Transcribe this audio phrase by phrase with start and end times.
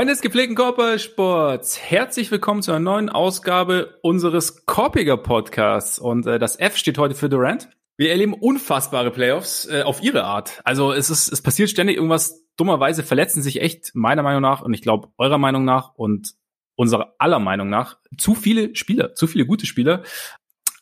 [0.00, 5.98] Freunde des gepflegten Körpersports, herzlich willkommen zu einer neuen Ausgabe unseres Korpiger Podcasts.
[5.98, 7.68] Und äh, das F steht heute für Durant.
[7.98, 10.62] Wir erleben unfassbare Playoffs äh, auf ihre Art.
[10.64, 12.46] Also es ist, es passiert ständig irgendwas.
[12.56, 16.32] Dummerweise verletzen sich echt meiner Meinung nach und ich glaube eurer Meinung nach und
[16.76, 20.02] unserer aller Meinung nach zu viele Spieler, zu viele gute Spieler.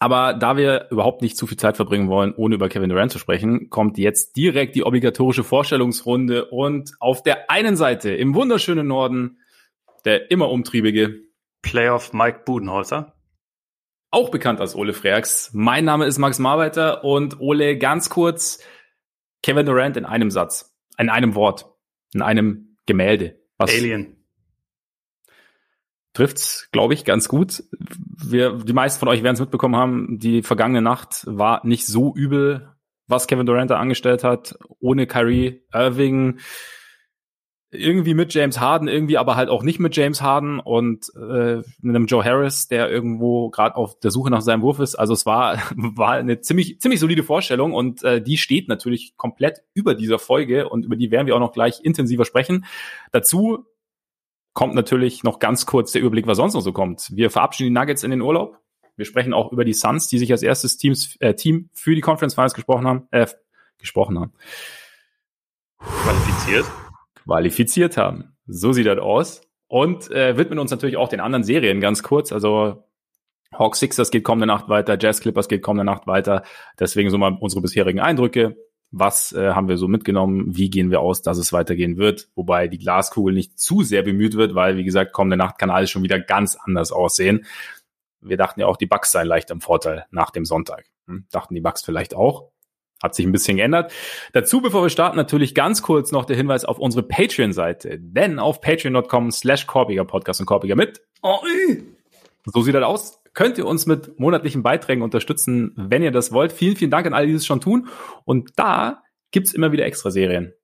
[0.00, 3.18] Aber da wir überhaupt nicht zu viel Zeit verbringen wollen, ohne über Kevin Durant zu
[3.18, 9.38] sprechen, kommt jetzt direkt die obligatorische Vorstellungsrunde und auf der einen Seite im wunderschönen Norden
[10.04, 11.22] der immer umtriebige
[11.62, 13.14] Playoff Mike Budenholzer.
[14.10, 15.50] Auch bekannt als Ole Freaks.
[15.52, 18.62] Mein Name ist Max Marbeiter und Ole, ganz kurz,
[19.42, 21.66] Kevin Durant in einem Satz, in einem Wort,
[22.14, 23.40] in einem Gemälde.
[23.58, 23.70] Was?
[23.70, 24.17] Alien
[26.18, 27.62] trifft's, glaube ich, ganz gut.
[27.70, 32.12] Wir, die meisten von euch werden es mitbekommen haben, die vergangene Nacht war nicht so
[32.12, 32.70] übel,
[33.06, 36.40] was Kevin Durant da angestellt hat, ohne Kyrie Irving,
[37.70, 41.94] irgendwie mit James Harden, irgendwie aber halt auch nicht mit James Harden und äh, mit
[41.94, 44.96] einem Joe Harris, der irgendwo gerade auf der Suche nach seinem Wurf ist.
[44.96, 49.62] Also es war war eine ziemlich ziemlich solide Vorstellung und äh, die steht natürlich komplett
[49.72, 52.64] über dieser Folge und über die werden wir auch noch gleich intensiver sprechen.
[53.12, 53.66] Dazu
[54.58, 57.12] kommt natürlich noch ganz kurz der Überblick, was sonst noch so kommt.
[57.14, 58.58] Wir verabschieden die Nuggets in den Urlaub.
[58.96, 62.00] Wir sprechen auch über die Suns, die sich als erstes Teams, äh, Team für die
[62.00, 63.28] Conference Finals gesprochen haben, äh,
[63.78, 64.32] gesprochen haben.
[65.78, 66.64] Qualifiziert?
[67.22, 68.36] Qualifiziert haben.
[68.48, 69.42] So sieht das aus.
[69.68, 72.32] Und äh, widmen uns natürlich auch den anderen Serien ganz kurz.
[72.32, 72.82] Also
[73.54, 76.42] Hawks Sixers geht kommende Nacht weiter, Jazz Clippers geht kommende Nacht weiter.
[76.80, 78.56] Deswegen so mal unsere bisherigen Eindrücke
[78.90, 82.68] was äh, haben wir so mitgenommen, wie gehen wir aus, dass es weitergehen wird, wobei
[82.68, 86.02] die Glaskugel nicht zu sehr bemüht wird, weil, wie gesagt, kommende Nacht kann alles schon
[86.02, 87.44] wieder ganz anders aussehen.
[88.20, 90.86] Wir dachten ja auch, die Bugs seien leicht im Vorteil nach dem Sonntag.
[91.06, 91.26] Hm?
[91.30, 92.50] Dachten die Bugs vielleicht auch.
[93.00, 93.92] Hat sich ein bisschen geändert.
[94.32, 97.96] Dazu, bevor wir starten, natürlich ganz kurz noch der Hinweis auf unsere Patreon-Seite.
[98.00, 101.00] Denn auf patreon.com slash Korbiger Podcast und Korbiger mit.
[101.22, 101.38] Oh,
[102.44, 106.50] so sieht das aus könnt ihr uns mit monatlichen Beiträgen unterstützen, wenn ihr das wollt.
[106.50, 107.86] Vielen, vielen Dank an alle, die das schon tun.
[108.24, 110.54] Und da gibt's immer wieder extra Serien.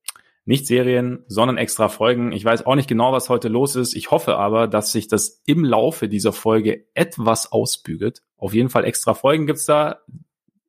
[0.45, 2.33] Nicht Serien, sondern extra Folgen.
[2.33, 3.95] Ich weiß auch nicht genau, was heute los ist.
[3.95, 8.23] Ich hoffe aber, dass sich das im Laufe dieser Folge etwas ausbügelt.
[8.37, 10.01] Auf jeden Fall extra Folgen gibt's da.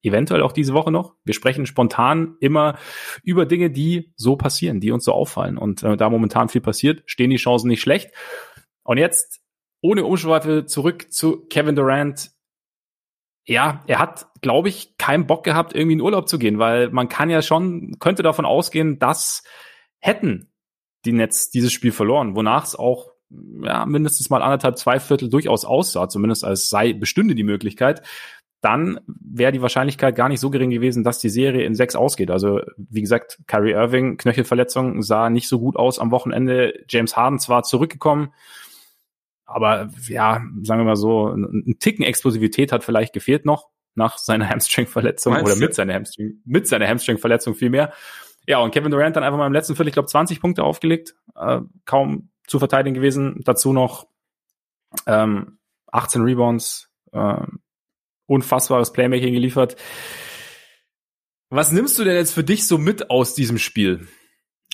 [0.03, 1.15] Eventuell auch diese Woche noch.
[1.23, 2.77] Wir sprechen spontan immer
[3.23, 5.57] über Dinge, die so passieren, die uns so auffallen.
[5.57, 8.11] Und äh, da momentan viel passiert, stehen die Chancen nicht schlecht.
[8.83, 9.41] Und jetzt
[9.85, 12.31] ohne Umschweife zurück zu Kevin Durant.
[13.45, 17.09] Ja, er hat, glaube ich, keinen Bock gehabt, irgendwie in Urlaub zu gehen, weil man
[17.09, 19.43] kann ja schon, könnte davon ausgehen, dass
[19.99, 20.51] hätten
[21.05, 23.11] die Nets dieses Spiel verloren, wonach es auch
[23.61, 28.01] ja, mindestens mal anderthalb, zwei Viertel durchaus aussah, zumindest als sei bestünde die Möglichkeit,
[28.61, 32.31] dann wäre die Wahrscheinlichkeit gar nicht so gering gewesen, dass die Serie in sechs ausgeht.
[32.31, 36.73] Also wie gesagt, Kyrie Irving, Knöchelverletzung, sah nicht so gut aus am Wochenende.
[36.89, 38.33] James Harden zwar zurückgekommen,
[39.45, 44.49] aber ja, sagen wir mal so, ein Ticken Explosivität hat vielleicht gefehlt noch nach seiner
[44.49, 47.93] Hamstring-Verletzung oder mit seiner Hamstring, mit seiner Hamstring-Verletzung vielmehr.
[48.47, 51.15] Ja, und Kevin Durant dann einfach mal im letzten Viertel, ich glaube, 20 Punkte aufgelegt,
[51.35, 53.41] äh, kaum zu verteidigen gewesen.
[53.43, 54.07] Dazu noch
[55.07, 55.57] ähm,
[55.91, 57.37] 18 Rebounds, äh,
[58.27, 59.75] unfassbares Playmaking geliefert.
[61.49, 64.07] Was nimmst du denn jetzt für dich so mit aus diesem Spiel?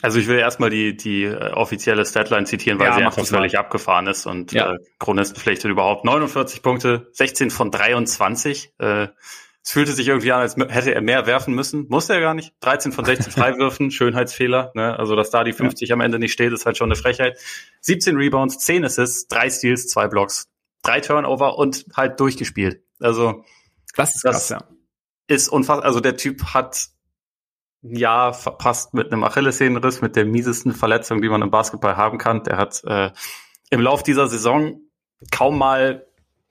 [0.01, 3.57] Also ich will erstmal die, die äh, offizielle Statline zitieren, weil ja, sie einfach völlig
[3.57, 4.73] abgefahren ist und ja.
[4.73, 8.73] äh, Chronistenpflicht überhaupt 49 Punkte, 16 von 23.
[8.79, 9.07] Äh,
[9.63, 11.85] es fühlte sich irgendwie an, als hätte er mehr werfen müssen.
[11.87, 12.53] Musste er gar nicht.
[12.61, 14.71] 13 von 16 Freiwürfen, Schönheitsfehler.
[14.73, 14.97] Ne?
[14.97, 15.93] Also, dass da die 50 ja.
[15.93, 17.37] am Ende nicht steht, ist halt schon eine Frechheit.
[17.81, 20.49] 17 Rebounds, 10 Assists, 3 Steals, 2 Blocks,
[20.81, 22.81] 3 Turnover und halt durchgespielt.
[22.99, 23.43] Also,
[23.95, 24.63] das ist krass, ja.
[25.27, 25.85] Ist unfassbar.
[25.85, 26.87] Also, der Typ hat
[27.81, 32.43] Jahr verpasst mit einem Achillessehnenriss, mit der miesesten Verletzung, die man im Basketball haben kann.
[32.43, 33.11] Der hat äh,
[33.69, 34.81] im Lauf dieser Saison
[35.31, 36.05] kaum mal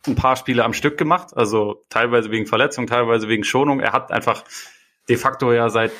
[0.07, 3.81] ein paar Spiele am Stück gemacht, also teilweise wegen Verletzung, teilweise wegen Schonung.
[3.81, 4.45] Er hat einfach
[5.09, 5.93] de facto ja seit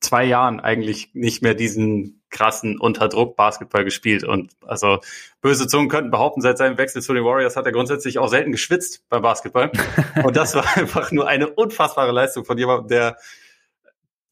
[0.00, 4.22] zwei Jahren eigentlich nicht mehr diesen krassen Unterdruck Basketball gespielt.
[4.22, 4.98] Und also
[5.40, 8.52] böse Zungen könnten behaupten, seit seinem Wechsel zu den Warriors hat er grundsätzlich auch selten
[8.52, 9.72] geschwitzt beim Basketball.
[10.24, 13.16] Und das war einfach nur eine unfassbare Leistung von jemandem, der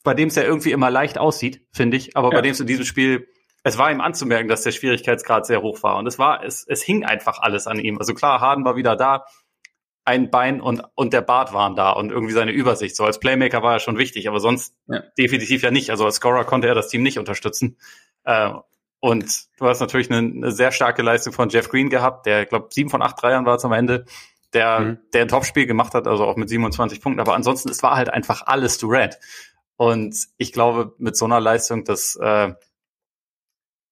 [0.06, 2.36] bei dem es ja irgendwie immer leicht aussieht, finde ich, aber ja.
[2.36, 3.26] bei dem es in diesem Spiel,
[3.64, 6.80] es war ihm anzumerken, dass der Schwierigkeitsgrad sehr hoch war und es war, es, es
[6.80, 7.98] hing einfach alles an ihm.
[7.98, 9.24] Also klar, Harden war wieder da,
[10.04, 12.94] ein Bein und, und der Bart waren da und irgendwie seine Übersicht.
[12.94, 15.02] So als Playmaker war er schon wichtig, aber sonst ja.
[15.18, 15.90] definitiv ja nicht.
[15.90, 17.76] Also als Scorer konnte er das Team nicht unterstützen.
[18.22, 18.50] Äh,
[19.00, 19.26] und
[19.58, 22.68] du hast natürlich eine, eine, sehr starke Leistung von Jeff Green gehabt, der, ich glaube,
[22.70, 24.04] sieben von acht Dreiern war es am Ende,
[24.52, 24.98] der, mhm.
[25.12, 27.20] der ein Topspiel gemacht hat, also auch mit 27 Punkten.
[27.20, 29.18] Aber ansonsten, es war halt einfach alles Durant.
[29.76, 32.54] Und ich glaube, mit so einer Leistung, dass äh,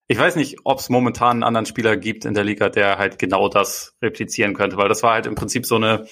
[0.07, 3.19] ich weiß nicht, ob es momentan einen anderen Spieler gibt in der Liga, der halt
[3.19, 6.07] genau das replizieren könnte, weil das war halt im Prinzip so eine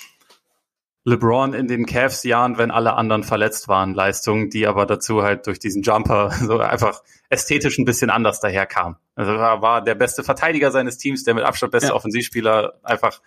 [1.05, 5.59] LeBron in den Cavs-Jahren, wenn alle anderen verletzt waren, Leistung, die aber dazu halt durch
[5.59, 8.97] diesen Jumper so einfach ästhetisch ein bisschen anders daherkam.
[9.15, 11.95] Also er war der beste Verteidiger seines Teams, der mit Abstand beste ja.
[11.95, 13.21] Offensivspieler, einfach,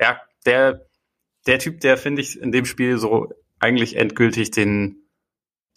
[0.00, 0.86] ja, der,
[1.46, 5.01] der Typ, der finde ich in dem Spiel so eigentlich endgültig den,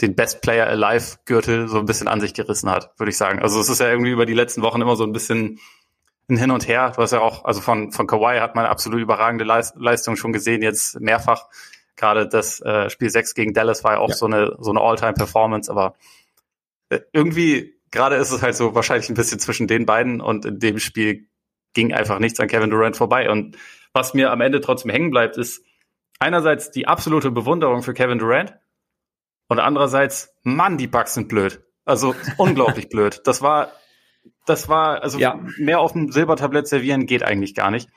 [0.01, 3.39] den Best Player Alive Gürtel so ein bisschen an sich gerissen hat, würde ich sagen.
[3.39, 5.59] Also es ist ja irgendwie über die letzten Wochen immer so ein bisschen
[6.29, 6.91] ein Hin und Her.
[6.95, 10.61] Du hast ja auch, also von, von Kawhi hat man absolut überragende Leistung schon gesehen,
[10.61, 11.47] jetzt mehrfach.
[11.95, 14.15] Gerade das äh, Spiel 6 gegen Dallas war ja auch ja.
[14.15, 15.95] so eine, so eine All-Time-Performance, aber
[16.89, 20.59] äh, irgendwie, gerade ist es halt so wahrscheinlich ein bisschen zwischen den beiden und in
[20.59, 21.27] dem Spiel
[21.73, 23.29] ging einfach nichts an Kevin Durant vorbei.
[23.29, 23.57] Und
[23.93, 25.63] was mir am Ende trotzdem hängen bleibt, ist
[26.19, 28.57] einerseits die absolute Bewunderung für Kevin Durant
[29.47, 31.63] und andererseits, Mann, die Bugs sind blöd.
[31.85, 33.21] Also unglaublich blöd.
[33.25, 33.71] Das war,
[34.45, 35.39] das war, also ja.
[35.57, 37.89] mehr auf dem Silbertablett servieren geht eigentlich gar nicht.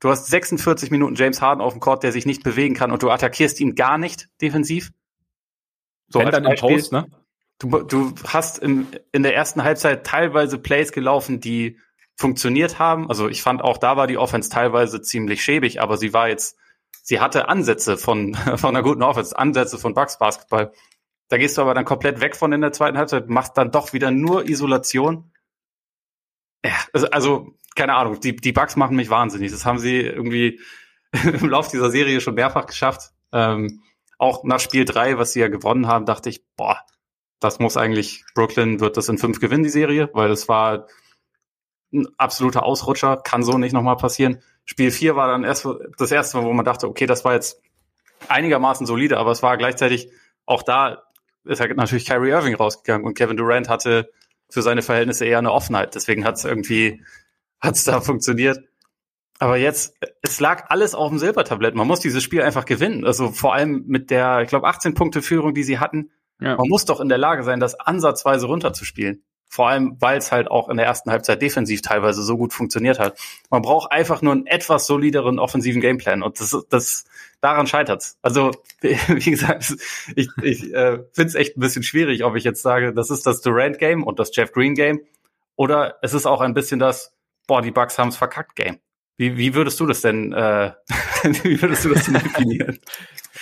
[0.00, 3.02] Du hast 46 Minuten James Harden auf dem Court, der sich nicht bewegen kann und
[3.02, 4.92] du attackierst ihn gar nicht defensiv.
[6.08, 7.06] So Wenn dann im Post, ne?
[7.58, 11.78] Du, du hast im, in der ersten Halbzeit teilweise Plays gelaufen, die
[12.16, 13.08] funktioniert haben.
[13.08, 16.58] Also ich fand auch da war die Offense teilweise ziemlich schäbig, aber sie war jetzt
[17.04, 20.72] sie hatte Ansätze von, von einer guten Offense, Ansätze von Bucks Basketball.
[21.28, 23.92] Da gehst du aber dann komplett weg von in der zweiten Halbzeit, machst dann doch
[23.92, 25.32] wieder nur Isolation.
[26.64, 29.52] Ja, also, also keine Ahnung, die, die Bugs machen mich wahnsinnig.
[29.52, 30.60] Das haben sie irgendwie
[31.24, 33.12] im Lauf dieser Serie schon mehrfach geschafft.
[33.32, 33.82] Ähm,
[34.18, 36.80] auch nach Spiel drei, was sie ja gewonnen haben, dachte ich, boah,
[37.40, 40.86] das muss eigentlich, Brooklyn wird das in fünf gewinnen, die Serie, weil es war
[41.92, 44.42] ein absoluter Ausrutscher, kann so nicht nochmal passieren.
[44.64, 45.66] Spiel 4 war dann erst
[45.98, 47.60] das erste Mal, wo man dachte, okay, das war jetzt
[48.28, 50.08] einigermaßen solide, aber es war gleichzeitig
[50.46, 51.02] auch da
[51.44, 54.10] ist halt natürlich Kyrie Irving rausgegangen und Kevin Durant hatte
[54.48, 55.94] für seine Verhältnisse eher eine Offenheit.
[55.94, 57.02] Deswegen hat es irgendwie,
[57.60, 58.60] hat es da funktioniert.
[59.38, 61.74] Aber jetzt, es lag alles auf dem Silbertablett.
[61.74, 63.04] Man muss dieses Spiel einfach gewinnen.
[63.04, 66.10] Also vor allem mit der, ich glaube, 18 Punkte Führung, die sie hatten.
[66.40, 66.56] Ja.
[66.56, 69.24] Man muss doch in der Lage sein, das ansatzweise runterzuspielen.
[69.54, 72.98] Vor allem, weil es halt auch in der ersten Halbzeit defensiv teilweise so gut funktioniert
[72.98, 73.16] hat.
[73.50, 77.04] Man braucht einfach nur einen etwas solideren offensiven Gameplan und das, das
[77.40, 78.18] daran scheitert's.
[78.20, 79.76] Also wie gesagt,
[80.16, 83.28] ich, ich äh, finde es echt ein bisschen schwierig, ob ich jetzt sage, das ist
[83.28, 85.02] das Durant Game und das Jeff Green Game
[85.54, 87.14] oder es ist auch ein bisschen das,
[87.46, 88.80] boah, die Bucks haben's verkackt Game.
[89.18, 90.72] Wie, wie würdest du das denn, äh,
[91.44, 92.80] wie würdest du das denn definieren?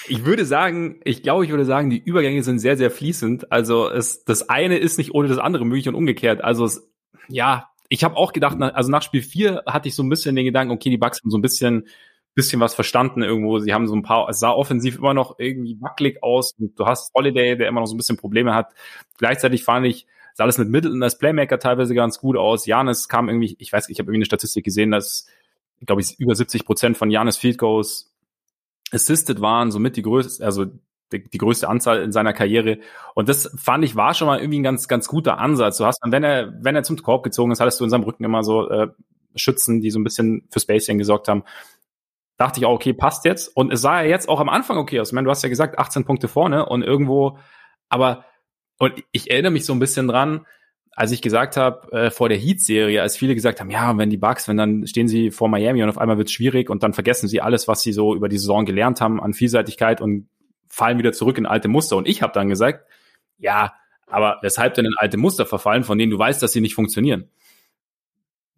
[0.08, 3.52] Ich würde sagen, ich glaube, ich würde sagen, die Übergänge sind sehr, sehr fließend.
[3.52, 6.42] Also es, das eine ist nicht ohne das andere möglich und umgekehrt.
[6.42, 6.90] Also es,
[7.28, 10.44] ja, ich habe auch gedacht, also nach Spiel 4 hatte ich so ein bisschen den
[10.44, 11.86] Gedanken, okay, die Bugs haben so ein bisschen,
[12.34, 13.58] bisschen was verstanden irgendwo.
[13.58, 16.86] Sie haben so ein paar, es sah offensiv immer noch irgendwie wackelig aus und du
[16.86, 18.72] hast Holiday, der immer noch so ein bisschen Probleme hat.
[19.18, 22.66] Gleichzeitig fand ich, sah alles mit Middleton als Playmaker teilweise ganz gut aus.
[22.66, 25.26] Janis kam irgendwie, ich weiß, ich habe irgendwie eine Statistik gesehen, dass,
[25.84, 28.11] glaube ich, über 70 Prozent von Janis Field Goals
[28.92, 30.66] assisted waren, somit die größte, also
[31.12, 32.78] die, die größte Anzahl in seiner Karriere.
[33.14, 35.78] Und das fand ich war schon mal irgendwie ein ganz, ganz guter Ansatz.
[35.78, 38.04] Du hast dann, wenn er, wenn er zum Korb gezogen ist, hattest du in seinem
[38.04, 38.88] Rücken immer so äh,
[39.34, 41.44] Schützen, die so ein bisschen für Spacing gesorgt haben.
[42.36, 43.54] Dachte ich auch, okay, passt jetzt.
[43.56, 45.08] Und es sah ja jetzt auch am Anfang okay aus.
[45.08, 47.38] Ich meine, du hast ja gesagt, 18 Punkte vorne und irgendwo,
[47.88, 48.24] aber,
[48.78, 50.46] und ich erinnere mich so ein bisschen dran,
[50.94, 54.18] als ich gesagt habe, äh, vor der Heat-Serie, als viele gesagt haben, ja, wenn die
[54.18, 56.92] Bucks, wenn dann stehen sie vor Miami und auf einmal wird es schwierig und dann
[56.92, 60.28] vergessen sie alles, was sie so über die Saison gelernt haben an Vielseitigkeit und
[60.68, 61.96] fallen wieder zurück in alte Muster.
[61.96, 62.86] Und ich habe dann gesagt,
[63.38, 63.74] ja,
[64.06, 67.30] aber weshalb denn in alte Muster verfallen, von denen du weißt, dass sie nicht funktionieren?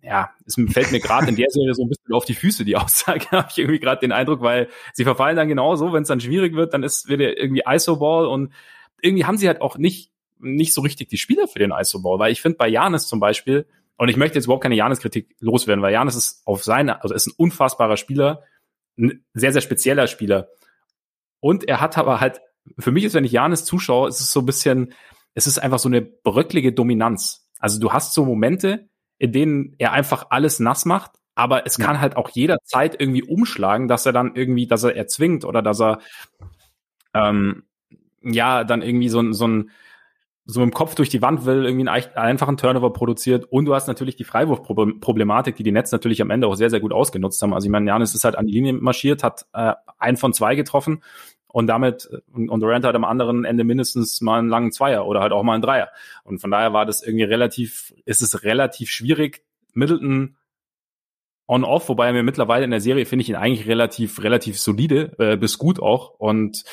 [0.02, 2.76] Ja, es fällt mir gerade in der Serie so ein bisschen auf die Füße, die
[2.76, 6.20] Aussage, habe ich irgendwie gerade den Eindruck, weil sie verfallen dann genauso, wenn es dann
[6.20, 8.52] schwierig wird, dann ist wieder irgendwie ISO-Ball und
[9.00, 10.10] irgendwie haben sie halt auch nicht
[10.44, 13.66] nicht so richtig die Spieler für den ISO-Ball, weil ich finde bei Janis zum Beispiel,
[13.96, 17.28] und ich möchte jetzt überhaupt keine Janis-Kritik loswerden, weil Janis ist auf seine, also ist
[17.28, 18.42] ein unfassbarer Spieler,
[18.98, 20.48] ein sehr, sehr spezieller Spieler.
[21.40, 22.40] Und er hat aber halt,
[22.78, 24.94] für mich ist, wenn ich Janis zuschaue, ist es so ein bisschen,
[25.34, 27.48] es ist einfach so eine bröcklige Dominanz.
[27.58, 32.00] Also du hast so Momente, in denen er einfach alles nass macht, aber es kann
[32.00, 35.98] halt auch jederzeit irgendwie umschlagen, dass er dann irgendwie, dass er erzwingt oder dass er
[37.12, 37.64] ähm,
[38.22, 39.70] ja dann irgendwie so, so ein
[40.46, 43.86] so im Kopf durch die Wand will, irgendwie einen einfachen Turnover produziert und du hast
[43.86, 47.54] natürlich die Freiwurfproblematik, die die Netz natürlich am Ende auch sehr, sehr gut ausgenutzt haben.
[47.54, 50.54] Also ich meine, Janis ist halt an die Linie marschiert, hat äh, ein von zwei
[50.54, 51.02] getroffen
[51.54, 55.20] und damit, und, und Durant hat am anderen Ende mindestens mal einen langen Zweier oder
[55.20, 55.88] halt auch mal einen Dreier.
[56.24, 60.36] Und von daher war das irgendwie relativ, ist es relativ schwierig, Middleton
[61.46, 65.12] on-off, wobei er mir mittlerweile in der Serie finde ich ihn eigentlich relativ, relativ solide,
[65.18, 66.10] äh, bis gut auch.
[66.18, 66.64] Und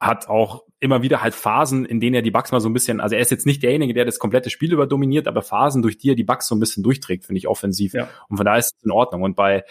[0.00, 3.00] hat auch immer wieder halt Phasen, in denen er die Bugs mal so ein bisschen,
[3.00, 5.98] also er ist jetzt nicht derjenige, der das komplette Spiel über dominiert, aber Phasen, durch
[5.98, 7.94] die er die Bugs so ein bisschen durchträgt, finde ich offensiv.
[7.94, 8.08] Ja.
[8.28, 9.22] Und von daher ist es in Ordnung.
[9.22, 9.64] Und bei,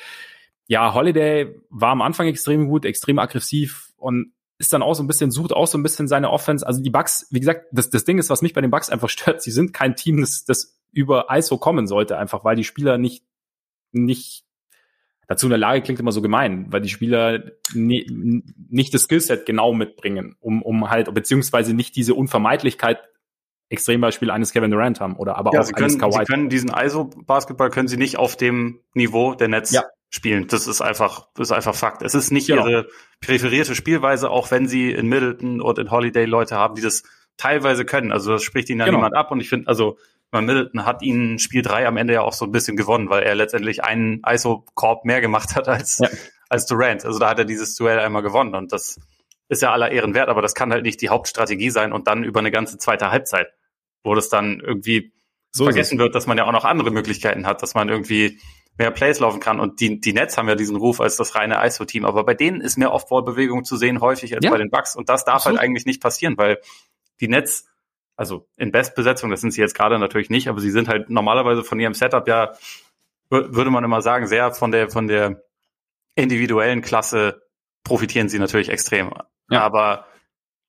[0.68, 5.08] ja, Holiday war am Anfang extrem gut, extrem aggressiv und ist dann auch so ein
[5.08, 6.66] bisschen, sucht auch so ein bisschen seine Offense.
[6.66, 9.10] Also die Bugs, wie gesagt, das, das Ding ist, was mich bei den Bugs einfach
[9.10, 12.98] stört, sie sind kein Team, das, das über ISO kommen sollte, einfach weil die Spieler
[12.98, 13.24] nicht,
[13.92, 14.47] nicht
[15.28, 17.44] dazu in der Lage klingt immer so gemein, weil die Spieler
[17.74, 23.00] nie, nicht das Skillset genau mitbringen, um, um halt, beziehungsweise nicht diese Unvermeidlichkeit
[23.70, 26.20] Extrembeispiel eines Kevin Durant haben oder aber ja, auch sie können, eines Kawhi.
[26.20, 29.84] Sie können diesen ISO-Basketball können sie nicht auf dem Niveau der Netz ja.
[30.10, 30.48] spielen.
[30.48, 32.02] Das ist einfach, das ist einfach Fakt.
[32.02, 32.66] Es ist nicht genau.
[32.66, 32.88] ihre
[33.20, 37.04] präferierte Spielweise, auch wenn sie in Middleton und in Holiday Leute haben, die das
[37.36, 38.14] teilweise können.
[38.14, 39.00] Also das spricht ihnen ja genau.
[39.00, 39.98] niemand ab und ich finde, also
[40.32, 43.24] man Middleton hat ihn Spiel drei am Ende ja auch so ein bisschen gewonnen, weil
[43.24, 46.10] er letztendlich einen ISO-Korb mehr gemacht hat als, ja.
[46.50, 47.06] als Durant.
[47.06, 49.00] Also da hat er dieses Duell einmal gewonnen und das
[49.50, 52.24] ist ja aller Ehren wert, aber das kann halt nicht die Hauptstrategie sein und dann
[52.24, 53.48] über eine ganze zweite Halbzeit,
[54.04, 55.14] wo das dann irgendwie
[55.52, 58.40] so vergessen wird, dass man ja auch noch andere Möglichkeiten hat, dass man irgendwie
[58.78, 59.60] mehr Plays laufen kann.
[59.60, 62.06] Und die, die Nets haben ja diesen Ruf als das reine ISO-Team.
[62.06, 64.52] Aber bei denen ist mehr Off-Ball-Bewegung zu sehen, häufig als ja.
[64.52, 64.96] bei den Bucks.
[64.96, 65.60] Und das darf halt Absolut.
[65.60, 66.60] halt eigentlich nicht passieren, weil
[67.20, 67.66] die Nets
[68.18, 71.64] also in Bestbesetzung, das sind sie jetzt gerade natürlich nicht, aber sie sind halt normalerweise
[71.64, 72.52] von ihrem Setup ja,
[73.30, 75.44] würde man immer sagen, sehr von der, von der
[76.16, 77.44] individuellen Klasse
[77.84, 79.12] profitieren sie natürlich extrem.
[79.50, 79.62] Ja.
[79.62, 80.08] Aber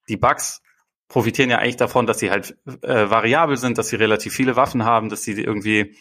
[0.09, 0.63] die Bugs
[1.09, 4.85] profitieren ja eigentlich davon, dass sie halt äh, variabel sind, dass sie relativ viele Waffen
[4.85, 5.97] haben, dass sie irgendwie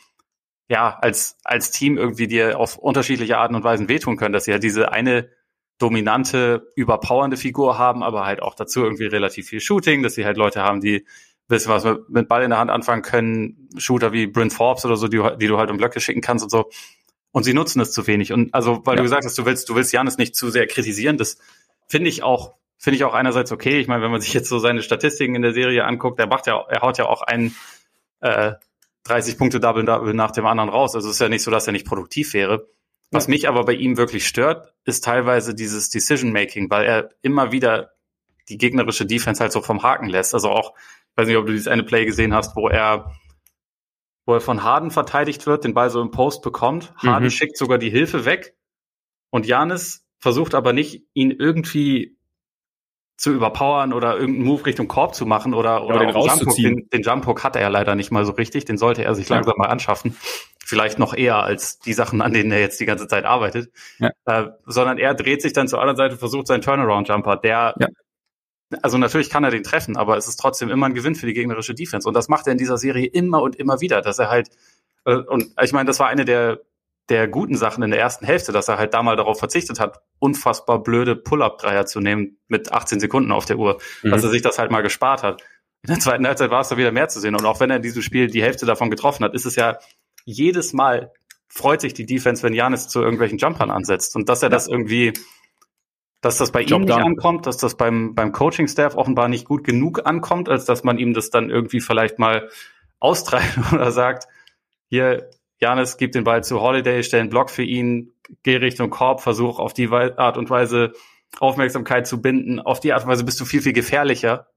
[0.68, 4.52] ja als als Team irgendwie dir auf unterschiedliche Arten und Weisen wehtun können, dass sie
[4.52, 5.30] ja halt diese eine
[5.78, 10.36] dominante, überpowernde Figur haben, aber halt auch dazu irgendwie relativ viel Shooting, dass sie halt
[10.36, 11.06] Leute haben, die
[11.48, 14.98] bisschen was mit, mit Ball in der Hand anfangen können, Shooter wie Bryn Forbes oder
[14.98, 16.70] so, die, die du halt um Blöcke schicken kannst und so.
[17.32, 18.34] Und sie nutzen es zu wenig.
[18.34, 18.98] Und also, weil ja.
[18.98, 21.38] du gesagt hast, du willst, du willst Janis nicht zu sehr kritisieren, das
[21.88, 23.80] finde ich auch, finde ich auch einerseits okay.
[23.80, 26.48] Ich meine, wenn man sich jetzt so seine Statistiken in der Serie anguckt, er macht
[26.48, 27.56] ja, er haut ja auch einen
[28.22, 28.54] äh,
[29.04, 30.96] 30 Punkte Double Double nach dem anderen raus.
[30.96, 32.68] Also es ist ja nicht so, dass er nicht produktiv wäre.
[33.12, 33.32] Was ja.
[33.32, 37.92] mich aber bei ihm wirklich stört, ist teilweise dieses Decision Making, weil er immer wieder
[38.50, 40.34] die gegnerische Defense halt so vom Haken lässt.
[40.34, 40.74] Also auch
[41.18, 43.12] weiß nicht, ob du dieses eine Play gesehen hast, wo er,
[44.26, 46.94] wo er von Harden verteidigt wird, den Ball so im Post bekommt.
[46.98, 47.32] Harden mhm.
[47.32, 48.56] schickt sogar die Hilfe weg
[49.32, 52.18] und Janis versucht aber nicht, ihn irgendwie
[53.18, 56.76] zu überpowern oder irgendeinen Move Richtung Korb zu machen oder, oder, den rauszuziehen.
[56.76, 58.66] Den, den Jump Hook hat er ja leider nicht mal so richtig.
[58.66, 60.16] Den sollte er sich langsam mal anschaffen.
[60.64, 63.72] Vielleicht noch eher als die Sachen, an denen er jetzt die ganze Zeit arbeitet.
[63.98, 64.12] Ja.
[64.26, 67.88] Äh, sondern er dreht sich dann zur anderen Seite, versucht seinen Turnaround Jumper, der ja
[68.82, 71.34] also natürlich kann er den treffen, aber es ist trotzdem immer ein Gewinn für die
[71.34, 72.08] gegnerische Defense.
[72.08, 74.50] Und das macht er in dieser Serie immer und immer wieder, dass er halt,
[75.06, 76.60] äh, und ich meine, das war eine der,
[77.10, 80.02] der guten Sachen in der ersten Hälfte, dass er halt da mal darauf verzichtet hat,
[80.20, 84.12] unfassbar blöde Pull-Up-Dreier zu nehmen mit 18 Sekunden auf der Uhr, mhm.
[84.12, 85.42] dass er sich das halt mal gespart hat.
[85.84, 87.36] In der zweiten Halbzeit war es da wieder mehr zu sehen.
[87.36, 89.78] Und auch wenn er in diesem Spiel die Hälfte davon getroffen hat, ist es ja
[90.26, 91.14] jedes Mal
[91.48, 94.16] freut sich die Defense, wenn Janis zu irgendwelchen Jumpern ansetzt.
[94.16, 95.14] Und dass er das irgendwie
[96.22, 97.06] dass das bei Job ihm nicht done.
[97.06, 101.14] ankommt, dass das beim, beim Coaching-Staff offenbar nicht gut genug ankommt, als dass man ihm
[101.14, 102.50] das dann irgendwie vielleicht mal
[103.00, 104.28] austreibt oder sagt,
[104.90, 109.22] hier, Janis, gib den Ball zu Holiday, stell einen Block für ihn, geh Richtung Korb,
[109.22, 110.94] versuch auf die Art und Weise
[111.40, 112.60] Aufmerksamkeit zu binden.
[112.60, 114.48] Auf die Art und Weise bist du viel, viel gefährlicher.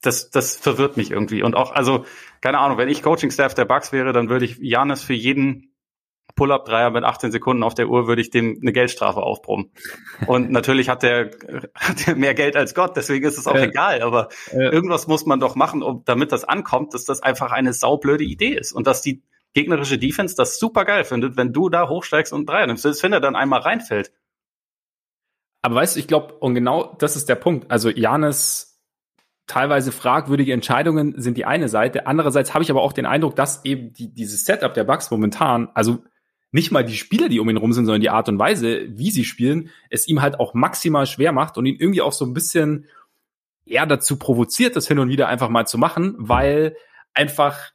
[0.00, 1.42] Das, das verwirrt mich irgendwie.
[1.42, 2.04] Und auch, also,
[2.40, 5.73] keine Ahnung, wenn ich Coaching-Staff der Bucks wäre, dann würde ich Janis für jeden
[6.36, 9.70] Pull-up-Dreier mit 18 Sekunden auf der Uhr würde ich dem eine Geldstrafe aufbrummen.
[10.26, 11.30] Und natürlich hat der,
[11.74, 13.64] hat der mehr Geld als Gott, deswegen ist es auch ja.
[13.64, 14.02] egal.
[14.02, 14.72] Aber ja.
[14.72, 18.54] irgendwas muss man doch machen, um, damit das ankommt, dass das einfach eine saublöde Idee
[18.54, 19.22] ist und dass die
[19.52, 22.84] gegnerische Defense das super geil findet, wenn du da hochsteigst und Dreier nimmst.
[22.84, 24.12] Das wenn er dann einmal reinfällt.
[25.62, 27.70] Aber weißt du, ich glaube, und genau das ist der Punkt.
[27.70, 28.74] Also Janis
[29.46, 32.06] teilweise fragwürdige Entscheidungen sind die eine Seite.
[32.06, 35.68] Andererseits habe ich aber auch den Eindruck, dass eben die, dieses Setup der Bugs momentan,
[35.74, 36.02] also
[36.54, 39.10] nicht mal die Spieler, die um ihn rum sind, sondern die Art und Weise, wie
[39.10, 42.32] sie spielen, es ihm halt auch maximal schwer macht und ihn irgendwie auch so ein
[42.32, 42.86] bisschen
[43.66, 46.76] eher dazu provoziert, das hin und wieder einfach mal zu machen, weil
[47.12, 47.72] einfach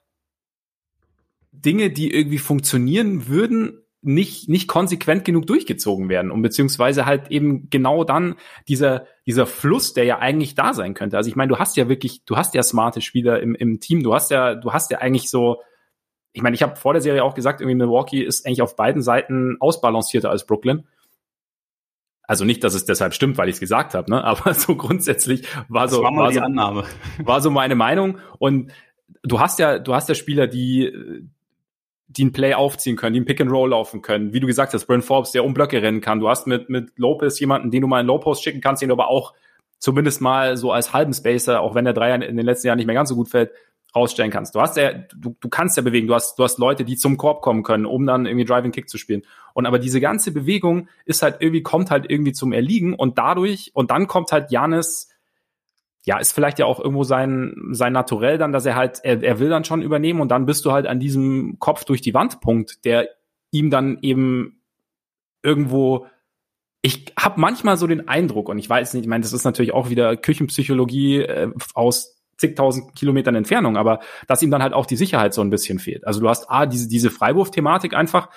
[1.52, 7.70] Dinge, die irgendwie funktionieren würden, nicht, nicht konsequent genug durchgezogen werden und beziehungsweise halt eben
[7.70, 8.36] genau dann
[8.70, 11.18] dieser, dieser Fluss, der ja eigentlich da sein könnte.
[11.18, 14.04] Also ich meine, du hast ja wirklich, du hast ja smarte Spieler im, im Team,
[14.04, 15.62] du hast ja, du hast ja eigentlich so
[16.34, 19.02] ich meine, ich habe vor der Serie auch gesagt, irgendwie Milwaukee ist eigentlich auf beiden
[19.02, 20.88] Seiten ausbalancierter als Brooklyn.
[22.24, 24.24] Also nicht, dass es deshalb stimmt, weil ich es gesagt habe, ne?
[24.24, 26.84] aber so grundsätzlich war das so war, war, so, Annahme.
[27.24, 28.20] war so meine Meinung.
[28.38, 28.72] Und
[29.24, 31.28] du hast ja, du hast ja Spieler, die
[32.12, 34.34] die ein Play aufziehen können, die ein Pick and Roll laufen können.
[34.34, 36.20] Wie du gesagt hast, Brent Forbes, der um Blöcke rennen kann.
[36.20, 38.90] Du hast mit, mit Lopez jemanden, den du mal in Low Post schicken kannst, den
[38.90, 39.36] du aber auch
[39.78, 42.88] zumindest mal so als halben Spacer, auch wenn der Dreier in den letzten Jahren nicht
[42.88, 43.52] mehr ganz so gut fällt,
[43.96, 44.56] rausstellen kannst.
[44.56, 47.18] Du hast ja, du, du kannst ja bewegen, du hast, du hast Leute, die zum
[47.18, 49.24] Korb kommen können, um dann irgendwie Driving Kick zu spielen.
[49.54, 53.72] Und aber diese ganze Bewegung ist halt irgendwie, kommt halt irgendwie zum Erliegen und dadurch,
[53.74, 55.10] und dann kommt halt Janis,
[56.06, 59.40] ja, ist vielleicht ja auch irgendwo sein, sein Naturell dann, dass er halt, er, er
[59.40, 62.42] will dann schon übernehmen und dann bist du halt an diesem Kopf durch die Wand
[62.42, 63.10] Punkt, der
[63.52, 64.62] ihm dann eben
[65.42, 66.06] irgendwo
[66.82, 69.74] ich habe manchmal so den Eindruck, und ich weiß nicht, ich meine, das ist natürlich
[69.74, 74.96] auch wieder Küchenpsychologie äh, aus zigtausend Kilometern Entfernung, aber dass ihm dann halt auch die
[74.96, 76.08] Sicherheit so ein bisschen fehlt.
[76.08, 78.30] Also du hast A, diese, diese Freiwurf-Thematik einfach,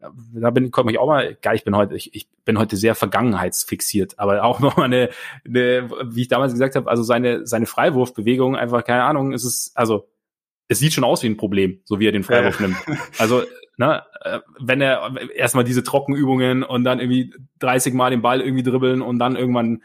[0.00, 2.94] da bin komme ich auch mal, geil, ich bin heute, ich, ich bin heute sehr
[2.94, 5.10] vergangenheitsfixiert, aber auch noch mal eine,
[5.44, 9.72] eine wie ich damals gesagt habe, also seine, seine Freiwurfbewegung einfach, keine Ahnung, ist es,
[9.74, 10.08] also
[10.68, 12.68] es sieht schon aus wie ein Problem, so wie er den Freiwurf ja.
[12.68, 12.78] nimmt.
[13.18, 13.42] Also,
[13.76, 18.62] ne, äh, wenn er erstmal diese Trockenübungen und dann irgendwie 30 Mal den Ball irgendwie
[18.62, 19.82] dribbeln und dann irgendwann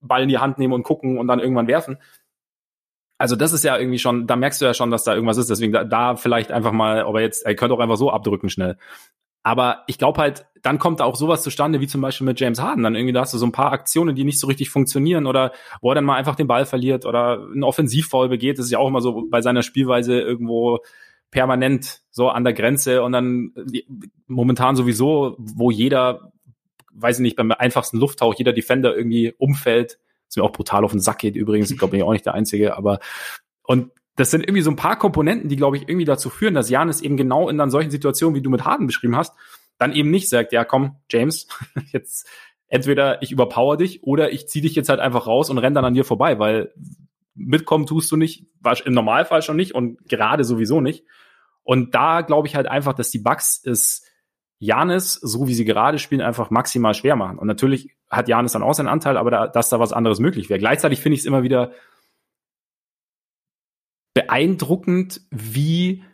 [0.00, 1.98] Ball in die Hand nehmen und gucken und dann irgendwann werfen.
[3.22, 5.48] Also das ist ja irgendwie schon, da merkst du ja schon, dass da irgendwas ist.
[5.48, 8.76] Deswegen da, da vielleicht einfach mal, aber jetzt, er könnte auch einfach so abdrücken schnell.
[9.44, 12.60] Aber ich glaube halt, dann kommt da auch sowas zustande, wie zum Beispiel mit James
[12.60, 12.82] Harden.
[12.82, 15.52] Dann irgendwie da hast du so ein paar Aktionen, die nicht so richtig funktionieren oder
[15.80, 18.58] wo er dann mal einfach den Ball verliert oder einen Offensivfoul begeht.
[18.58, 20.80] Das ist ja auch immer so bei seiner Spielweise irgendwo
[21.30, 23.52] permanent so an der Grenze und dann
[24.26, 26.32] momentan sowieso, wo jeder,
[26.92, 30.00] weiß ich nicht, beim einfachsten Lufttauch jeder Defender irgendwie umfällt,
[30.32, 31.70] was mir auch brutal auf den Sack geht übrigens.
[31.70, 32.98] Ich glaube, bin ich auch nicht der Einzige, aber
[33.64, 36.68] und das sind irgendwie so ein paar Komponenten, die, glaube ich, irgendwie dazu führen, dass
[36.68, 39.34] Janis eben genau in dann solchen Situationen, wie du mit Harden beschrieben hast,
[39.78, 41.48] dann eben nicht sagt, ja komm, James,
[41.92, 42.28] jetzt
[42.68, 45.84] entweder ich überpower dich oder ich zieh dich jetzt halt einfach raus und renn dann
[45.84, 46.72] an dir vorbei, weil
[47.34, 48.46] mitkommen tust du nicht,
[48.84, 51.04] im Normalfall schon nicht und gerade sowieso nicht.
[51.62, 54.04] Und da glaube ich halt einfach, dass die Bugs es
[54.58, 57.38] Janis, so wie sie gerade spielen, einfach maximal schwer machen.
[57.38, 60.50] Und natürlich hat Janis dann auch seinen Anteil, aber da, dass da was anderes möglich
[60.50, 60.60] wäre.
[60.60, 61.72] Gleichzeitig finde ich es immer wieder
[64.14, 66.04] beeindruckend, wie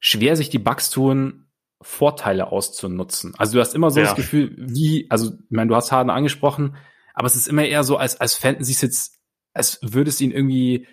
[0.00, 1.46] schwer sich die Bugs tun,
[1.82, 3.34] Vorteile auszunutzen.
[3.36, 4.06] Also du hast immer so ja.
[4.06, 6.76] das Gefühl, wie, also ich meine, du hast Harden angesprochen,
[7.12, 9.20] aber es ist immer eher so, als, als fänden sie es jetzt,
[9.52, 10.86] als würde es ihnen irgendwie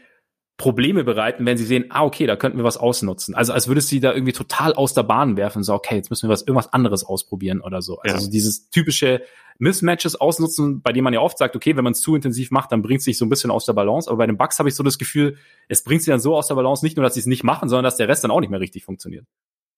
[0.60, 3.34] Probleme bereiten, wenn sie sehen, ah, okay, da könnten wir was ausnutzen.
[3.34, 6.10] Also als würdest du sie da irgendwie total aus der Bahn werfen, so, okay, jetzt
[6.10, 7.98] müssen wir was, irgendwas anderes ausprobieren oder so.
[8.00, 8.22] Also ja.
[8.22, 9.22] so dieses typische
[9.58, 12.74] Mismatches ausnutzen, bei dem man ja oft sagt, okay, wenn man es zu intensiv macht,
[12.74, 14.10] dann bringt es sich so ein bisschen aus der Balance.
[14.10, 15.38] Aber bei den Bugs habe ich so das Gefühl,
[15.70, 17.70] es bringt sie dann so aus der Balance, nicht nur, dass sie es nicht machen,
[17.70, 19.26] sondern dass der Rest dann auch nicht mehr richtig funktioniert.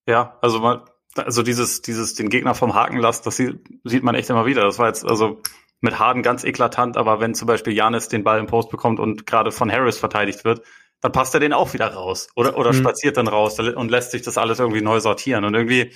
[0.08, 0.84] Ja, also mal,
[1.16, 4.64] also dieses, dieses, den Gegner vom Haken lassen, das sieht, sieht man echt immer wieder.
[4.64, 5.42] Das war jetzt, also
[5.82, 9.26] mit Harden ganz eklatant, aber wenn zum Beispiel Janis den Ball im Post bekommt und
[9.26, 10.62] gerade von Harris verteidigt wird,
[11.02, 12.78] dann passt er den auch wieder raus oder, oder mhm.
[12.78, 15.44] spaziert dann raus und lässt sich das alles irgendwie neu sortieren.
[15.44, 15.94] Und irgendwie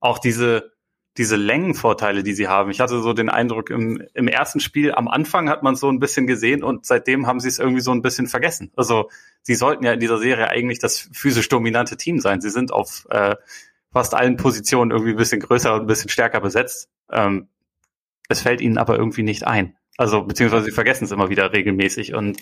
[0.00, 0.72] auch diese,
[1.16, 2.70] diese Längenvorteile, die sie haben.
[2.70, 5.88] Ich hatte so den Eindruck, im, im ersten Spiel am Anfang hat man es so
[5.88, 8.72] ein bisschen gesehen und seitdem haben sie es irgendwie so ein bisschen vergessen.
[8.74, 9.08] Also
[9.42, 12.40] sie sollten ja in dieser Serie eigentlich das physisch dominante Team sein.
[12.40, 13.36] Sie sind auf äh,
[13.92, 16.88] fast allen Positionen irgendwie ein bisschen größer und ein bisschen stärker besetzt.
[17.12, 17.48] Ähm,
[18.30, 19.76] es fällt ihnen aber irgendwie nicht ein.
[19.98, 22.38] Also beziehungsweise sie vergessen es immer wieder regelmäßig und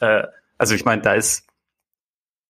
[0.00, 0.24] äh,
[0.58, 1.46] also ich meine, da ist,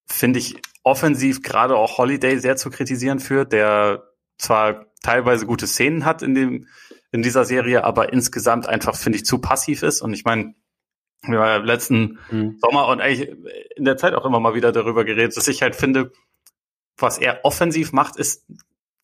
[0.07, 4.05] finde ich, offensiv gerade auch Holiday sehr zu kritisieren für, der
[4.39, 6.67] zwar teilweise gute Szenen hat in dem
[7.11, 10.03] in dieser Serie, aber insgesamt einfach finde ich zu passiv ist.
[10.03, 10.55] Und ich meine,
[11.23, 12.59] wir haben ja letzten mhm.
[12.61, 13.31] Sommer und eigentlich
[13.77, 16.13] in der Zeit auch immer mal wieder darüber geredet, dass ich halt finde,
[16.99, 18.45] was er offensiv macht, ist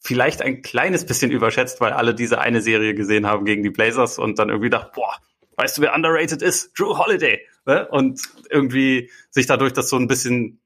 [0.04, 4.18] vielleicht ein kleines bisschen überschätzt, weil alle diese eine Serie gesehen haben gegen die Blazers
[4.18, 5.16] und dann irgendwie dachten, boah,
[5.56, 6.78] weißt du, wer underrated ist?
[6.78, 7.40] Drew Holiday.
[7.64, 7.88] Ne?
[7.88, 10.60] Und irgendwie sich dadurch das so ein bisschen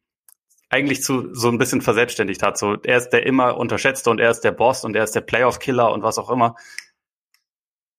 [0.70, 2.58] eigentlich zu so ein bisschen verselbstständigt hat.
[2.58, 5.20] So, er ist der immer unterschätzte und er ist der Boss und er ist der
[5.20, 6.56] Playoff-Killer und was auch immer.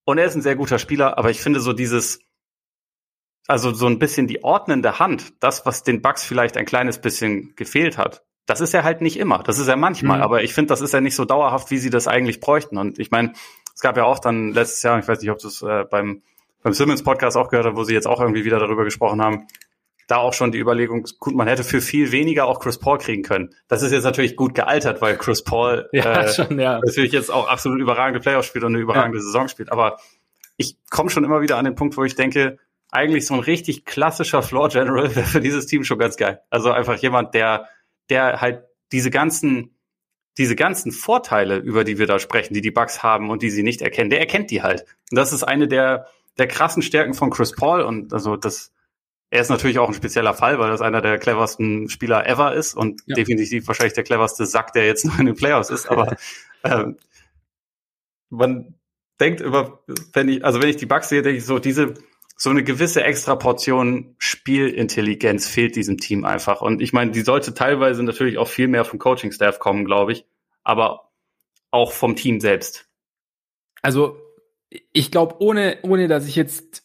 [0.04, 2.20] Und er ist ein sehr guter Spieler, aber ich finde so dieses,
[3.48, 7.56] also so ein bisschen die ordnende Hand, das, was den Bugs vielleicht ein kleines bisschen
[7.56, 9.44] gefehlt hat, das ist er halt nicht immer.
[9.44, 10.24] Das ist er manchmal, mhm.
[10.24, 12.78] aber ich finde, das ist ja nicht so dauerhaft, wie sie das eigentlich bräuchten.
[12.78, 13.34] Und ich meine,
[13.76, 16.22] es gab ja auch dann letztes Jahr, ich weiß nicht, ob du es äh, beim
[16.62, 19.48] beim Simmons Podcast auch gehört habe, wo sie jetzt auch irgendwie wieder darüber gesprochen haben,
[20.08, 23.24] da auch schon die Überlegung, gut, man hätte für viel weniger auch Chris Paul kriegen
[23.24, 23.56] können.
[23.68, 26.80] Das ist jetzt natürlich gut gealtert, weil Chris Paul ja, äh, schon, ja.
[26.84, 29.24] natürlich jetzt auch absolut überragende Playoffs spielt und eine überragende ja.
[29.24, 29.72] Saison spielt.
[29.72, 30.00] Aber
[30.58, 32.58] ich komme schon immer wieder an den Punkt, wo ich denke,
[32.92, 36.42] eigentlich so ein richtig klassischer Floor General wäre für dieses Team schon ganz geil.
[36.50, 37.70] Also einfach jemand, der,
[38.10, 39.76] der halt diese ganzen,
[40.38, 43.64] diese ganzen Vorteile, über die wir da sprechen, die die Bugs haben und die sie
[43.64, 44.86] nicht erkennen, der erkennt die halt.
[45.12, 48.72] Und das ist eine der, der krassen Stärken von Chris Paul und also das,
[49.30, 52.74] er ist natürlich auch ein spezieller Fall, weil das einer der cleversten Spieler ever ist
[52.74, 53.16] und ja.
[53.16, 55.88] definitiv wahrscheinlich der cleverste Sack, der jetzt noch in den Playoffs ist.
[55.88, 56.16] Aber
[56.64, 56.98] ähm,
[58.30, 58.76] man
[59.20, 61.94] denkt über, wenn ich, also wenn ich die Bugs sehe, denke ich so, diese,
[62.42, 66.62] so eine gewisse extra Portion Spielintelligenz fehlt diesem Team einfach.
[66.62, 70.26] Und ich meine, die sollte teilweise natürlich auch viel mehr vom Coaching-Staff kommen, glaube ich,
[70.64, 71.12] aber
[71.70, 72.88] auch vom Team selbst.
[73.82, 74.18] Also
[74.94, 76.84] ich glaube, ohne, ohne dass ich jetzt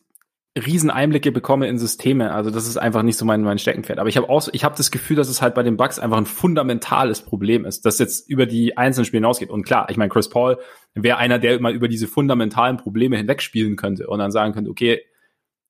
[0.57, 2.33] Rieseneinblicke bekomme in Systeme.
[2.33, 4.01] Also das ist einfach nicht so mein, mein Steckenpferd.
[4.01, 6.17] Aber ich habe auch, ich habe das Gefühl, dass es halt bei den Bugs einfach
[6.17, 9.51] ein fundamentales Problem ist, das jetzt über die einzelnen Spiele hinausgeht.
[9.51, 10.59] Und klar, ich meine, Chris Paul
[10.95, 15.03] wäre einer, der mal über diese fundamentalen Probleme hinwegspielen könnte und dann sagen könnte, okay,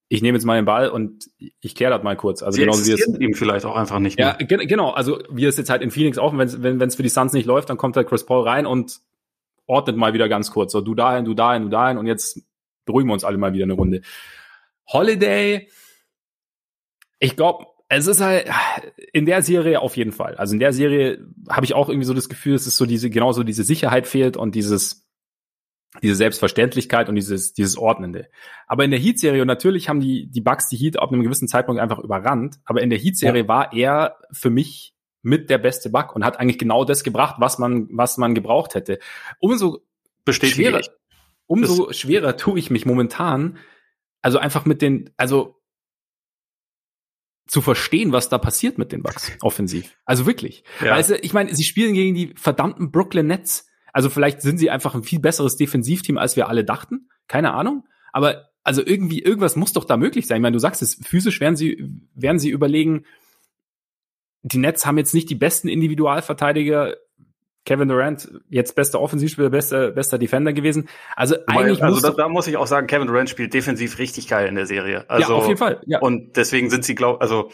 [0.08, 2.42] ich nehme jetzt mal den Ball und ich kläre das mal kurz.
[2.42, 4.18] Also genau wie es ihm vielleicht auch einfach nicht.
[4.18, 4.36] Mehr.
[4.38, 4.90] Ja, genau.
[4.90, 7.32] Also wie es jetzt halt in Phoenix auch, wenn wenn wenn es für die Suns
[7.32, 9.00] nicht läuft, dann kommt halt Chris Paul rein und
[9.66, 10.72] ordnet mal wieder ganz kurz.
[10.72, 12.42] So du dahin, du dahin, du dahin und jetzt
[12.84, 14.02] beruhigen wir uns alle mal wieder eine Runde.
[14.86, 15.68] Holiday,
[17.18, 18.50] ich glaube, es ist halt
[19.12, 20.34] in der Serie auf jeden Fall.
[20.36, 23.08] Also in der Serie habe ich auch irgendwie so das Gefühl, es ist so diese
[23.08, 25.03] genauso diese Sicherheit fehlt und dieses
[26.02, 28.28] diese Selbstverständlichkeit und dieses dieses Ordnende.
[28.66, 31.48] Aber in der Heat-Serie und natürlich haben die die Bugs die Heat auf einem gewissen
[31.48, 32.56] Zeitpunkt einfach überrannt.
[32.64, 33.48] Aber in der Heat-Serie ja.
[33.48, 37.58] war er für mich mit der beste Bug und hat eigentlich genau das gebracht, was
[37.58, 38.98] man was man gebraucht hätte.
[39.38, 39.82] Umso
[40.28, 40.80] schwerer,
[41.46, 43.58] umso schwerer tue ich mich momentan
[44.24, 45.60] also einfach mit den, also
[47.46, 49.98] zu verstehen, was da passiert mit den Bucks offensiv.
[50.06, 50.64] Also wirklich.
[50.82, 50.94] Ja.
[50.94, 53.68] Also ich meine, sie spielen gegen die verdammten Brooklyn Nets.
[53.94, 57.08] Also vielleicht sind sie einfach ein viel besseres Defensivteam, als wir alle dachten.
[57.28, 57.86] Keine Ahnung.
[58.12, 60.38] Aber also irgendwie, irgendwas muss doch da möglich sein.
[60.38, 63.04] Ich meine, du sagst es, physisch werden sie, werden sie überlegen,
[64.42, 66.96] die Nets haben jetzt nicht die besten Individualverteidiger
[67.64, 70.88] Kevin Durant jetzt bester Offensivspieler, bester, bester Defender gewesen.
[71.14, 74.48] Also eigentlich also da, da, muss ich auch sagen, Kevin Durant spielt defensiv richtig geil
[74.48, 75.08] in der Serie.
[75.08, 75.80] Also, ja, auf jeden Fall.
[75.86, 76.00] Ja.
[76.00, 77.50] Und deswegen sind sie, glaub, also,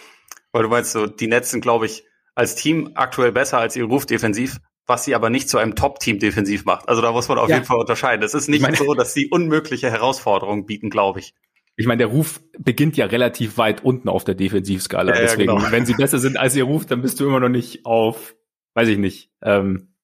[0.52, 3.84] weil du meinst so, die Nets sind, glaube ich, als Team aktuell besser als ihr
[3.84, 4.58] Ruf defensiv,
[4.90, 6.88] was sie aber nicht zu einem Top-Team defensiv macht.
[6.88, 7.56] Also da muss man auf ja.
[7.56, 8.22] jeden Fall unterscheiden.
[8.22, 11.34] Es ist nicht meine, so, dass sie unmögliche Herausforderungen bieten, glaube ich.
[11.76, 15.14] Ich meine, der Ruf beginnt ja relativ weit unten auf der Defensivskala.
[15.14, 15.70] Ja, Deswegen, genau.
[15.70, 18.34] wenn sie besser sind als ihr Ruf, dann bist du immer noch nicht auf,
[18.74, 19.94] weiß ich nicht, ähm,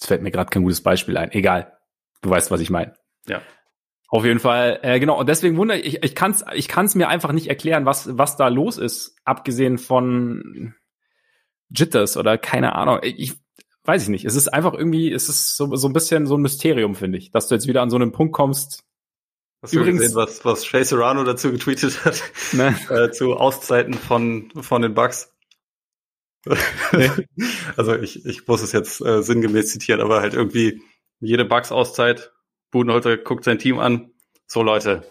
[0.00, 1.30] es fällt mir gerade kein gutes Beispiel ein.
[1.32, 1.76] Egal.
[2.22, 2.94] Du weißt, was ich meine.
[3.26, 3.42] Ja.
[4.08, 5.20] Auf jeden Fall, äh, genau.
[5.20, 8.36] Und deswegen wundere ich, ich kann es ich kann's mir einfach nicht erklären, was, was
[8.36, 10.74] da los ist, abgesehen von
[11.70, 13.00] Jitters oder keine Ahnung.
[13.02, 13.34] Ich
[13.84, 14.24] weiß ich nicht.
[14.26, 17.30] Es ist einfach irgendwie, es ist so, so ein bisschen so ein Mysterium, finde ich,
[17.30, 18.84] dass du jetzt wieder an so einen Punkt kommst.
[19.62, 22.22] Hast Übrigens, du gesehen, was, was Shay Serrano dazu getweetet hat?
[22.52, 22.76] Ne?
[22.90, 25.32] äh, zu Auszeiten von, von den Bugs?
[27.76, 30.82] also ich, ich muss es jetzt äh, sinngemäß zitieren, aber halt irgendwie
[31.20, 32.32] jede Bugs-Auszeit,
[32.70, 34.12] Budenholzer guckt sein Team an,
[34.46, 35.02] so Leute,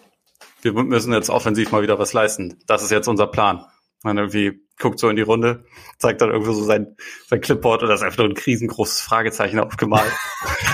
[0.61, 2.59] wir müssen jetzt offensiv mal wieder was leisten.
[2.67, 3.65] Das ist jetzt unser Plan.
[4.03, 5.65] Man irgendwie guckt so in die Runde,
[5.97, 6.95] zeigt dann irgendwie so sein,
[7.27, 10.11] sein Clipboard und das ist einfach nur ein riesengroßes Fragezeichen aufgemalt.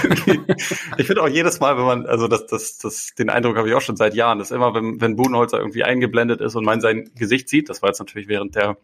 [0.98, 3.76] ich finde auch jedes Mal, wenn man, also das, das, das, den Eindruck habe ich
[3.76, 7.12] auch schon seit Jahren, dass immer, wenn, wenn Budenholzer irgendwie eingeblendet ist und man sein
[7.16, 8.78] Gesicht sieht, das war jetzt natürlich während der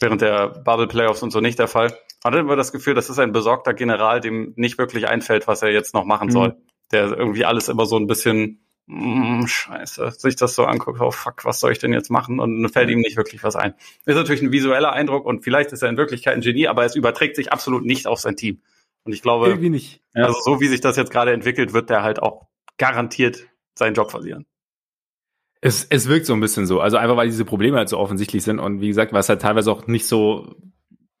[0.00, 1.96] während der Bubble Playoffs und so nicht der Fall.
[2.24, 5.70] Hatte immer das Gefühl, das ist ein besorgter General, dem nicht wirklich einfällt, was er
[5.70, 6.32] jetzt noch machen mhm.
[6.32, 6.56] soll.
[6.92, 11.44] Der irgendwie alles immer so ein bisschen, mm, scheiße, sich das so anguckt, oh fuck,
[11.44, 12.40] was soll ich denn jetzt machen?
[12.40, 13.74] Und dann fällt ihm nicht wirklich was ein.
[14.04, 16.96] Ist natürlich ein visueller Eindruck und vielleicht ist er in Wirklichkeit ein Genie, aber es
[16.96, 18.60] überträgt sich absolut nicht auf sein Team.
[19.04, 20.02] Und ich glaube, Irgendwie nicht.
[20.14, 24.10] Also so wie sich das jetzt gerade entwickelt, wird der halt auch garantiert seinen Job
[24.10, 24.46] verlieren.
[25.60, 26.80] Es, es wirkt so ein bisschen so.
[26.80, 29.72] Also einfach, weil diese Probleme halt so offensichtlich sind und wie gesagt, was halt teilweise
[29.72, 30.56] auch nicht so,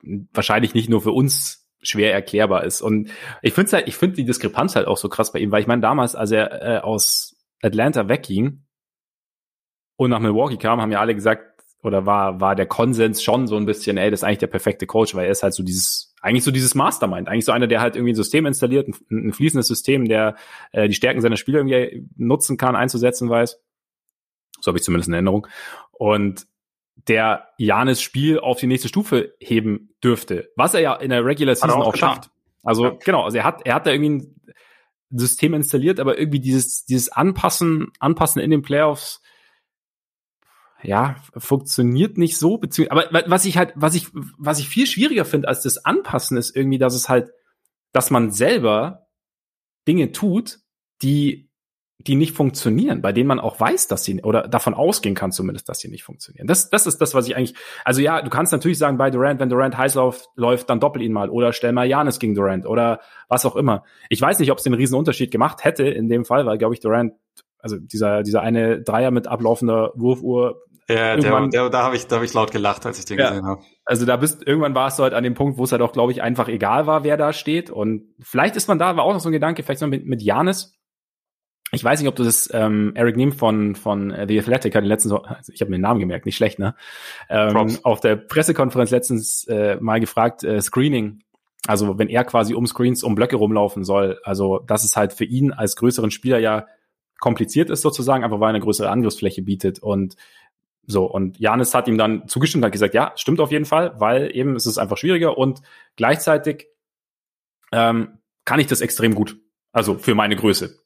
[0.02, 2.80] wahrscheinlich nicht nur für uns schwer erklärbar ist.
[2.80, 3.10] Und
[3.42, 5.66] ich finde halt, ich finde die Diskrepanz halt auch so krass bei ihm, weil ich
[5.66, 8.64] meine, damals, als er äh, aus Atlanta wegging
[9.96, 13.56] und nach Milwaukee kam, haben ja alle gesagt, oder war, war der Konsens schon so
[13.56, 16.14] ein bisschen, ey, das ist eigentlich der perfekte Coach, weil er ist halt so dieses,
[16.20, 19.32] eigentlich so dieses Mastermind, eigentlich so einer, der halt irgendwie ein System installiert, ein, ein
[19.32, 20.36] fließendes System, der
[20.72, 23.60] äh, die Stärken seiner Spieler irgendwie nutzen kann, einzusetzen weiß.
[24.60, 25.46] So habe ich zumindest in Erinnerung.
[25.92, 26.46] Und
[27.06, 31.54] der Janis Spiel auf die nächste Stufe heben dürfte, was er ja in der Regular
[31.54, 32.30] Season auch, auch schafft.
[32.62, 32.96] Also ja.
[33.04, 34.37] genau, also er hat er hat da irgendwie ein
[35.10, 39.20] System installiert, aber irgendwie dieses dieses Anpassen Anpassen in den Playoffs
[40.82, 45.24] ja, funktioniert nicht so, beziehungsweise, aber was ich halt, was ich, was ich viel schwieriger
[45.24, 47.32] finde als das Anpassen ist irgendwie, dass es halt,
[47.92, 49.08] dass man selber
[49.88, 50.60] Dinge tut,
[51.02, 51.47] die
[52.00, 55.68] die nicht funktionieren, bei denen man auch weiß, dass sie oder davon ausgehen kann zumindest,
[55.68, 56.46] dass sie nicht funktionieren.
[56.46, 57.54] Das, das ist das, was ich eigentlich.
[57.84, 61.02] Also ja, du kannst natürlich sagen, bei Durant, wenn Durant heiß läuft, läuft dann doppel
[61.02, 63.82] ihn mal oder stell mal Janis gegen Durant oder was auch immer.
[64.10, 66.74] Ich weiß nicht, ob es den riesen Unterschied gemacht hätte in dem Fall, weil glaube
[66.74, 67.14] ich Durant,
[67.58, 70.62] also dieser dieser eine Dreier mit ablaufender Wurfuhr.
[70.88, 73.30] Ja, der, der, da habe ich da habe ich laut gelacht, als ich den ja,
[73.30, 73.60] gesehen habe.
[73.84, 75.92] Also da bist irgendwann war es so halt an dem Punkt, wo es halt auch
[75.92, 79.12] glaube ich einfach egal war, wer da steht und vielleicht ist man da, war auch
[79.12, 80.77] noch so ein Gedanke, vielleicht noch mit mit Janis
[81.72, 84.82] ich weiß nicht, ob du das ähm, Eric Nehm von von äh, The Athletic hat
[84.82, 86.74] den letzten, also ich habe mir den Namen gemerkt, nicht schlecht, ne?
[87.28, 91.22] Ähm, auf der Pressekonferenz letztens äh, mal gefragt, äh, Screening,
[91.66, 95.24] also wenn er quasi um Screens, um Blöcke rumlaufen soll, also dass es halt für
[95.24, 96.66] ihn als größeren Spieler ja
[97.20, 100.16] kompliziert ist sozusagen, aber weil er eine größere Angriffsfläche bietet und
[100.90, 104.34] so, und Janis hat ihm dann zugestimmt, hat gesagt, ja, stimmt auf jeden Fall, weil
[104.34, 105.60] eben es ist einfach schwieriger und
[105.96, 106.68] gleichzeitig
[107.72, 109.36] ähm, kann ich das extrem gut.
[109.72, 110.78] Also für meine Größe.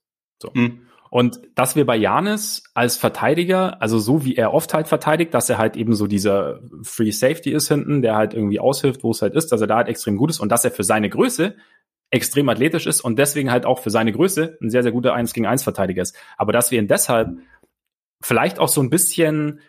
[0.43, 0.51] So.
[0.53, 0.83] Mhm.
[1.11, 5.51] Und dass wir bei Janis als Verteidiger, also so wie er oft halt verteidigt, dass
[5.51, 9.21] er halt eben so dieser Free Safety ist hinten, der halt irgendwie aushilft, wo es
[9.21, 11.55] halt ist, dass er da halt extrem gut ist und dass er für seine Größe
[12.11, 15.35] extrem athletisch ist und deswegen halt auch für seine Größe ein sehr, sehr guter 1
[15.35, 16.17] gegen 1 Verteidiger ist.
[16.39, 17.37] Aber dass wir ihn deshalb
[18.23, 19.61] vielleicht auch so ein bisschen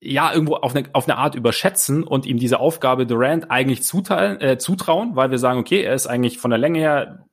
[0.00, 4.38] ja, irgendwo auf eine, auf eine Art überschätzen und ihm diese Aufgabe Durant eigentlich zuteilen,
[4.42, 7.26] äh, zutrauen, weil wir sagen, okay, er ist eigentlich von der Länge her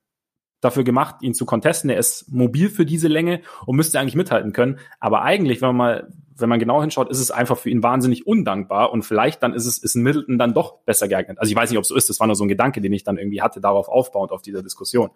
[0.61, 1.89] dafür gemacht, ihn zu contesten.
[1.89, 4.79] Er ist mobil für diese Länge und müsste eigentlich mithalten können.
[4.99, 8.25] Aber eigentlich, wenn man mal, wenn man genau hinschaut, ist es einfach für ihn wahnsinnig
[8.25, 11.39] undankbar und vielleicht dann ist es, ist Middleton dann doch besser geeignet.
[11.39, 12.09] Also ich weiß nicht, ob es so ist.
[12.09, 14.63] Das war nur so ein Gedanke, den ich dann irgendwie hatte, darauf aufbauend auf dieser
[14.63, 15.09] Diskussion.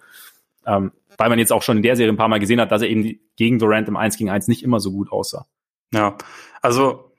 [0.65, 2.81] Ähm, weil man jetzt auch schon in der Serie ein paar Mal gesehen hat, dass
[2.81, 5.45] er eben gegen Durant im 1 gegen 1 nicht immer so gut aussah.
[5.93, 6.17] Ja,
[6.61, 7.11] also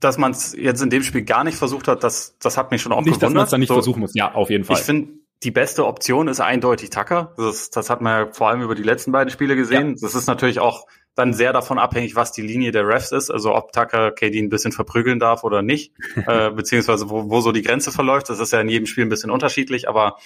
[0.00, 2.82] dass man es jetzt in dem Spiel gar nicht versucht hat, das, das hat mich
[2.82, 3.22] schon auch nicht, gewundert.
[3.22, 4.14] Dass man es dann nicht so, versuchen muss.
[4.14, 4.76] Ja, auf jeden Fall.
[4.76, 5.08] Ich finde,
[5.42, 7.34] die beste Option ist eindeutig Tucker.
[7.36, 9.90] Das, das hat man ja vor allem über die letzten beiden Spiele gesehen.
[9.90, 9.96] Ja.
[10.00, 13.30] Das ist natürlich auch dann sehr davon abhängig, was die Linie der Refs ist.
[13.30, 15.92] Also ob Tucker KD ein bisschen verprügeln darf oder nicht,
[16.26, 18.28] äh, beziehungsweise wo, wo so die Grenze verläuft.
[18.28, 20.16] Das ist ja in jedem Spiel ein bisschen unterschiedlich, aber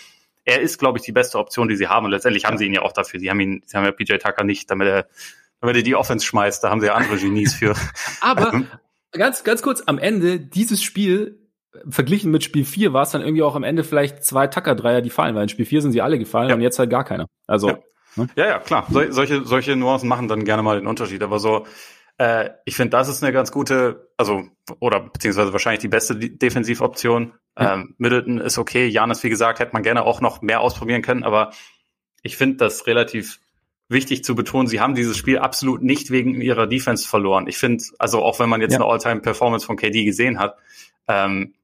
[0.44, 2.07] er ist, glaube ich, die beste Option, die sie haben.
[2.07, 3.20] Und letztendlich haben sie ihn ja auch dafür.
[3.20, 5.07] Sie haben ihn, sie haben ja PJ Tucker nicht, damit er,
[5.61, 6.64] damit er die Offense schmeißt.
[6.64, 7.75] Da haben sie ja andere Genies für.
[8.20, 8.64] aber
[9.12, 11.49] ganz, ganz kurz, am Ende dieses Spiel
[11.88, 15.11] verglichen mit Spiel 4 war es dann irgendwie auch am Ende vielleicht zwei Tacker-Dreier, die
[15.11, 16.54] fallen, weil in Spiel 4 sind sie alle gefallen ja.
[16.54, 17.26] und jetzt halt gar keiner.
[17.46, 17.68] Also.
[17.68, 17.78] Ja,
[18.16, 18.28] ne?
[18.37, 18.87] ja, ja, klar.
[18.90, 21.22] So, solche, solche Nuancen machen dann gerne mal den Unterschied.
[21.22, 21.66] Aber so,
[22.18, 24.44] äh, ich finde, das ist eine ganz gute, also,
[24.80, 27.35] oder beziehungsweise wahrscheinlich die beste Defensivoption.
[27.59, 27.74] Ja.
[27.74, 28.87] Ähm, Middleton ist okay.
[28.87, 31.50] Janis, wie gesagt, hätte man gerne auch noch mehr ausprobieren können, aber
[32.22, 33.40] ich finde das relativ
[33.88, 37.48] wichtig zu betonen, sie haben dieses Spiel absolut nicht wegen ihrer Defense verloren.
[37.48, 38.78] Ich finde, also auch wenn man jetzt ja.
[38.78, 40.56] eine All-Time-Performance von KD gesehen hat,
[41.09, 41.54] ähm,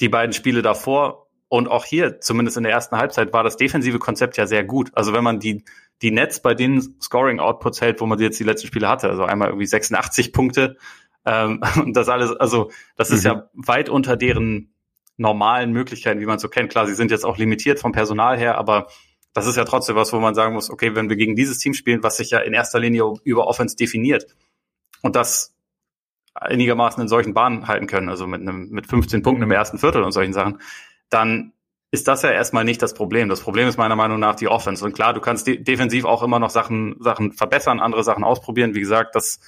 [0.00, 3.98] die beiden Spiele davor und auch hier, zumindest in der ersten Halbzeit, war das defensive
[3.98, 4.90] Konzept ja sehr gut.
[4.94, 5.64] Also wenn man die,
[6.02, 9.48] die Nets bei den Scoring-Outputs hält, wo man jetzt die letzten Spiele hatte, also einmal
[9.48, 10.76] irgendwie 86 Punkte
[11.24, 13.30] ähm, und das alles, also das ist mhm.
[13.30, 14.72] ja weit unter deren
[15.16, 16.70] normalen Möglichkeiten, wie man so kennt.
[16.70, 18.88] Klar, sie sind jetzt auch limitiert vom Personal her, aber
[19.32, 21.74] das ist ja trotzdem was, wo man sagen muss, okay, wenn wir gegen dieses Team
[21.74, 24.26] spielen, was sich ja in erster Linie über Offense definiert
[25.02, 25.55] und das
[26.42, 30.02] einigermaßen in solchen Bahnen halten können, also mit einem mit 15 Punkten im ersten Viertel
[30.02, 30.60] und solchen Sachen,
[31.08, 31.52] dann
[31.90, 33.28] ist das ja erstmal nicht das Problem.
[33.28, 34.84] Das Problem ist meiner Meinung nach die Offense.
[34.84, 38.74] Und klar, du kannst de defensiv auch immer noch Sachen, Sachen verbessern, andere Sachen ausprobieren.
[38.74, 39.40] Wie gesagt, dass,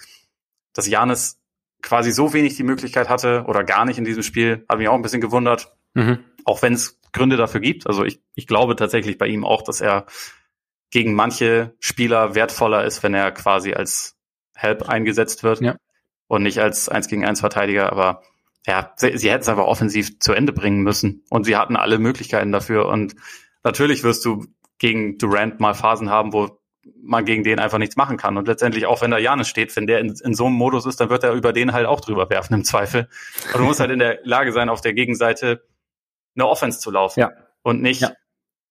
[0.73, 1.41] dass Janis
[1.83, 4.95] quasi so wenig die Möglichkeit hatte oder gar nicht in diesem Spiel, hat mich auch
[4.95, 5.77] ein bisschen gewundert.
[5.95, 6.21] Mhm.
[6.45, 7.87] Auch wenn es Gründe dafür gibt.
[7.87, 10.07] Also ich, ich glaube tatsächlich bei ihm auch, dass er
[10.91, 14.17] gegen manche Spieler wertvoller ist, wenn er quasi als
[14.55, 15.61] Help eingesetzt wird.
[15.61, 15.77] Ja
[16.29, 18.23] und nicht als eins gegen eins Verteidiger, aber
[18.67, 21.99] ja, sie, sie hätten es einfach offensiv zu Ende bringen müssen und sie hatten alle
[21.99, 23.17] Möglichkeiten dafür und
[23.65, 24.47] natürlich wirst du
[24.79, 26.59] gegen Durant mal Phasen haben, wo
[27.03, 29.87] man gegen den einfach nichts machen kann und letztendlich auch wenn da Janis steht, wenn
[29.87, 32.31] der in, in so einem Modus ist, dann wird er über den halt auch drüber
[32.31, 33.09] werfen im Zweifel.
[33.51, 35.67] Aber du musst halt in der Lage sein, auf der Gegenseite
[36.35, 37.33] eine Offense zu laufen ja.
[37.63, 38.13] und nicht, ja.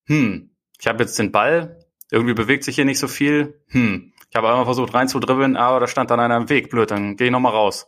[0.06, 1.80] hm, ich habe jetzt den Ball,
[2.12, 5.88] irgendwie bewegt sich hier nicht so viel, hm, ich habe einmal versucht reinzudribbeln, aber da
[5.88, 6.70] stand dann einer im Weg.
[6.70, 7.88] Blöd, dann gehe ich nochmal raus.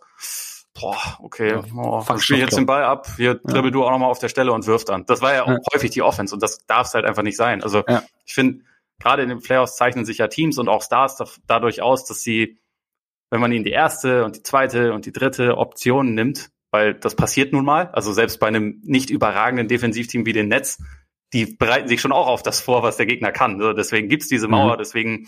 [0.80, 3.72] Boah, okay, ja, oh, spiel jetzt den Ball ab, hier dribbel ja.
[3.72, 5.06] du auch nochmal auf der Stelle und wirf dann.
[5.06, 5.58] Das war ja ja.
[5.74, 7.64] häufig die Offense und das darf es halt einfach nicht sein.
[7.64, 8.04] Also ja.
[8.24, 8.64] ich finde,
[9.00, 12.22] gerade in den Playoffs zeichnen sich ja Teams und auch Stars da, dadurch aus, dass
[12.22, 12.60] sie,
[13.30, 17.16] wenn man ihnen die erste und die zweite und die dritte Option nimmt, weil das
[17.16, 20.82] passiert nun mal, also selbst bei einem nicht überragenden Defensivteam wie den Nets,
[21.34, 23.56] die bereiten sich schon auch auf das vor, was der Gegner kann.
[23.56, 24.80] Also deswegen gibt's diese Mauer, mhm.
[24.80, 25.28] deswegen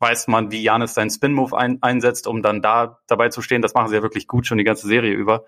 [0.00, 3.62] weiß man, wie Janis seinen Spin-Move ein, einsetzt, um dann da dabei zu stehen.
[3.62, 5.44] Das machen sie ja wirklich gut schon die ganze Serie über.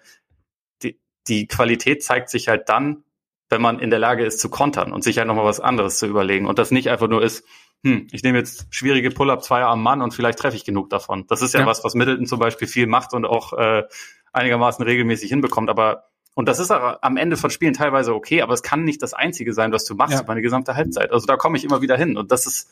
[0.82, 3.04] Die, die Qualität zeigt sich halt dann,
[3.48, 6.06] wenn man in der Lage ist zu kontern und sich halt nochmal was anderes zu
[6.06, 6.46] überlegen.
[6.46, 7.44] Und das nicht einfach nur ist,
[7.84, 11.26] hm, ich nehme jetzt schwierige Pull-Up-Zweier am Mann und vielleicht treffe ich genug davon.
[11.28, 13.84] Das ist ja, ja, was, was Middleton zum Beispiel viel macht und auch äh,
[14.32, 15.70] einigermaßen regelmäßig hinbekommt.
[15.70, 19.02] Aber und das ist auch am Ende von Spielen teilweise okay, aber es kann nicht
[19.02, 20.22] das Einzige sein, was du machst ja.
[20.22, 21.10] über eine gesamte Halbzeit.
[21.10, 22.16] Also da komme ich immer wieder hin.
[22.16, 22.70] Und das ist,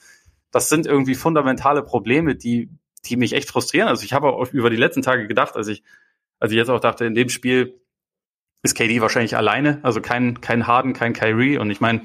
[0.50, 2.70] das sind irgendwie fundamentale Probleme, die,
[3.04, 3.88] die mich echt frustrieren.
[3.88, 5.82] Also ich habe auch über die letzten Tage gedacht, als ich,
[6.38, 7.80] als ich jetzt auch dachte, in dem Spiel
[8.62, 11.58] ist KD wahrscheinlich alleine, also kein, kein Harden, kein Kyrie.
[11.58, 12.02] Und ich meine,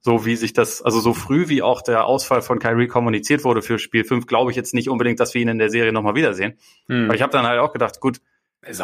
[0.00, 3.62] so wie sich das, also so früh wie auch der Ausfall von Kyrie kommuniziert wurde
[3.62, 6.14] für Spiel 5, glaube ich jetzt nicht unbedingt, dass wir ihn in der Serie nochmal
[6.14, 6.58] wiedersehen.
[6.88, 7.06] Hm.
[7.06, 8.20] Aber ich habe dann halt auch gedacht, gut,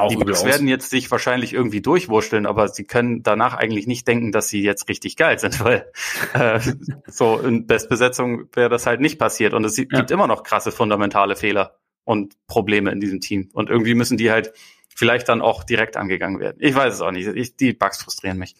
[0.08, 4.32] die Bucks werden jetzt sich wahrscheinlich irgendwie durchwurschteln, aber sie können danach eigentlich nicht denken,
[4.32, 5.90] dass sie jetzt richtig geil sind, weil
[6.34, 6.60] äh,
[7.06, 9.54] so in Bestbesetzung wäre das halt nicht passiert.
[9.54, 9.84] Und es ja.
[9.84, 13.50] gibt immer noch krasse fundamentale Fehler und Probleme in diesem Team.
[13.52, 14.52] Und irgendwie müssen die halt
[14.94, 16.56] vielleicht dann auch direkt angegangen werden.
[16.60, 17.26] Ich weiß es auch nicht.
[17.28, 18.54] Ich, die Bugs frustrieren mich.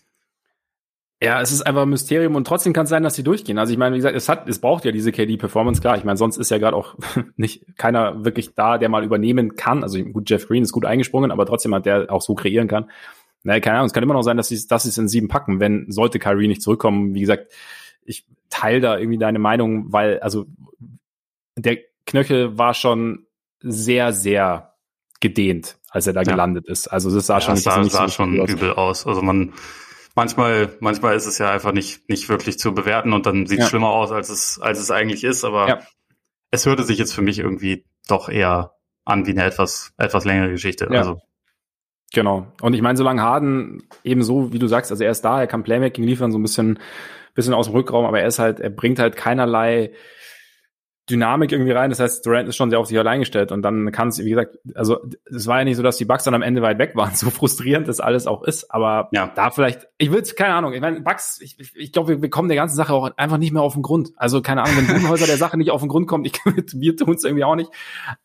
[1.23, 3.59] Ja, es ist einfach ein Mysterium und trotzdem kann es sein, dass sie durchgehen.
[3.59, 5.99] Also ich meine, wie gesagt, es hat, es braucht ja diese KD-Performance, klar.
[5.99, 6.95] Ich meine, sonst ist ja gerade auch
[7.37, 9.83] nicht keiner wirklich da, der mal übernehmen kann.
[9.83, 12.91] Also gut, Jeff Green ist gut eingesprungen, aber trotzdem hat der auch so kreieren kann.
[13.43, 15.61] Naja, keine Ahnung, es kann immer noch sein, dass sie dass es in sieben packen,
[15.61, 17.15] wenn sollte Kyrie nicht zurückkommen.
[17.15, 17.53] Wie gesagt,
[18.03, 20.47] ich teile da irgendwie deine Meinung, weil also
[21.57, 23.27] der Knöchel war schon
[23.61, 24.75] sehr, sehr
[25.21, 26.33] gedehnt, als er da ja.
[26.33, 26.89] gelandet ist.
[26.89, 29.07] Also das sah ja, schon, das sah, sah so schon übel aus.
[29.07, 29.53] Also man
[30.21, 33.65] manchmal, manchmal ist es ja einfach nicht, nicht wirklich zu bewerten und dann sieht es
[33.65, 33.69] ja.
[33.71, 35.45] schlimmer aus, als es, als es eigentlich ist.
[35.45, 35.79] Aber ja.
[36.51, 38.75] es hörte sich jetzt für mich irgendwie doch eher
[39.07, 40.89] an wie eine etwas, etwas längere Geschichte.
[40.93, 40.99] Ja.
[40.99, 41.23] Also.
[42.13, 42.47] Genau.
[42.61, 45.47] Und ich meine, solange Harden eben so, wie du sagst, also er ist da, er
[45.47, 46.79] kann Playmaking liefern, so ein bisschen,
[47.35, 49.93] bisschen aus dem Rückraum, aber er ist halt, er bringt halt keinerlei
[51.09, 51.91] Dynamik irgendwie rein.
[51.91, 54.31] Das heißt, Durant ist schon sehr auf sich allein gestellt und dann kann es, wie
[54.31, 56.95] gesagt, also es war ja nicht so, dass die Bucks dann am Ende weit weg
[56.95, 59.33] waren, so frustrierend das alles auch ist, aber ja.
[59.35, 62.31] da vielleicht, ich will keine Ahnung, ich meine, Bucks, ich, ich, ich glaube, wir, wir
[62.31, 64.11] kommen der ganzen Sache auch einfach nicht mehr auf den Grund.
[64.17, 67.15] Also keine Ahnung, wenn Budenhäuser der Sache nicht auf den Grund kommt, ich, wir tun
[67.15, 67.71] es irgendwie auch nicht.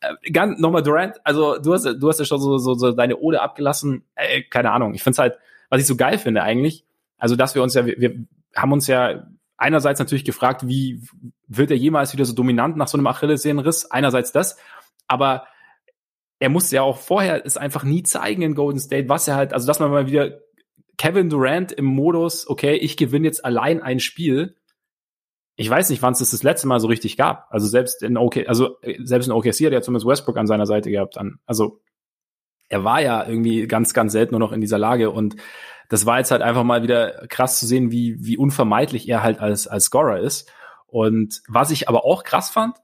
[0.02, 3.18] Äh, ganz, nochmal Durant, also du hast, du hast ja schon so, so, so deine
[3.18, 5.38] Ode abgelassen, äh, keine Ahnung, ich finde es halt,
[5.70, 6.86] was ich so geil finde eigentlich,
[7.18, 9.26] also dass wir uns ja, wir, wir haben uns ja
[9.58, 11.02] einerseits natürlich gefragt, wie
[11.48, 13.90] wird er jemals wieder so dominant nach so einem Achillessehnenriss?
[13.92, 14.58] Einerseits das,
[15.08, 15.48] aber
[16.40, 19.54] er musste ja auch vorher es einfach nie zeigen in Golden State, was er halt,
[19.54, 20.40] also dass man mal wieder
[20.98, 24.56] Kevin Durant im Modus, okay, ich gewinne jetzt allein ein Spiel.
[25.58, 27.48] Ich weiß nicht, wann es das das letzte Mal so richtig gab.
[27.50, 30.92] Also selbst in OK, also selbst in OKC hat er zumindest Westbrook an seiner Seite
[30.92, 31.16] gehabt.
[31.16, 31.40] Dann.
[31.46, 31.82] Also
[32.68, 35.36] er war ja irgendwie ganz, ganz selten nur noch in dieser Lage und
[35.90, 39.40] das war jetzt halt einfach mal wieder krass zu sehen, wie, wie unvermeidlich er halt
[39.40, 40.52] als, als Scorer ist.
[40.88, 42.78] Und was ich aber auch krass fand,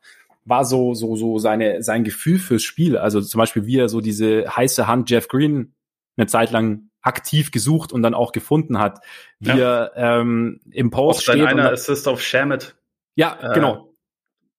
[0.46, 2.98] war so, so, so seine, sein Gefühl fürs Spiel.
[2.98, 5.74] Also zum Beispiel, wie er so diese heiße Hand Jeff Green
[6.18, 9.00] eine Zeit lang aktiv gesucht und dann auch gefunden hat.
[9.40, 9.86] Wie ja.
[9.86, 11.46] er ähm, im Post auch steht.
[11.46, 12.76] einer Assist auf Shamit.
[13.16, 13.91] Ja, äh, genau.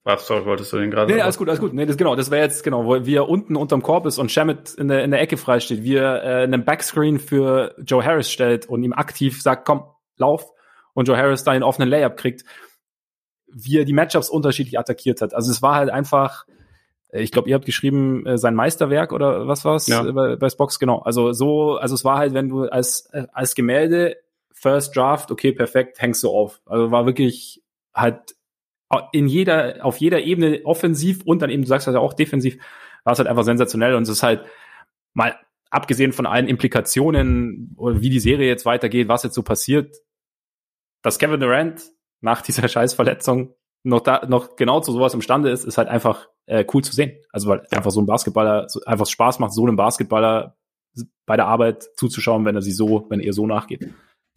[0.04, 1.12] Was sorry, wolltest du den gerade?
[1.12, 1.72] Nee, alles gut, alles gut.
[1.72, 4.74] Nee, das genau, das wäre jetzt genau, wo wir unten unterm Korb ist und Shamit
[4.74, 8.30] in der in der Ecke frei steht, wie er äh, einen Backscreen für Joe Harris
[8.30, 9.84] stellt und ihm aktiv sagt, komm,
[10.16, 10.50] lauf
[10.94, 12.44] und Joe Harris da einen offenen Layup kriegt,
[13.46, 15.34] wie er die Matchups unterschiedlich attackiert hat.
[15.34, 16.46] Also es war halt einfach
[17.12, 20.04] ich glaube, ihr habt geschrieben äh, sein Meisterwerk oder was war's ja.
[20.04, 21.00] Äh, bei, bei Spox genau.
[21.00, 24.16] Also so, also es war halt, wenn du als äh, als Gemälde
[24.52, 26.62] First Draft, okay, perfekt, hängst du auf.
[26.64, 27.62] Also war wirklich
[27.92, 28.34] halt
[29.12, 32.58] in jeder, auf jeder Ebene offensiv und dann eben, du sagst halt auch defensiv,
[33.04, 34.44] war es halt einfach sensationell und es ist halt
[35.14, 35.34] mal
[35.70, 39.96] abgesehen von allen Implikationen oder wie die Serie jetzt weitergeht, was jetzt so passiert,
[41.02, 41.82] dass Kevin Durant
[42.20, 46.64] nach dieser Scheißverletzung noch da, noch genau zu sowas imstande ist, ist halt einfach äh,
[46.72, 47.18] cool zu sehen.
[47.30, 47.78] Also weil ja.
[47.78, 50.56] einfach so ein Basketballer so einfach Spaß macht, so einem Basketballer
[51.26, 53.88] bei der Arbeit zuzuschauen, wenn er sie so, wenn er so nachgeht.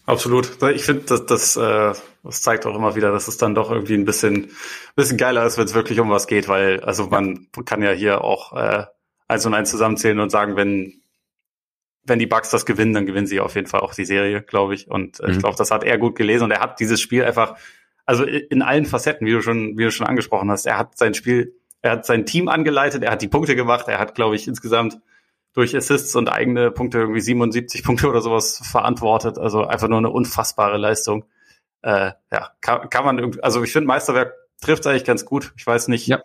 [0.05, 0.61] Absolut.
[0.73, 3.95] Ich finde, das, das, äh, das zeigt auch immer wieder, dass es dann doch irgendwie
[3.95, 4.51] ein bisschen,
[4.95, 8.23] bisschen geiler ist, wenn es wirklich um was geht, weil, also man kann ja hier
[8.23, 8.85] auch äh,
[9.27, 11.01] eins und eins zusammenzählen und sagen, wenn,
[12.03, 14.75] wenn die Bucks das gewinnen, dann gewinnen sie auf jeden Fall auch die Serie, glaube
[14.75, 14.89] ich.
[14.89, 15.31] Und äh, mhm.
[15.33, 17.55] ich glaube, das hat er gut gelesen und er hat dieses Spiel einfach,
[18.05, 21.15] also in allen Facetten, wie du schon, wie du schon angesprochen hast, er hat sein
[21.15, 24.47] Spiel, er hat sein Team angeleitet, er hat die Punkte gemacht, er hat, glaube ich,
[24.47, 24.99] insgesamt
[25.55, 29.37] durch Assists und eigene Punkte irgendwie 77 Punkte oder sowas verantwortet.
[29.37, 31.25] Also einfach nur eine unfassbare Leistung.
[31.81, 35.53] Äh, ja, kann, kann man irgendwie, also ich finde Meisterwerk trifft eigentlich ganz gut.
[35.57, 36.21] Ich weiß nicht, ja.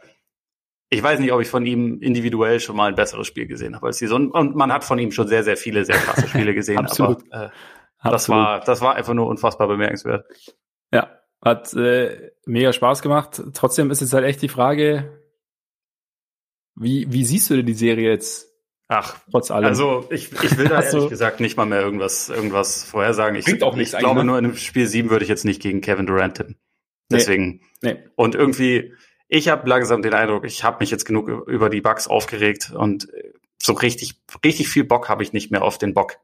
[0.89, 3.87] ich weiß nicht, ob ich von ihm individuell schon mal ein besseres Spiel gesehen habe
[3.87, 4.31] als die Sonne.
[4.31, 6.79] Und man hat von ihm schon sehr, sehr viele, sehr krasse Spiele gesehen.
[6.81, 7.23] Absolut.
[7.33, 10.27] Aber äh, das war, das war einfach nur unfassbar bemerkenswert.
[10.93, 13.41] Ja, hat äh, mega Spaß gemacht.
[13.55, 15.23] Trotzdem ist jetzt halt echt die Frage,
[16.75, 18.50] wie, wie siehst du denn die Serie jetzt
[18.93, 19.67] Ach, trotz allem.
[19.67, 23.37] Also ich, ich will da ehrlich gesagt nicht mal mehr irgendwas, irgendwas vorhersagen.
[23.37, 24.25] Ich, auch ich glaube ne?
[24.25, 26.57] nur in dem Spiel 7 würde ich jetzt nicht gegen Kevin Durant tippen.
[27.09, 27.61] Deswegen.
[27.83, 27.93] Nee.
[27.95, 28.05] Nee.
[28.17, 28.93] Und irgendwie,
[29.29, 33.07] ich habe langsam den Eindruck, ich habe mich jetzt genug über die Bugs aufgeregt und
[33.63, 36.17] so richtig, richtig viel Bock habe ich nicht mehr auf den Bock.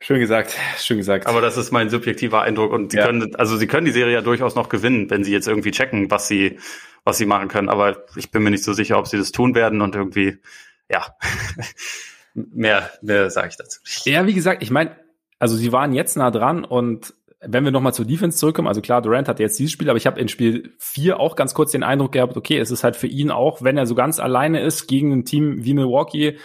[0.00, 1.26] Schön gesagt, schön gesagt.
[1.26, 3.06] Aber das ist mein subjektiver Eindruck und sie ja.
[3.06, 6.08] können, also sie können die Serie ja durchaus noch gewinnen, wenn sie jetzt irgendwie checken,
[6.08, 6.60] was sie,
[7.02, 7.68] was sie machen können.
[7.68, 10.38] Aber ich bin mir nicht so sicher, ob sie das tun werden und irgendwie
[10.90, 11.16] ja,
[12.34, 13.80] mehr, mehr sage ich dazu.
[14.04, 14.96] Ja, wie gesagt, ich meine,
[15.38, 19.02] also sie waren jetzt nah dran und wenn wir nochmal zur Defense zurückkommen, also klar,
[19.02, 21.82] Durant hat jetzt dieses Spiel, aber ich habe in Spiel 4 auch ganz kurz den
[21.82, 24.86] Eindruck gehabt, okay, es ist halt für ihn auch, wenn er so ganz alleine ist
[24.86, 26.38] gegen ein Team wie Milwaukee,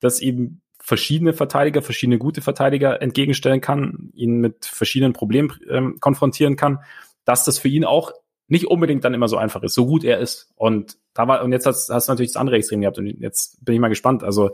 [0.00, 6.56] das eben verschiedene Verteidiger, verschiedene gute Verteidiger entgegenstellen kann, ihn mit verschiedenen Problemen ähm, konfrontieren
[6.56, 6.80] kann,
[7.24, 8.12] dass das für ihn auch
[8.48, 10.52] nicht unbedingt dann immer so einfach ist, so gut er ist.
[10.56, 13.64] Und da war, und jetzt hast, hast du natürlich das andere Extrem gehabt und jetzt
[13.64, 14.50] bin ich mal gespannt, also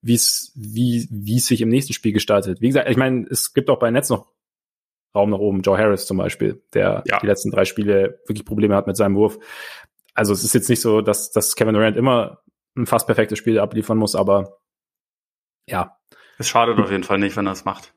[0.00, 2.60] wie es, wie, wie es sich im nächsten Spiel gestaltet.
[2.60, 4.34] Wie gesagt, ich meine, es gibt auch bei Netz noch
[5.14, 5.62] Raum nach oben.
[5.62, 7.20] Joe Harris zum Beispiel, der ja.
[7.20, 9.38] die letzten drei Spiele wirklich Probleme hat mit seinem Wurf.
[10.12, 12.42] Also es ist jetzt nicht so, dass, dass Kevin Durant immer
[12.76, 14.58] ein fast perfektes Spiel abliefern muss, aber
[15.68, 15.96] ja.
[16.38, 17.94] Es schadet auf jeden Fall nicht, wenn er es macht.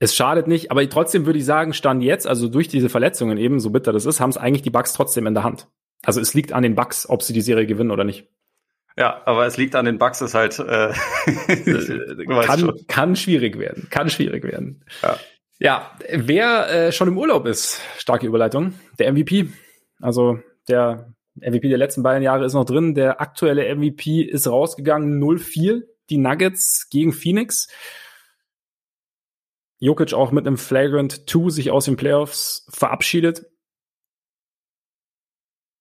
[0.00, 3.60] Es schadet nicht, aber trotzdem würde ich sagen, stand jetzt, also durch diese Verletzungen eben,
[3.60, 5.68] so bitter das ist, haben es eigentlich die Bucks trotzdem in der Hand.
[6.02, 8.26] Also es liegt an den Bucks, ob sie die Serie gewinnen oder nicht.
[8.96, 10.92] Ja, aber es liegt an den Bucks, ist halt äh,
[12.46, 14.84] kann, kann schwierig werden, kann schwierig werden.
[15.02, 15.18] Ja.
[15.62, 19.50] Ja, wer äh, schon im Urlaub ist, starke Überleitung, der MVP.
[20.00, 22.94] Also der MVP der letzten beiden Jahre ist noch drin.
[22.94, 25.82] Der aktuelle MVP ist rausgegangen 0-4.
[26.08, 27.68] Die Nuggets gegen Phoenix.
[29.80, 33.46] Jokic auch mit einem Flagrant 2 sich aus den Playoffs verabschiedet.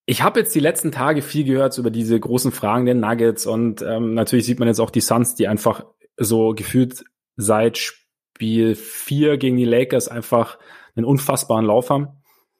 [0.05, 3.83] Ich habe jetzt die letzten Tage viel gehört über diese großen Fragen der Nuggets und
[3.83, 5.85] ähm, natürlich sieht man jetzt auch die Suns, die einfach
[6.17, 7.03] so gefühlt
[7.35, 10.57] seit Spiel 4 gegen die Lakers einfach
[10.95, 12.07] einen unfassbaren Lauf haben.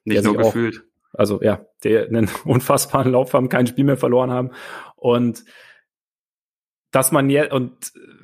[0.03, 0.83] Nicht nur gefühlt.
[1.13, 4.51] Auch, also ja, der einen unfassbaren Lauf haben, kein Spiel mehr verloren haben.
[4.95, 5.43] Und
[6.91, 7.71] dass man jetzt, und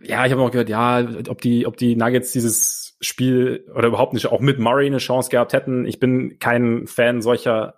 [0.04, 4.14] ja, ich habe auch gehört, ja, ob die, ob die Nuggets dieses Spiel oder überhaupt
[4.14, 5.86] nicht auch mit Murray eine Chance gehabt hätten.
[5.86, 7.76] Ich bin kein Fan solcher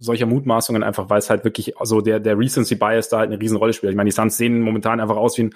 [0.00, 3.40] solcher Mutmaßungen einfach, weil es halt wirklich, also der, der Recency Bias da halt eine
[3.40, 3.92] Riesenrolle spielt.
[3.92, 5.54] Ich meine, die Suns sehen momentan einfach aus wie ein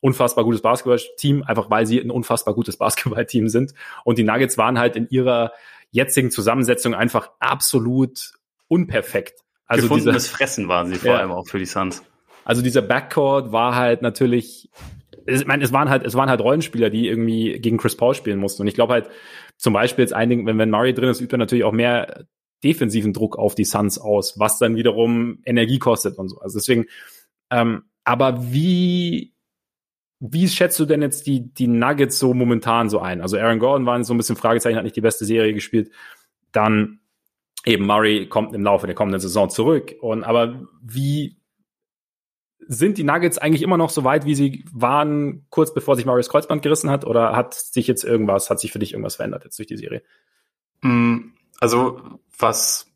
[0.00, 3.74] unfassbar gutes Basketballteam, einfach weil sie ein unfassbar gutes Basketballteam sind.
[4.04, 5.52] Und die Nuggets waren halt in ihrer
[5.90, 8.32] jetzigen Zusammensetzung einfach absolut
[8.66, 9.40] unperfekt.
[9.66, 11.18] Also Gefundenes Fressen waren sie vor ja.
[11.18, 12.02] allem auch für die Suns.
[12.48, 14.70] Also dieser Backcourt war halt natürlich,
[15.26, 18.38] ich meine, es waren halt, es waren halt Rollenspieler, die irgendwie gegen Chris Paul spielen
[18.38, 18.62] mussten.
[18.62, 19.10] Und ich glaube halt,
[19.58, 22.24] zum Beispiel jetzt ein Ding, wenn, wenn Murray drin ist, übt er natürlich auch mehr
[22.64, 26.38] defensiven Druck auf die Suns aus, was dann wiederum Energie kostet und so.
[26.38, 26.86] Also deswegen,
[27.50, 29.34] ähm, aber wie
[30.18, 33.20] wie schätzt du denn jetzt die, die Nuggets so momentan so ein?
[33.20, 35.92] Also Aaron Gordon war so ein bisschen Fragezeichen, hat nicht die beste Serie gespielt.
[36.50, 37.00] Dann
[37.66, 39.94] eben Murray kommt im Laufe der kommenden Saison zurück.
[40.00, 41.37] Und aber wie
[42.68, 46.28] sind die Nuggets eigentlich immer noch so weit, wie sie waren, kurz bevor sich Murrays
[46.28, 47.06] Kreuzband gerissen hat?
[47.06, 50.02] Oder hat sich jetzt irgendwas, hat sich für dich irgendwas verändert jetzt durch die Serie?
[50.82, 52.86] Mm, also, was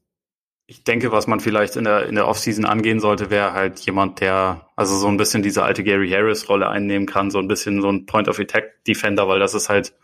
[0.66, 4.20] ich denke, was man vielleicht in der, in der Offseason angehen sollte, wäre halt jemand,
[4.20, 7.90] der also so ein bisschen diese alte Gary Harris-Rolle einnehmen kann, so ein bisschen so
[7.90, 9.94] ein Point-of-Attack-Defender, weil das ist halt,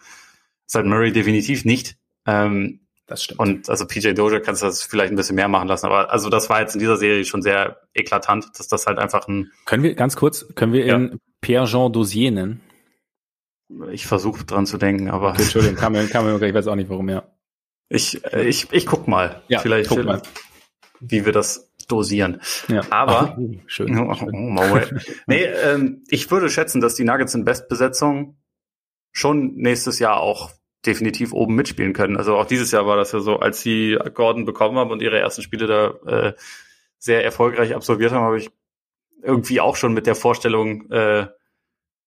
[0.66, 1.96] ist halt Murray definitiv nicht.
[2.26, 3.40] Ähm, das stimmt.
[3.40, 6.28] Und also PJ Doja kannst du das vielleicht ein bisschen mehr machen lassen, aber also
[6.30, 9.50] das war jetzt in dieser Serie schon sehr eklatant, dass das halt einfach ein.
[9.64, 10.96] Können wir ganz kurz, können wir ja.
[10.96, 12.60] ihn Pierre-Jean Dosier nennen?
[13.90, 15.30] Ich versuche dran zu denken, aber.
[15.30, 17.24] Okay, Entschuldigung, kam mir, kam mir, ich weiß auch nicht warum, ja.
[17.90, 19.42] Ich, ich, ich guck mal.
[19.48, 19.88] Ja, vielleicht.
[19.88, 20.22] Guck mal
[21.00, 22.40] wie wir das dosieren.
[22.68, 22.82] Ja.
[22.90, 23.98] Aber oh, schön.
[23.98, 24.80] Oh, oh,
[25.26, 28.36] nee, ähm, ich würde schätzen, dass die Nuggets in Bestbesetzung
[29.12, 30.50] schon nächstes Jahr auch
[30.86, 32.16] definitiv oben mitspielen können.
[32.16, 35.18] Also auch dieses Jahr war das ja so, als sie Gordon bekommen haben und ihre
[35.18, 36.32] ersten Spiele da äh,
[36.98, 38.50] sehr erfolgreich absolviert haben, habe ich
[39.22, 41.26] irgendwie auch schon mit der Vorstellung äh,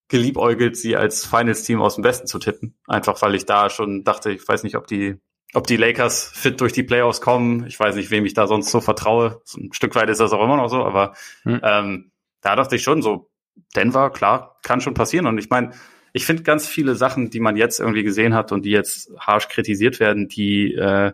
[0.08, 2.76] geliebäugelt, sie als Finals-Team aus dem Westen zu tippen.
[2.86, 5.20] Einfach weil ich da schon dachte, ich weiß nicht, ob die
[5.54, 7.66] ob die Lakers fit durch die Playoffs kommen.
[7.66, 9.42] Ich weiß nicht, wem ich da sonst so vertraue.
[9.44, 11.60] So ein Stück weit ist das auch immer noch so, aber hm.
[11.62, 13.30] ähm, da dachte ich schon so,
[13.76, 15.26] Denver, klar, kann schon passieren.
[15.26, 15.72] Und ich meine,
[16.12, 19.48] ich finde ganz viele Sachen, die man jetzt irgendwie gesehen hat und die jetzt harsch
[19.48, 21.12] kritisiert werden, die äh,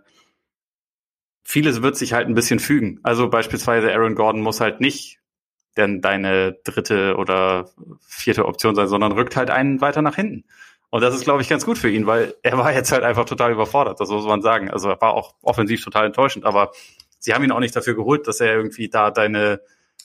[1.44, 3.00] vieles wird sich halt ein bisschen fügen.
[3.02, 5.18] Also beispielsweise Aaron Gordon muss halt nicht
[5.78, 7.70] denn deine dritte oder
[8.06, 10.44] vierte Option sein, sondern rückt halt einen weiter nach hinten.
[10.90, 13.26] Und das ist, glaube ich, ganz gut für ihn, weil er war jetzt halt einfach
[13.26, 14.70] total überfordert, das muss man sagen.
[14.70, 16.72] Also er war auch offensiv total enttäuschend, aber
[17.18, 19.60] sie haben ihn auch nicht dafür geholt, dass er irgendwie da deine,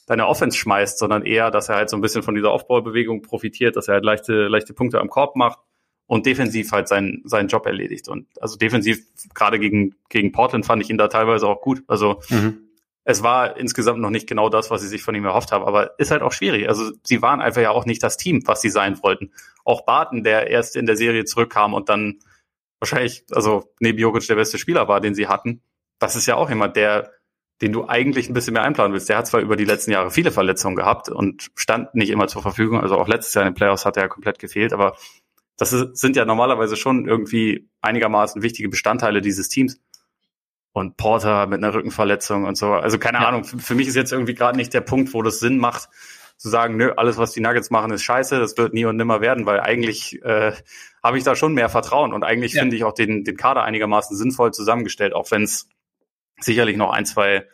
[0.06, 3.76] deine Offense schmeißt, sondern eher, dass er halt so ein bisschen von dieser Aufbaubewegung profitiert,
[3.76, 5.60] dass er halt leichte, leichte Punkte am Korb macht
[6.08, 8.10] und defensiv halt seinen, seinen Job erledigt.
[8.10, 9.00] Und also defensiv,
[9.34, 11.84] gerade gegen, gegen Portland fand ich ihn da teilweise auch gut.
[11.88, 12.64] Also mhm
[13.06, 16.00] es war insgesamt noch nicht genau das, was sie sich von ihm erhofft haben, aber
[16.00, 16.70] ist halt auch schwierig.
[16.70, 19.32] Also sie waren einfach ja auch nicht das Team, was sie sein wollten.
[19.66, 22.20] Auch Barton, der erst in der Serie zurückkam und dann
[22.80, 25.62] wahrscheinlich, also neben Jokic der beste Spieler war, den sie hatten,
[26.00, 27.12] das ist ja auch jemand, der,
[27.64, 29.08] den du eigentlich ein bisschen mehr einplanen willst.
[29.08, 32.42] Der hat zwar über die letzten Jahre viele Verletzungen gehabt und stand nicht immer zur
[32.42, 32.82] Verfügung.
[32.82, 34.98] Also auch letztes Jahr in den Playoffs hat er ja komplett gefehlt, aber
[35.56, 39.80] das sind ja normalerweise schon irgendwie einigermaßen wichtige Bestandteile dieses Teams.
[40.74, 42.74] Und Porter mit einer Rückenverletzung und so.
[42.74, 43.28] Also keine ja.
[43.30, 45.88] Ahnung, für, für mich ist jetzt irgendwie gerade nicht der Punkt, wo das Sinn macht,
[46.36, 49.22] zu sagen, nö, alles, was die Nuggets machen, ist scheiße, das wird nie und nimmer
[49.22, 50.52] werden, weil eigentlich äh,
[51.02, 52.62] habe ich da schon mehr Vertrauen und eigentlich ja.
[52.62, 55.70] finde ich auch den, den Kader einigermaßen sinnvoll zusammengestellt, auch wenn es
[56.44, 57.48] sicherlich noch ein, zwei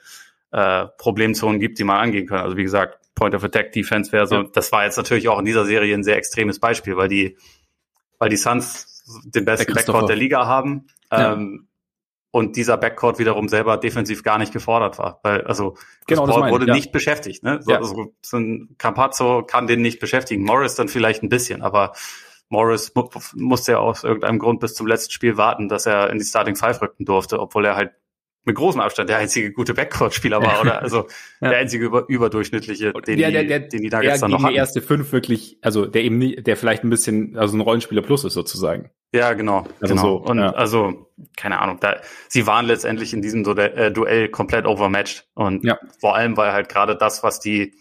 [0.52, 2.40] äh, Problemzonen gibt, die man angehen kann.
[2.40, 4.44] Also wie gesagt, Point of Attack Defense wäre so, ja.
[4.54, 7.38] das war jetzt natürlich auch in dieser Serie ein sehr extremes Beispiel, weil die
[8.20, 10.88] weil die Suns den besten Backcourt der Liga haben.
[11.12, 11.34] Ja.
[11.34, 11.68] Ähm,
[12.32, 15.20] und dieser Backcourt wiederum selber defensiv gar nicht gefordert war.
[15.24, 15.76] Weil, also
[16.06, 16.76] genau, Paul wurde ja.
[16.76, 17.44] nicht beschäftigt.
[17.44, 17.60] Ne?
[17.64, 17.78] So, ja.
[17.80, 20.44] also, so ein Campazzo kann den nicht beschäftigen.
[20.44, 21.94] Morris dann vielleicht ein bisschen, aber
[22.50, 26.20] Morris mu musste ja aus irgendeinem Grund bis zum letzten Spiel warten, dass er in
[26.20, 27.94] die Starting Five rücken durfte, obwohl er halt
[28.46, 30.82] mit großem Abstand der einzige gute Backcourt-Spieler war, oder?
[30.90, 31.08] Also
[31.42, 31.50] ja.
[31.50, 34.54] der einzige über, überdurchschnittliche, den, der, der, der, den die Nuggets dann noch hatten.
[34.54, 38.02] die erste fünf wirklich, also der eben nie, der vielleicht ein bisschen, also ein Rollenspieler
[38.02, 38.90] plus ist sozusagen.
[39.14, 39.66] Ja, genau.
[39.82, 40.02] Also genau.
[40.02, 40.52] So, und ja.
[40.52, 45.28] also, keine Ahnung, da, sie waren letztendlich in diesem äh, Duell komplett overmatched.
[45.34, 45.78] Und ja.
[46.00, 47.74] vor allem, weil halt gerade das, was die,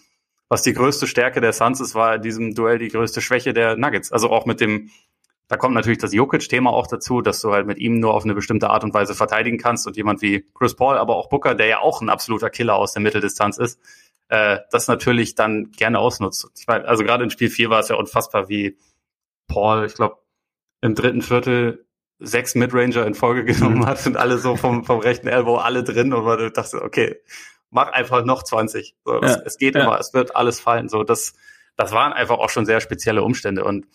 [0.49, 3.77] was die größte Stärke der Suns ist, war in diesem Duell die größte Schwäche der
[3.77, 4.11] Nuggets.
[4.11, 4.91] Also auch mit dem,
[5.49, 8.35] da kommt natürlich das Jokic-Thema auch dazu, dass du halt mit ihm nur auf eine
[8.35, 11.67] bestimmte Art und Weise verteidigen kannst und jemand wie Chris Paul, aber auch Booker, der
[11.67, 13.81] ja auch ein absoluter Killer aus der Mitteldistanz ist,
[14.29, 16.49] äh, das natürlich dann gerne ausnutzt.
[16.59, 18.77] Ich meine, also gerade in Spiel 4 war es ja unfassbar, wie
[19.47, 20.19] Paul, ich glaube,
[20.83, 21.87] im dritten Viertel
[22.19, 26.13] sechs Midranger in Folge genommen hat und alle so vom, vom rechten Elbow alle drin
[26.13, 27.17] und man dachte, okay,
[27.71, 28.97] mach einfach noch 20.
[29.03, 29.21] So, ja.
[29.21, 29.83] es, es, geht ja.
[29.83, 30.91] immer, es wird alles fallen.
[30.91, 31.33] So, das,
[31.77, 33.87] das waren einfach auch schon sehr spezielle Umstände und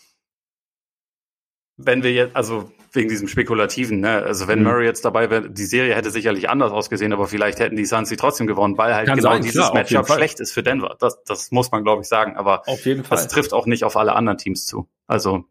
[1.78, 4.22] wenn wir jetzt, also wegen diesem Spekulativen, ne?
[4.22, 4.66] also wenn mhm.
[4.66, 8.10] Murray jetzt dabei wäre, die Serie hätte sicherlich anders ausgesehen, aber vielleicht hätten die Suns
[8.10, 10.96] sie trotzdem gewonnen, weil halt Kann genau sein, dieses klar, Matchup schlecht ist für Denver.
[11.00, 12.38] Das, das muss man, glaube ich, sagen.
[12.38, 13.18] Aber auf jeden Fall.
[13.18, 14.88] das trifft auch nicht auf alle anderen Teams zu.
[15.08, 15.46] Also,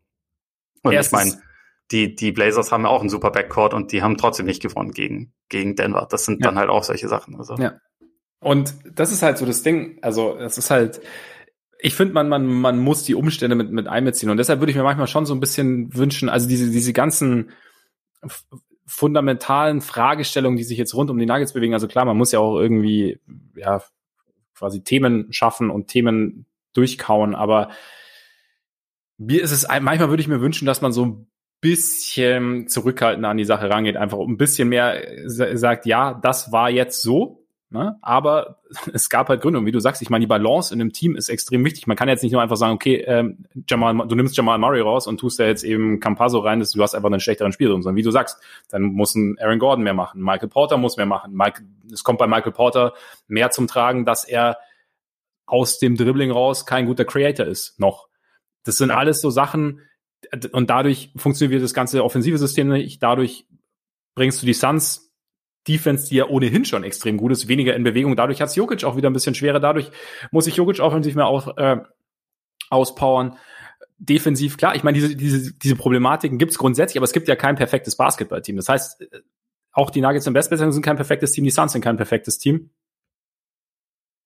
[0.82, 1.42] und Erstens, ich meine,
[1.90, 4.92] die, die Blazers haben ja auch einen super Backcourt und die haben trotzdem nicht gewonnen
[4.92, 6.06] gegen, gegen Denver.
[6.08, 6.48] Das sind ja.
[6.48, 7.36] dann halt auch solche Sachen.
[7.36, 7.56] Also.
[7.56, 7.74] Ja.
[8.40, 9.98] Und das ist halt so das Ding.
[10.02, 11.00] Also, es ist halt,
[11.84, 14.30] ich finde, man, man, man muss die Umstände mit, mit einbeziehen.
[14.30, 17.50] Und deshalb würde ich mir manchmal schon so ein bisschen wünschen, also diese, diese ganzen
[18.86, 21.74] fundamentalen Fragestellungen, die sich jetzt rund um die Nuggets bewegen.
[21.74, 23.18] Also klar, man muss ja auch irgendwie,
[23.56, 23.82] ja,
[24.54, 27.34] quasi Themen schaffen und Themen durchkauen.
[27.34, 27.70] Aber
[29.18, 31.26] mir ist es, manchmal würde ich mir wünschen, dass man so ein
[31.60, 37.02] bisschen zurückhaltender an die Sache rangeht, einfach ein bisschen mehr sagt, ja, das war jetzt
[37.02, 37.41] so,
[37.72, 37.96] Ne?
[38.02, 38.58] Aber
[38.92, 39.58] es gab halt Gründe.
[39.58, 41.86] Und wie du sagst, ich meine, die Balance in einem Team ist extrem wichtig.
[41.86, 45.06] Man kann jetzt nicht nur einfach sagen, okay, ähm, Jamal, du nimmst Jamal Murray raus
[45.06, 47.72] und tust da jetzt eben Campazzo rein, dass du hast einfach einen schlechteren Spieler.
[47.72, 51.06] Sondern wie du sagst, dann muss ein Aaron Gordon mehr machen, Michael Porter muss mehr
[51.06, 51.32] machen.
[51.34, 51.62] Mike,
[51.92, 52.92] es kommt bei Michael Porter
[53.26, 54.58] mehr zum Tragen, dass er
[55.46, 58.08] aus dem Dribbling raus kein guter Creator ist, noch.
[58.64, 59.80] Das sind alles so Sachen,
[60.52, 63.02] und dadurch funktioniert das ganze offensive System nicht.
[63.02, 63.46] Dadurch
[64.14, 65.11] bringst du die Suns
[65.68, 68.16] Defense, die ja ohnehin schon extrem gut ist, weniger in Bewegung.
[68.16, 69.60] Dadurch hat Jokic auch wieder ein bisschen schwerer.
[69.60, 69.90] Dadurch
[70.30, 71.80] muss sich Jokic offensiv mehr auch, äh,
[72.70, 73.36] auspowern.
[73.98, 77.36] Defensiv, klar, ich meine, diese, diese, diese Problematiken gibt es grundsätzlich, aber es gibt ja
[77.36, 78.56] kein perfektes Basketballteam.
[78.56, 79.04] Das heißt,
[79.72, 82.70] auch die Nuggets im Bestbesetzung sind kein perfektes Team, die Suns sind kein perfektes Team.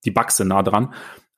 [0.04, 0.94] Die Bucks sind nah dran.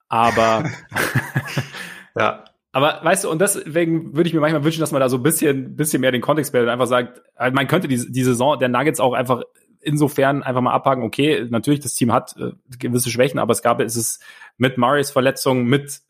[0.09, 0.70] Aber
[2.16, 2.44] ja.
[2.70, 5.22] Aber weißt du, und deswegen würde ich mir manchmal wünschen, dass man da so ein
[5.22, 8.68] bisschen, bisschen mehr den Kontext bildet und einfach sagt, man könnte die, die Saison der
[8.68, 9.42] Nuggets auch einfach
[9.89, 13.80] insofern einfach mal abhaken, okay, natürlich, das Team hat äh, gewisse Schwächen, aber es gab,
[13.80, 14.20] ist es
[14.57, 16.01] mit Murrays Verletzung, mit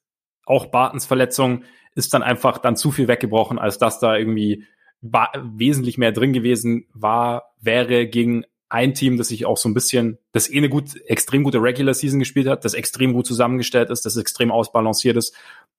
[0.44, 1.64] auch Bartons Verletzung,
[1.94, 4.64] ist dann einfach dann zu viel weggebrochen, als dass da irgendwie
[5.00, 9.74] war, wesentlich mehr drin gewesen war, wäre gegen ein Team, das sich auch so ein
[9.74, 13.90] bisschen, das eh eine gut, extrem gute Regular Season gespielt hat, das extrem gut zusammengestellt
[13.90, 15.34] ist, das extrem ausbalanciert ist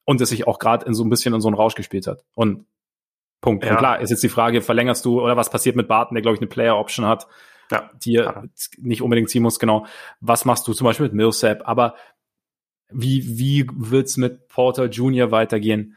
[0.06, 2.24] und das sich auch gerade in so ein bisschen in so einen Rausch gespielt hat.
[2.34, 2.66] Und
[3.42, 3.64] Punkt.
[3.64, 3.72] Ja.
[3.72, 6.36] Und klar, ist jetzt die Frage, verlängerst du oder was passiert mit Barton, der glaube
[6.36, 7.28] ich eine Player Option hat,
[7.72, 8.46] ja, die er
[8.78, 9.86] nicht unbedingt ziehen muss, genau.
[10.20, 11.62] Was machst du zum Beispiel mit Millsap?
[11.66, 11.96] Aber
[12.92, 15.32] wie, wie wird's mit Porter Jr.
[15.32, 15.96] weitergehen?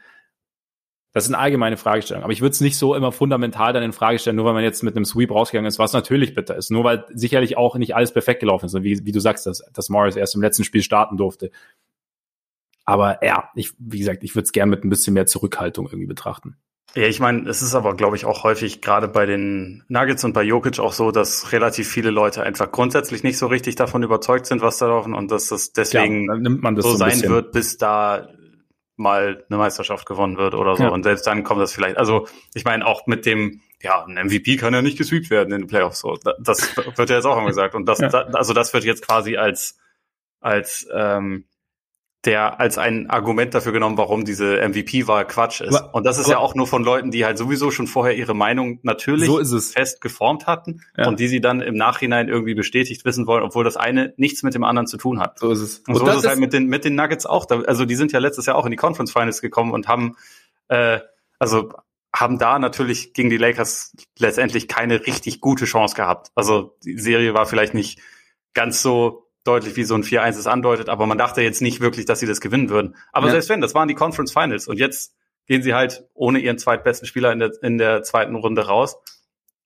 [1.13, 2.23] Das ist eine allgemeine Fragestellung.
[2.23, 4.63] Aber ich würde es nicht so immer fundamental dann in Frage stellen, nur weil man
[4.63, 6.71] jetzt mit einem Sweep rausgegangen ist, was natürlich bitter ist.
[6.71, 8.73] Nur weil sicherlich auch nicht alles perfekt gelaufen ist.
[8.81, 11.51] Wie, wie du sagst, dass, dass Morris erst im letzten Spiel starten durfte.
[12.85, 16.07] Aber ja, ich, wie gesagt, ich würde es gern mit ein bisschen mehr Zurückhaltung irgendwie
[16.07, 16.57] betrachten.
[16.95, 20.33] Ja, ich meine, es ist aber, glaube ich, auch häufig gerade bei den Nuggets und
[20.33, 24.45] bei Jokic auch so, dass relativ viele Leute einfach grundsätzlich nicht so richtig davon überzeugt
[24.45, 27.77] sind, was da laufen und dass das deswegen ja, das so, so sein wird, bis
[27.77, 28.27] da
[28.95, 30.83] mal eine Meisterschaft gewonnen wird oder so.
[30.83, 30.89] Ja.
[30.89, 34.57] Und selbst dann kommt das vielleicht, also ich meine auch mit dem, ja, ein MVP
[34.57, 35.99] kann ja nicht gesweept werden in den Playoffs.
[35.99, 36.17] So.
[36.39, 37.73] Das wird ja jetzt auch immer gesagt.
[37.73, 38.09] Und das, ja.
[38.09, 39.79] also das wird jetzt quasi als,
[40.41, 41.45] als ähm,
[42.25, 45.75] der als ein Argument dafür genommen, warum diese MVP-Wahl Quatsch ist.
[45.75, 48.33] Aber, und das ist ja auch nur von Leuten, die halt sowieso schon vorher ihre
[48.33, 51.07] Meinung natürlich so fest geformt hatten ja.
[51.07, 54.53] und die sie dann im Nachhinein irgendwie bestätigt wissen wollen, obwohl das eine nichts mit
[54.53, 55.39] dem anderen zu tun hat.
[55.39, 55.79] So ist es.
[55.79, 57.49] Und, und so ist es halt mit den, mit den Nuggets auch.
[57.49, 60.15] Also die sind ja letztes Jahr auch in die Conference Finals gekommen und haben,
[60.69, 60.99] äh,
[61.39, 61.73] also
[62.15, 66.29] haben da natürlich gegen die Lakers letztendlich keine richtig gute Chance gehabt.
[66.35, 67.99] Also die Serie war vielleicht nicht
[68.53, 72.05] ganz so deutlich wie so ein 4-1 es andeutet, aber man dachte jetzt nicht wirklich,
[72.05, 72.95] dass sie das gewinnen würden.
[73.11, 73.33] Aber ja.
[73.33, 75.15] selbst wenn, das waren die Conference Finals und jetzt
[75.47, 78.97] gehen sie halt ohne ihren zweitbesten Spieler in der, in der zweiten Runde raus.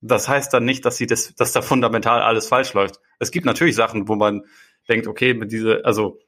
[0.01, 2.99] Das heißt dann nicht, dass sie das, dass da fundamental alles falsch läuft.
[3.19, 4.43] Es gibt natürlich Sachen, wo man
[4.89, 6.19] denkt, okay, mit diese, also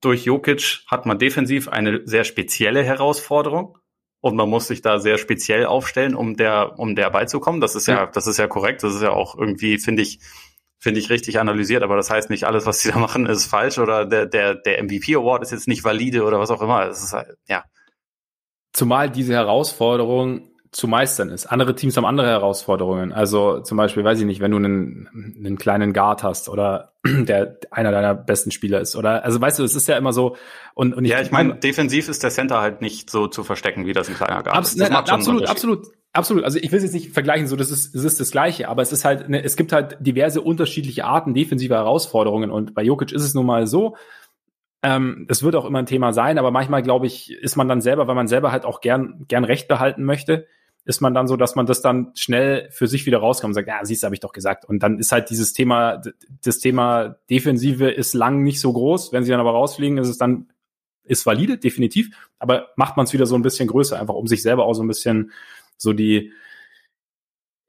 [0.00, 3.78] durch Jokic hat man defensiv eine sehr spezielle Herausforderung
[4.20, 7.60] und man muss sich da sehr speziell aufstellen, um der, um der beizukommen.
[7.60, 8.82] Das ist ja, ja das ist ja korrekt.
[8.82, 10.20] Das ist ja auch irgendwie, finde ich,
[10.78, 13.78] finde ich, richtig analysiert, aber das heißt nicht, alles, was sie da machen, ist falsch
[13.78, 16.86] oder der, der, der MVP Award ist jetzt nicht valide oder was auch immer.
[16.86, 17.64] Es ist halt, ja.
[18.72, 21.46] Zumal diese Herausforderung zu meistern ist.
[21.46, 23.12] Andere Teams haben andere Herausforderungen.
[23.12, 27.58] Also zum Beispiel, weiß ich nicht, wenn du einen, einen kleinen Guard hast oder der
[27.70, 28.94] einer deiner besten Spieler ist.
[28.94, 30.36] Oder also weißt du, es ist ja immer so.
[30.74, 33.86] Und, und ich, ja, ich meine, defensiv ist der Center halt nicht so zu verstecken,
[33.86, 34.78] wie das ein kleiner Guard abs ist.
[34.78, 35.86] Ne, absolut, absolut.
[36.18, 36.42] Absolut.
[36.42, 38.82] Also ich will es jetzt nicht vergleichen, so das ist, das ist das Gleiche, aber
[38.82, 43.12] es ist halt, ne, es gibt halt diverse unterschiedliche Arten defensiver Herausforderungen und bei Jokic
[43.12, 43.94] ist es nun mal so.
[44.82, 47.80] Ähm, es wird auch immer ein Thema sein, aber manchmal glaube ich, ist man dann
[47.80, 50.48] selber, weil man selber halt auch gern gern Recht behalten möchte,
[50.84, 53.68] ist man dann so, dass man das dann schnell für sich wieder rauskommt und sagt,
[53.68, 54.64] ja, siehst habe ich doch gesagt.
[54.64, 56.02] Und dann ist halt dieses Thema,
[56.42, 59.12] das Thema Defensive ist lang nicht so groß.
[59.12, 60.48] Wenn sie dann aber rausfliegen, ist es dann
[61.08, 64.42] ist valide, definitiv, aber macht man es wieder so ein bisschen größer, einfach um sich
[64.42, 65.32] selber auch so ein bisschen
[65.78, 66.32] so die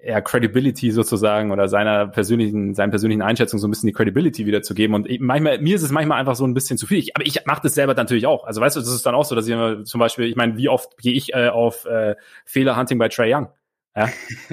[0.02, 4.96] ja, Credibility sozusagen oder seiner persönlichen, seinen persönlichen Einschätzung so ein bisschen die Credibility wiederzugeben.
[4.96, 7.00] Und manchmal, mir ist es manchmal einfach so ein bisschen zu viel.
[7.00, 8.46] Ich, aber ich mache das selber natürlich auch.
[8.46, 10.56] Also weißt du, das ist dann auch so, dass ich immer zum Beispiel, ich meine,
[10.56, 13.50] wie oft gehe ich äh, auf äh, Fehlerhunting bei Trey Young?
[13.96, 14.08] Ja?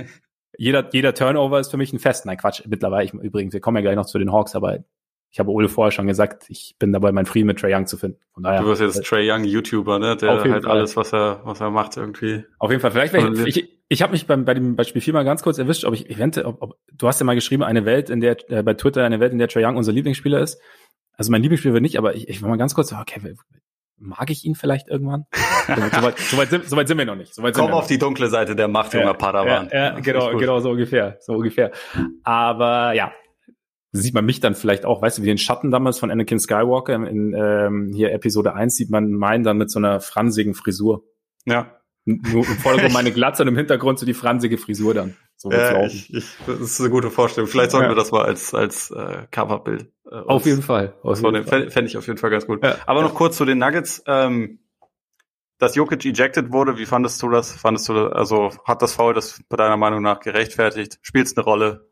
[0.59, 2.27] jeder, jeder Turnover ist für mich ein Fest.
[2.27, 4.81] Nein, Quatsch, mittlerweile, ich, übrigens, wir kommen ja gleich noch zu den Hawks, aber
[5.31, 7.97] ich habe Ole vorher schon gesagt, ich bin dabei, meinen Frieden mit Trey Young zu
[7.97, 8.19] finden.
[8.33, 10.17] Von daher, du wirst jetzt Trey Young YouTuber, ne?
[10.17, 10.67] Der halt Fall.
[10.67, 12.45] alles, was er, was er macht, irgendwie.
[12.59, 12.91] Auf jeden Fall.
[12.91, 15.85] Vielleicht, ich, ich, ich habe mich beim, bei dem Beispiel Spiel mal ganz kurz erwischt,
[15.85, 18.63] ob ich eventuell, ob, ob, du hast ja mal geschrieben, eine Welt, in der, äh,
[18.63, 20.61] bei Twitter eine Welt, in der Trey Young unser Lieblingsspieler ist.
[21.13, 23.35] Also mein Lieblingsspieler wird nicht, aber ich, ich war mal ganz kurz, okay,
[23.99, 25.25] mag ich ihn vielleicht irgendwann?
[25.67, 27.35] so, weit, so, weit, sind, so weit sind wir noch nicht.
[27.35, 27.91] So weit Komm auf nicht.
[27.91, 29.69] die dunkle Seite der Macht, junger ja, Padawan.
[29.73, 31.73] Ja, ja genau, genau, so ungefähr, so ungefähr.
[32.23, 33.13] Aber ja,
[33.97, 36.95] sieht man mich dann vielleicht auch, weißt du, wie den Schatten damals von Anakin Skywalker
[36.95, 41.05] in ähm, hier Episode 1 sieht man meinen dann mit so einer fransigen Frisur.
[41.45, 41.73] Ja.
[42.05, 45.17] Nur im Vordergrund meine Glatze und im Hintergrund so die fransige Frisur dann.
[45.37, 47.49] So ja, ich, ich, das ist eine gute Vorstellung.
[47.49, 47.91] Vielleicht sollten ja.
[47.91, 49.93] wir das mal als, als äh, Coverbild.
[50.11, 50.95] Äh, auf jeden Fall.
[51.03, 51.71] Auf jeden Fall.
[51.71, 52.65] Fände ich auf jeden Fall ganz gut.
[52.65, 52.77] Ja.
[52.87, 54.03] Aber noch kurz zu den Nuggets.
[54.07, 54.61] Ähm,
[55.59, 57.53] dass Jokic ejected wurde, wie fandest du das?
[57.53, 60.99] Fandest du das, also hat das Foul das bei deiner Meinung nach gerechtfertigt?
[61.03, 61.89] Spielt es eine Rolle?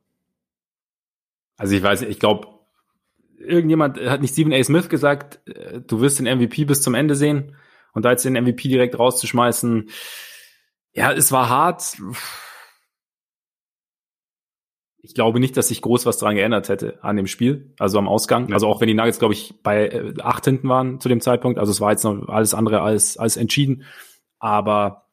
[1.56, 2.48] Also ich weiß, ich glaube,
[3.38, 4.62] irgendjemand hat nicht Stephen A.
[4.62, 7.56] Smith gesagt, äh, du wirst den MVP bis zum Ende sehen
[7.92, 9.88] und da jetzt den MVP direkt rauszuschmeißen,
[10.92, 11.96] ja, es war hart.
[14.98, 18.08] Ich glaube nicht, dass sich groß was dran geändert hätte an dem Spiel, also am
[18.08, 18.52] Ausgang.
[18.52, 21.58] Also auch wenn die Nuggets, glaube ich, bei äh, acht hinten waren zu dem Zeitpunkt.
[21.58, 23.84] Also es war jetzt noch alles andere als, als entschieden.
[24.38, 25.08] Aber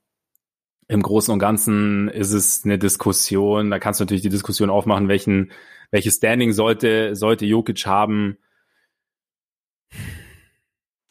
[0.88, 3.72] im Großen und Ganzen ist es eine Diskussion.
[3.72, 5.52] Da kannst du natürlich die Diskussion aufmachen, welchen
[5.92, 8.38] welches Standing sollte, sollte Jokic haben?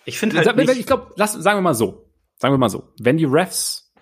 [0.04, 3.18] Ich finde halt nicht ich glaube, sagen wir mal so, sagen wir mal so, wenn
[3.18, 3.92] die Refs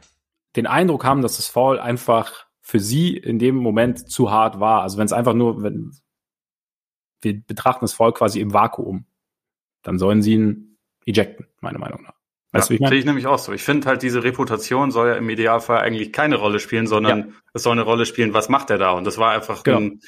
[0.57, 4.83] den Eindruck haben, dass das Foul einfach für sie in dem Moment zu hart war,
[4.83, 5.93] also wenn es einfach nur, wenn
[7.21, 9.07] wir betrachten das Foul quasi im Vakuum,
[9.83, 12.15] dann sollen sie ihn ejecten, meiner Meinung nach.
[12.53, 13.53] Weißt ja, ich sehe ich nämlich auch so.
[13.53, 17.35] Ich finde halt, diese Reputation soll ja im Idealfall eigentlich keine Rolle spielen, sondern ja.
[17.53, 18.93] es soll eine Rolle spielen, was macht er da?
[18.93, 19.79] Und das war einfach genau.
[19.79, 20.01] ein,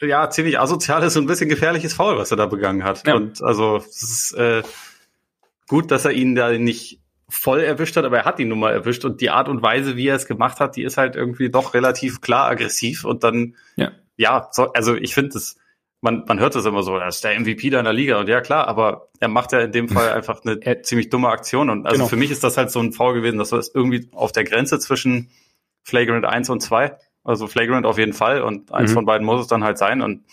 [0.00, 3.06] ja, ziemlich asoziales und ein bisschen gefährliches Foul, was er da begangen hat.
[3.06, 3.14] Ja.
[3.14, 4.62] Und also es ist äh,
[5.68, 8.72] gut, dass er ihn da nicht voll erwischt hat, aber er hat ihn nun mal
[8.72, 9.04] erwischt.
[9.04, 11.74] Und die Art und Weise, wie er es gemacht hat, die ist halt irgendwie doch
[11.74, 13.04] relativ klar aggressiv.
[13.04, 15.56] Und dann, ja, ja so, also ich finde es,
[16.00, 18.20] man, man hört das immer so, er ist der MVP deiner Liga.
[18.20, 21.28] Und ja klar, aber er macht ja in dem Fall einfach eine er, ziemlich dumme
[21.28, 21.70] Aktion.
[21.70, 22.08] Und also genau.
[22.08, 24.78] für mich ist das halt so ein Foul gewesen, das war irgendwie auf der Grenze
[24.78, 25.30] zwischen
[25.82, 26.96] Flagrant 1 und 2
[27.26, 28.94] also Flagrant auf jeden Fall und eins mhm.
[28.94, 30.02] von beiden muss es dann halt sein.
[30.02, 30.24] Und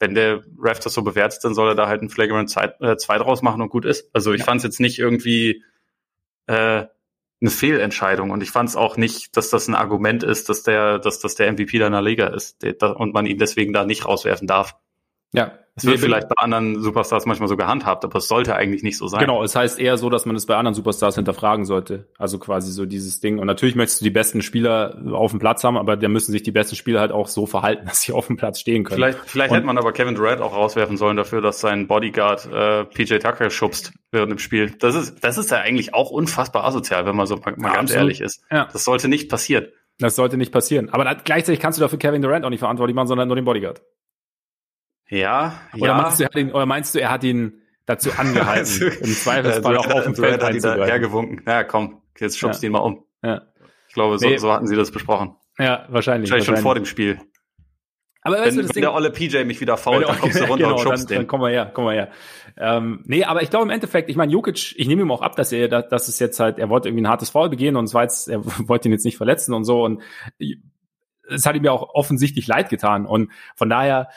[0.00, 2.96] wenn der Ref das so bewertet, dann soll er da halt ein Flagrant 2 äh,
[3.18, 4.08] draus machen und gut ist.
[4.12, 4.44] Also ich ja.
[4.44, 5.62] fand es jetzt nicht irgendwie
[6.46, 6.86] äh,
[7.40, 10.98] eine Fehlentscheidung und ich fand es auch nicht, dass das ein Argument ist, dass der,
[10.98, 14.48] dass das der MVP deiner Liga ist der, und man ihn deswegen da nicht rauswerfen
[14.48, 14.74] darf.
[15.32, 15.52] Ja.
[15.78, 19.06] Es wird vielleicht bei anderen Superstars manchmal so gehandhabt, aber es sollte eigentlich nicht so
[19.06, 19.20] sein.
[19.20, 22.08] Genau, es heißt eher so, dass man es bei anderen Superstars hinterfragen sollte.
[22.18, 23.38] Also quasi so dieses Ding.
[23.38, 26.42] Und natürlich möchtest du die besten Spieler auf dem Platz haben, aber da müssen sich
[26.42, 28.96] die besten Spieler halt auch so verhalten, dass sie auf dem Platz stehen können.
[28.96, 32.84] Vielleicht, vielleicht hätte man aber Kevin Durant auch rauswerfen sollen dafür, dass sein Bodyguard äh,
[32.84, 34.72] PJ Tucker schubst während dem Spiel.
[34.80, 37.94] Das ist, das ist ja eigentlich auch unfassbar asozial, wenn man so mal, mal ganz
[37.94, 38.42] ehrlich ist.
[38.50, 38.68] Ja.
[38.72, 39.68] Das sollte nicht passieren.
[40.00, 40.90] Das sollte nicht passieren.
[40.90, 43.82] Aber gleichzeitig kannst du dafür Kevin Durant auch nicht verantwortlich machen, sondern nur den Bodyguard.
[45.10, 46.02] Ja, oder ja.
[46.02, 49.12] Meinst du, er hat ihn, oder meinst du, er hat ihn dazu angehalten, also, im
[49.12, 51.42] Zweifelsfall auch auf dem Feld hat ihn da hergewunken.
[51.46, 52.66] Ja, komm, jetzt schubst ja.
[52.66, 53.04] ihn mal um.
[53.22, 53.42] Ja.
[53.88, 54.36] Ich glaube, so, nee.
[54.36, 55.34] so hatten sie das besprochen.
[55.58, 56.30] Ja, wahrscheinlich.
[56.30, 57.18] Wahrscheinlich schon vor dem Spiel.
[58.22, 60.76] Aber wenn, wenn Ding, der olle PJ mich wieder fault, dann kommst du runter genau,
[60.76, 61.16] und schubst dann, den.
[61.18, 62.10] Dann komm mal her, komm mal her.
[62.56, 65.36] Ähm, nee, aber ich glaube im Endeffekt, ich meine, Jokic, ich nehme ihm auch ab,
[65.36, 67.94] dass er, dass es jetzt halt, er wollte irgendwie ein hartes Foul begehen und es
[67.94, 70.02] war jetzt, er wollte ihn jetzt nicht verletzen und so und
[71.30, 74.08] es hat ihm ja auch offensichtlich leid getan und von daher,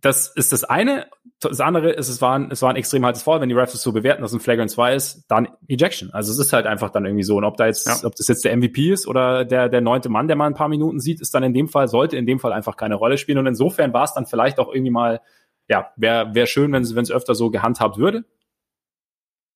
[0.00, 1.06] das ist das eine.
[1.40, 3.40] Das andere ist, es war ein, es war ein extrem hartes Fall.
[3.40, 6.10] Wenn die Refs es so bewerten, dass ein Flagrant 2 ist, dann Ejection.
[6.12, 7.36] Also es ist halt einfach dann irgendwie so.
[7.36, 7.96] Und ob da jetzt, ja.
[8.04, 10.68] ob das jetzt der MVP ist oder der, der neunte Mann, der mal ein paar
[10.68, 13.38] Minuten sieht, ist dann in dem Fall, sollte in dem Fall einfach keine Rolle spielen.
[13.38, 15.20] Und insofern war es dann vielleicht auch irgendwie mal,
[15.68, 18.24] ja, wäre wär schön, wenn es öfter so gehandhabt würde.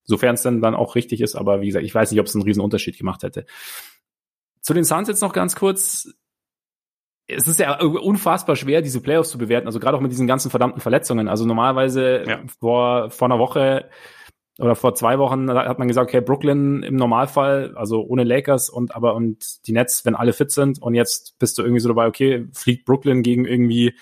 [0.04, 1.34] Sofern es dann, dann auch richtig ist.
[1.34, 3.46] Aber wie gesagt, ich weiß nicht, ob es einen riesen Unterschied gemacht hätte.
[4.60, 6.14] Zu den Suns jetzt noch ganz kurz
[7.26, 10.50] es ist ja unfassbar schwer, diese Playoffs zu bewerten, also gerade auch mit diesen ganzen
[10.50, 11.28] verdammten Verletzungen.
[11.28, 12.40] Also normalerweise ja.
[12.60, 13.88] vor, vor einer Woche
[14.58, 18.94] oder vor zwei Wochen hat man gesagt, okay, Brooklyn im Normalfall, also ohne Lakers und
[18.94, 22.06] aber und die Nets, wenn alle fit sind und jetzt bist du irgendwie so dabei,
[22.06, 23.94] okay, fliegt Brooklyn gegen irgendwie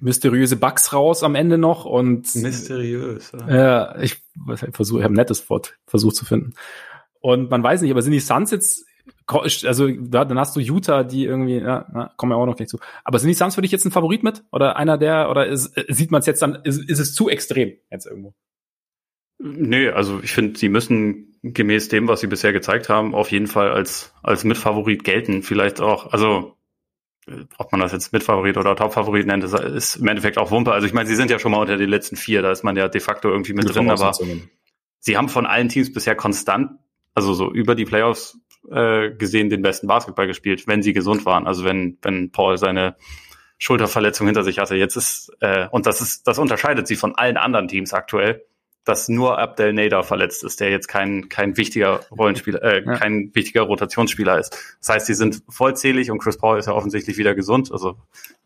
[0.00, 3.32] mysteriöse Bugs raus am Ende noch und mysteriös.
[3.48, 6.54] Ja, ich, ich versuche, ich habe ein nettes Wort versucht zu finden.
[7.20, 8.84] Und man weiß nicht, aber sind die Suns jetzt
[9.26, 12.78] also dann hast du Utah, die irgendwie, ja, na, kommen wir auch noch gleich zu.
[13.04, 14.44] Aber sind die Suns für dich jetzt ein Favorit mit?
[14.52, 17.72] Oder einer der, oder ist, sieht man es jetzt dann, ist, ist es zu extrem
[17.90, 18.34] jetzt irgendwo?
[19.38, 23.48] Nee, also ich finde, sie müssen gemäß dem, was sie bisher gezeigt haben, auf jeden
[23.48, 25.42] Fall als, als Mitfavorit gelten.
[25.42, 26.56] Vielleicht auch, also
[27.58, 30.72] ob man das jetzt Mitfavorit oder Topfavorit nennt, ist im Endeffekt auch Wumpe.
[30.72, 32.76] Also ich meine, sie sind ja schon mal unter den letzten vier, da ist man
[32.76, 34.12] ja de facto irgendwie mit drin, aber
[34.98, 36.72] sie haben von allen Teams bisher konstant,
[37.14, 38.38] also so über die Playoffs
[38.70, 41.46] äh, gesehen den besten Basketball gespielt, wenn sie gesund waren.
[41.46, 42.96] Also wenn, wenn Paul seine
[43.58, 44.74] Schulterverletzung hinter sich hatte.
[44.74, 48.44] Jetzt ist, äh, und das ist, das unterscheidet sie von allen anderen Teams aktuell,
[48.84, 52.94] dass nur Abdel Nader verletzt ist, der jetzt kein, kein wichtiger Rollenspieler, äh, ja.
[52.94, 54.76] kein wichtiger Rotationsspieler ist.
[54.80, 57.70] Das heißt, sie sind vollzählig und Chris Paul ist ja offensichtlich wieder gesund.
[57.70, 57.98] Also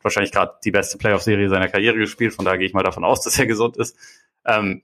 [0.02, 2.34] wahrscheinlich gerade die beste Playoff-Serie seiner Karriere gespielt.
[2.34, 3.96] Von daher gehe ich mal davon aus, dass er gesund ist.
[4.44, 4.82] Ähm,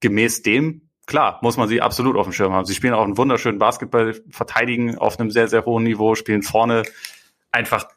[0.00, 2.66] gemäß dem klar, muss man sie absolut auf dem Schirm haben.
[2.66, 6.84] Sie spielen auch einen wunderschönen Basketball, verteidigen auf einem sehr, sehr hohen Niveau, spielen vorne
[7.50, 7.88] einfach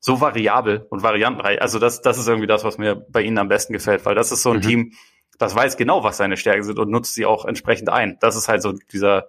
[0.00, 1.60] so variabel und variantenreich.
[1.60, 4.32] Also das, das ist irgendwie das, was mir bei ihnen am besten gefällt, weil das
[4.32, 4.62] ist so ein mhm.
[4.62, 4.92] Team,
[5.38, 8.16] das weiß genau, was seine Stärken sind und nutzt sie auch entsprechend ein.
[8.20, 9.28] Das ist halt so dieser,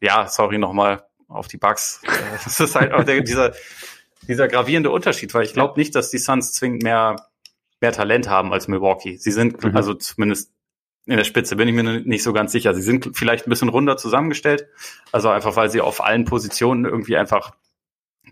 [0.00, 2.02] ja, sorry nochmal auf die Bugs.
[2.44, 3.54] Das ist halt auch der, dieser,
[4.28, 7.16] dieser gravierende Unterschied, weil ich glaube nicht, dass die Suns zwingend mehr,
[7.80, 9.16] mehr Talent haben als Milwaukee.
[9.16, 9.74] Sie sind mhm.
[9.74, 10.53] also zumindest
[11.06, 12.74] in der Spitze bin ich mir nicht so ganz sicher.
[12.74, 14.66] Sie sind vielleicht ein bisschen runder zusammengestellt.
[15.12, 17.52] Also einfach, weil sie auf allen Positionen irgendwie einfach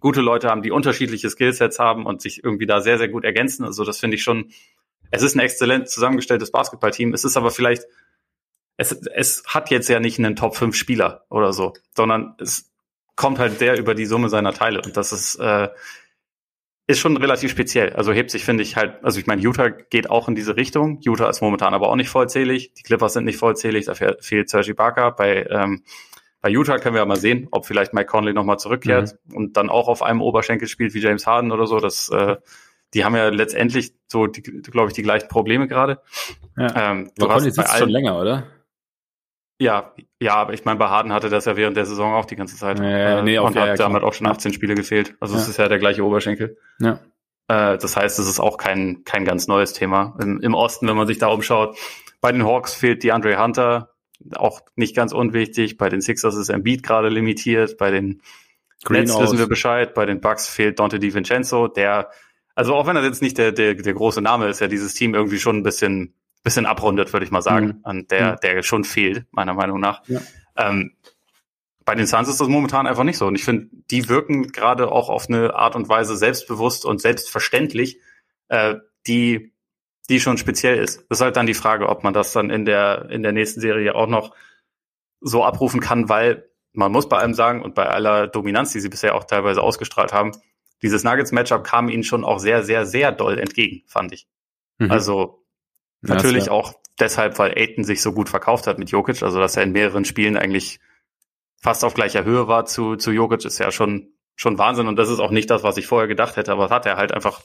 [0.01, 3.65] gute Leute haben, die unterschiedliche Skillsets haben und sich irgendwie da sehr, sehr gut ergänzen.
[3.65, 4.51] Also das finde ich schon,
[5.11, 7.13] es ist ein exzellent zusammengestelltes Basketballteam.
[7.13, 7.85] Es ist aber vielleicht,
[8.79, 12.73] es, es hat jetzt ja nicht einen Top 5 Spieler oder so, sondern es
[13.17, 14.81] kommt halt sehr über die Summe seiner Teile.
[14.81, 15.69] Und das ist, äh,
[16.87, 17.93] ist schon relativ speziell.
[17.93, 20.99] Also hebt sich, finde ich, halt, also ich meine, Utah geht auch in diese Richtung.
[21.01, 22.75] Utah ist momentan aber auch nicht vollzählig.
[22.75, 25.13] Die Clippers sind nicht vollzählig, dafür fehlt Sergi Barker.
[25.13, 25.83] Bei, ähm,
[26.41, 29.37] bei Utah können wir ja mal sehen, ob vielleicht Mike Conley nochmal zurückkehrt mhm.
[29.37, 31.79] und dann auch auf einem Oberschenkel spielt wie James Harden oder so.
[31.79, 32.37] Das, äh,
[32.95, 36.01] die haben ja letztendlich so, glaube ich, die gleichen Probleme gerade.
[36.57, 36.91] Ja.
[36.91, 38.47] Ähm, du Conley sitzt schon länger, oder?
[39.63, 42.35] Ja, ja, aber ich meine, bei Harden hatte das ja während der Saison auch die
[42.35, 42.81] ganze Zeit.
[42.81, 45.15] Ja, nee, und hat damit auch schon 18 Spiele gefehlt.
[45.21, 46.57] Also es ist ja der gleiche Oberschenkel.
[46.81, 46.99] Ja.
[47.47, 50.17] Äh, das heißt, es ist auch kein, kein ganz neues Thema.
[50.21, 51.79] Im, Im Osten, wenn man sich da umschaut,
[52.21, 53.91] bei den Hawks fehlt die Andre Hunter,
[54.35, 55.77] auch nicht ganz unwichtig.
[55.77, 57.79] Bei den Sixers ist Embiid gerade limitiert.
[57.79, 58.21] Bei den
[58.83, 59.95] Green Nets wissen wir Bescheid.
[59.95, 62.11] Bei den Bucks fehlt Dante DiVincenzo, der,
[62.57, 65.15] also auch wenn er jetzt nicht der, der, der große Name ist, ja dieses Team
[65.15, 67.81] irgendwie schon ein bisschen bisschen abrundet, würde ich mal sagen, mhm.
[67.83, 70.03] an der, der schon fehlt, meiner Meinung nach.
[70.09, 70.21] Ja.
[70.57, 70.97] Ähm,
[71.85, 73.27] bei den Suns ist das momentan einfach nicht so.
[73.27, 77.99] Und ich finde, die wirken gerade auch auf eine Art und Weise selbstbewusst und selbstverständlich,
[78.49, 78.77] äh,
[79.07, 79.53] die,
[80.09, 81.05] die schon speziell ist.
[81.09, 83.61] Das ist halt dann die Frage, ob man das dann in der, in der nächsten
[83.61, 84.35] Serie auch noch
[85.21, 88.89] so abrufen kann, weil man muss bei allem sagen und bei aller Dominanz, die sie
[88.89, 90.33] bisher auch teilweise ausgestrahlt haben,
[90.83, 94.27] dieses Nuggets-Matchup kam ihnen schon auch sehr, sehr, sehr doll entgegen, fand ich.
[94.79, 94.91] Mhm.
[94.91, 95.42] Also
[96.03, 99.57] ja, natürlich auch deshalb, weil Aiton sich so gut verkauft hat mit Jokic, also dass
[99.57, 100.81] er in mehreren Spielen eigentlich
[101.61, 104.89] fast auf gleicher Höhe war zu, zu Jokic, ist ja schon, schon Wahnsinn.
[104.89, 106.97] Und das ist auch nicht das, was ich vorher gedacht hätte, aber das hat er
[106.97, 107.43] halt einfach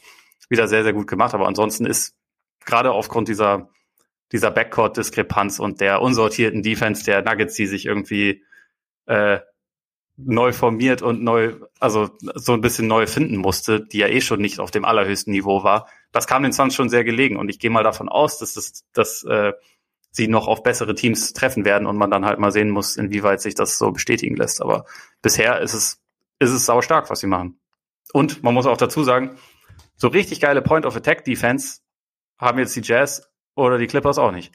[0.49, 1.34] wieder sehr, sehr gut gemacht.
[1.34, 2.16] Aber ansonsten ist
[2.66, 3.70] gerade aufgrund dieser,
[4.32, 8.43] dieser Backcourt-Diskrepanz und der unsortierten Defense der Nuggets, die sich irgendwie
[9.05, 9.39] äh,
[10.18, 14.41] neu formiert und neu, also so ein bisschen neu finden musste, die ja eh schon
[14.41, 15.88] nicht auf dem allerhöchsten Niveau war.
[16.11, 18.84] Das kam den Suns schon sehr gelegen und ich gehe mal davon aus, dass das,
[18.93, 19.53] dass äh,
[20.09, 23.41] sie noch auf bessere Teams treffen werden und man dann halt mal sehen muss, inwieweit
[23.41, 24.61] sich das so bestätigen lässt.
[24.61, 24.86] Aber
[25.22, 26.01] bisher ist es
[26.39, 27.59] ist es sau stark, was sie machen.
[28.13, 29.38] Und man muss auch dazu sagen,
[29.95, 31.82] so richtig geile Point of Attack Defense
[32.38, 34.53] haben jetzt die Jazz oder die Clippers auch nicht.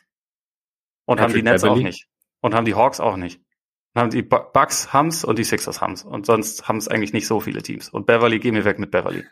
[1.04, 1.80] Und Patrick haben die Nets Beverly.
[1.80, 2.08] auch nicht.
[2.40, 3.40] Und haben die Hawks auch nicht.
[3.94, 6.04] Dann haben die Bucks haben's und die Sixers haben's.
[6.04, 7.88] Und sonst haben es eigentlich nicht so viele Teams.
[7.88, 9.24] Und Beverly, geh mir weg mit Beverly.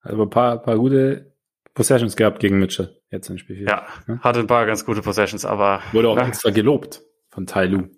[0.00, 1.36] Also ein paar, paar gute
[1.74, 3.62] Possessions gehabt gegen Mitchell jetzt im Spiel.
[3.68, 5.82] Ja, ja, hatte ein paar ganz gute Possessions, aber.
[5.92, 6.26] Wurde auch ja.
[6.26, 7.88] extra gelobt von Tai Lu.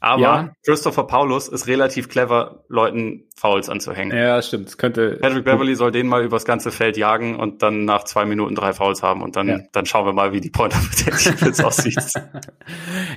[0.00, 0.52] Aber ja.
[0.64, 4.16] Christopher Paulus ist relativ clever, Leuten Fouls anzuhängen.
[4.16, 4.66] Ja, stimmt.
[4.66, 5.18] Das könnte.
[5.20, 8.72] Patrick Beverly soll den mal übers ganze Feld jagen und dann nach zwei Minuten drei
[8.72, 9.58] Fouls haben und dann, ja.
[9.72, 11.98] dann schauen wir mal, wie die Point of Attack aussieht.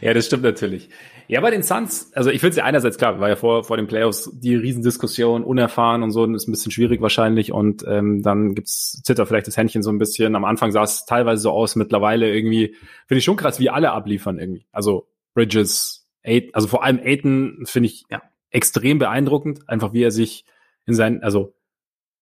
[0.01, 0.89] ja, das stimmt natürlich.
[1.29, 3.87] Ja, bei den Suns, also ich finde ja einerseits klar, war ja vor, vor den
[3.87, 9.01] Playoffs die Riesendiskussion, unerfahren und so, ist ein bisschen schwierig wahrscheinlich und ähm, dann gibt's
[9.03, 10.35] Zitter vielleicht das Händchen so ein bisschen.
[10.35, 12.75] Am Anfang sah es teilweise so aus, mittlerweile irgendwie,
[13.07, 14.65] finde ich schon krass, wie alle abliefern irgendwie.
[14.73, 18.21] Also Bridges, Aiden, also vor allem Aiden finde ich ja.
[18.49, 20.45] extrem beeindruckend, einfach wie er sich
[20.85, 21.53] in seinen, also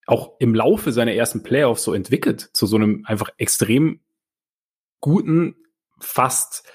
[0.08, 4.02] auch im Laufe seiner ersten Playoffs so entwickelt, zu so einem einfach extrem
[5.00, 5.56] guten,
[6.00, 6.68] fast,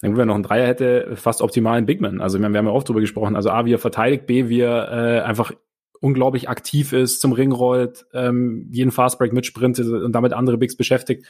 [0.00, 2.20] wenn er noch einen Dreier hätte, fast optimalen Bigman.
[2.20, 4.90] Also wir haben ja oft drüber gesprochen, also A, wie er verteidigt, B, wie er
[4.90, 5.52] äh, einfach
[6.00, 11.26] unglaublich aktiv ist, zum Ring rollt, ähm, jeden Fastbreak mitsprintet und damit andere Bigs beschäftigt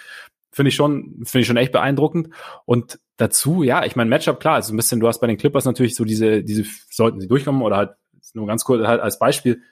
[0.55, 2.31] finde ich schon, finde ich schon echt beeindruckend.
[2.65, 5.65] Und dazu, ja, ich meine, Matchup, klar, also ein bisschen, du hast bei den Clippers
[5.65, 7.91] natürlich so diese, diese, sollten sie durchkommen oder halt,
[8.33, 9.63] nur ganz kurz halt als Beispiel,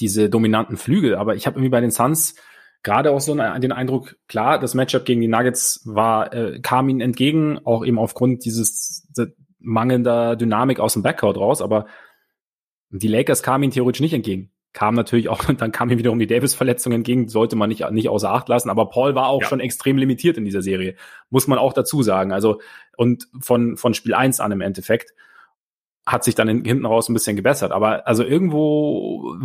[0.00, 1.14] diese dominanten Flügel.
[1.14, 2.34] Aber ich habe irgendwie bei den Suns
[2.82, 7.00] gerade auch so den Eindruck, klar, das Matchup gegen die Nuggets war, äh, kam ihnen
[7.00, 9.06] entgegen, auch eben aufgrund dieses
[9.58, 11.86] mangelnder Dynamik aus dem Backcourt raus, aber
[12.88, 16.26] die Lakers kamen ihnen theoretisch nicht entgegen kam natürlich auch, dann kam ihm wiederum die
[16.26, 18.70] Davis-Verletzung entgegen, sollte man nicht, nicht außer Acht lassen.
[18.70, 19.48] Aber Paul war auch ja.
[19.48, 20.94] schon extrem limitiert in dieser Serie,
[21.28, 22.32] muss man auch dazu sagen.
[22.32, 22.60] Also,
[22.96, 25.14] und von, von Spiel eins an im Endeffekt
[26.06, 27.72] hat sich dann hinten raus ein bisschen gebessert.
[27.72, 29.36] Aber also irgendwo,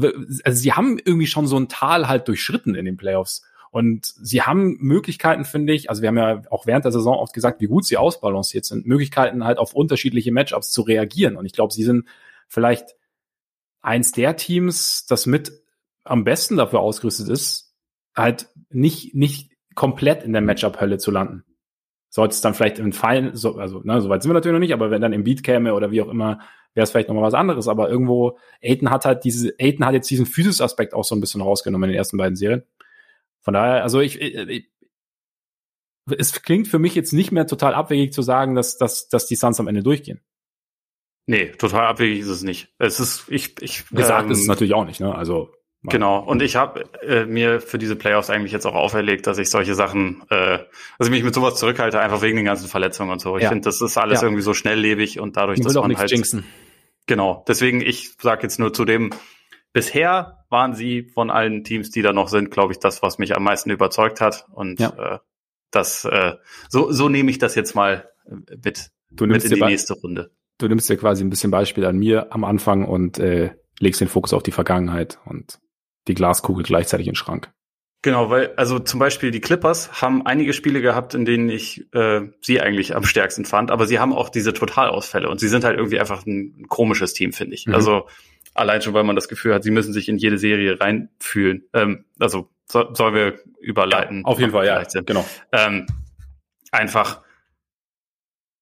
[0.43, 3.43] also sie haben irgendwie schon so ein Tal halt durchschritten in den Playoffs.
[3.71, 7.33] Und sie haben Möglichkeiten, finde ich, also wir haben ja auch während der Saison oft
[7.33, 11.35] gesagt, wie gut sie ausbalanciert sind, Möglichkeiten halt auf unterschiedliche Matchups zu reagieren.
[11.35, 12.07] Und ich glaube, sie sind
[12.47, 12.95] vielleicht
[13.85, 15.51] eins der Teams, das mit
[16.03, 17.73] am besten dafür ausgerüstet ist,
[18.15, 21.43] halt nicht, nicht komplett in der Matchup-Hölle zu landen.
[22.09, 24.59] Sollte es dann vielleicht im Fall, so, also ne, so weit sind wir natürlich noch
[24.59, 26.39] nicht, aber wenn dann im Beat käme oder wie auch immer,
[26.73, 27.67] wäre es vielleicht nochmal was anderes.
[27.67, 31.41] Aber irgendwo, Aiden hat halt diese, Aiden hat jetzt diesen Physis-Aspekt auch so ein bisschen
[31.41, 32.63] rausgenommen in den ersten beiden Serien.
[33.41, 34.69] Von daher, also ich, ich
[36.17, 39.35] es klingt für mich jetzt nicht mehr total abwegig zu sagen, dass, dass, dass die
[39.35, 40.21] Suns am Ende durchgehen.
[41.27, 42.69] Nee, total abwegig ist es nicht.
[42.77, 43.87] Es ist, ich, ich.
[43.89, 45.13] Gesagt ähm, ist es natürlich auch nicht, ne?
[45.13, 45.51] Also.
[45.87, 46.17] Genau.
[46.17, 49.75] Und ich habe äh, mir für diese Playoffs eigentlich jetzt auch auferlegt, dass ich solche
[49.75, 50.57] Sachen, äh,
[50.97, 53.37] dass ich mich mit sowas zurückhalte, einfach wegen den ganzen Verletzungen und so.
[53.37, 53.49] Ich ja.
[53.49, 54.27] finde, das ist alles ja.
[54.27, 56.09] irgendwie so schnelllebig und dadurch, dass man halt.
[56.09, 56.43] Jinxen.
[57.05, 57.45] Genau.
[57.47, 59.11] Deswegen, ich sage jetzt nur zu dem,
[59.73, 63.35] bisher waren sie von allen Teams, die da noch sind, glaube ich, das, was mich
[63.35, 64.47] am meisten überzeugt hat.
[64.51, 65.15] Und ja.
[65.15, 65.19] äh,
[65.69, 66.33] das, äh,
[66.67, 70.31] so, so nehme ich das jetzt mal äh, mit, du mit in die nächste Runde
[70.57, 74.07] du nimmst dir quasi ein bisschen Beispiel an mir am Anfang und äh, legst den
[74.07, 75.59] Fokus auf die Vergangenheit und
[76.07, 77.51] die Glaskugel gleichzeitig in den Schrank.
[78.01, 82.21] Genau, weil also zum Beispiel die Clippers haben einige Spiele gehabt, in denen ich äh,
[82.39, 85.77] sie eigentlich am stärksten fand, aber sie haben auch diese Totalausfälle und sie sind halt
[85.77, 87.65] irgendwie einfach ein komisches Team, finde ich.
[87.65, 87.73] Mhm.
[87.73, 88.07] Also
[88.53, 91.63] allein schon, weil man das Gefühl hat, sie müssen sich in jede Serie reinfühlen.
[91.73, 94.19] Ähm, also so, sollen wir überleiten?
[94.19, 95.25] Ja, auf jeden Fall, ja, genau.
[95.51, 95.87] Ähm,
[96.71, 97.24] einfach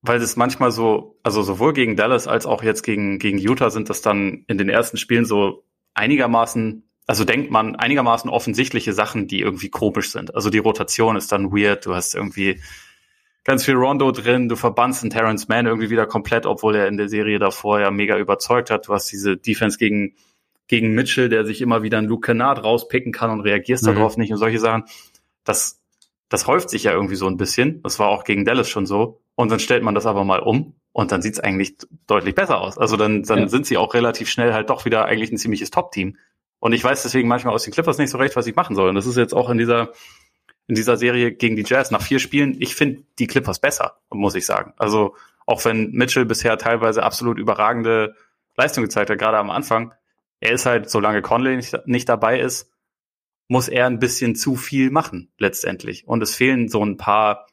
[0.03, 3.89] weil es manchmal so, also sowohl gegen Dallas als auch jetzt gegen, gegen Utah sind
[3.89, 9.39] das dann in den ersten Spielen so einigermaßen, also denkt man einigermaßen offensichtliche Sachen, die
[9.39, 10.35] irgendwie komisch sind.
[10.35, 12.59] Also die Rotation ist dann weird, du hast irgendwie
[13.45, 16.97] ganz viel Rondo drin, du verbannst einen Terrence Mann irgendwie wieder komplett, obwohl er in
[16.97, 18.89] der Serie davor ja mega überzeugt hat.
[18.89, 20.15] Du hast diese Defense gegen,
[20.67, 23.95] gegen Mitchell, der sich immer wieder einen Luke Kennard rauspicken kann und reagierst mhm.
[23.95, 24.83] darauf nicht und solche Sachen.
[25.45, 25.81] Das,
[26.33, 27.83] das häuft sich ja irgendwie so ein bisschen.
[27.83, 29.21] Das war auch gegen Dallas schon so.
[29.35, 31.77] Und dann stellt man das aber mal um Und dann sieht's eigentlich
[32.07, 32.79] deutlich besser aus.
[32.79, 33.47] Also dann, dann ja.
[33.47, 36.17] sind sie auch relativ schnell halt doch wieder eigentlich ein ziemliches Top-Team.
[36.57, 38.89] Und ich weiß deswegen manchmal aus den Clippers nicht so recht, was ich machen soll.
[38.89, 39.91] Und das ist jetzt auch in dieser,
[40.65, 42.59] in dieser Serie gegen die Jazz nach vier Spielen.
[42.59, 44.73] Ich finde die Clippers besser, muss ich sagen.
[44.77, 45.15] Also
[45.45, 48.15] auch wenn Mitchell bisher teilweise absolut überragende
[48.57, 49.93] Leistung gezeigt hat, gerade am Anfang.
[50.39, 52.72] Er ist halt, solange Conley nicht, nicht dabei ist,
[53.47, 56.07] muss er ein bisschen zu viel machen, letztendlich.
[56.07, 57.47] Und es fehlen so ein paar,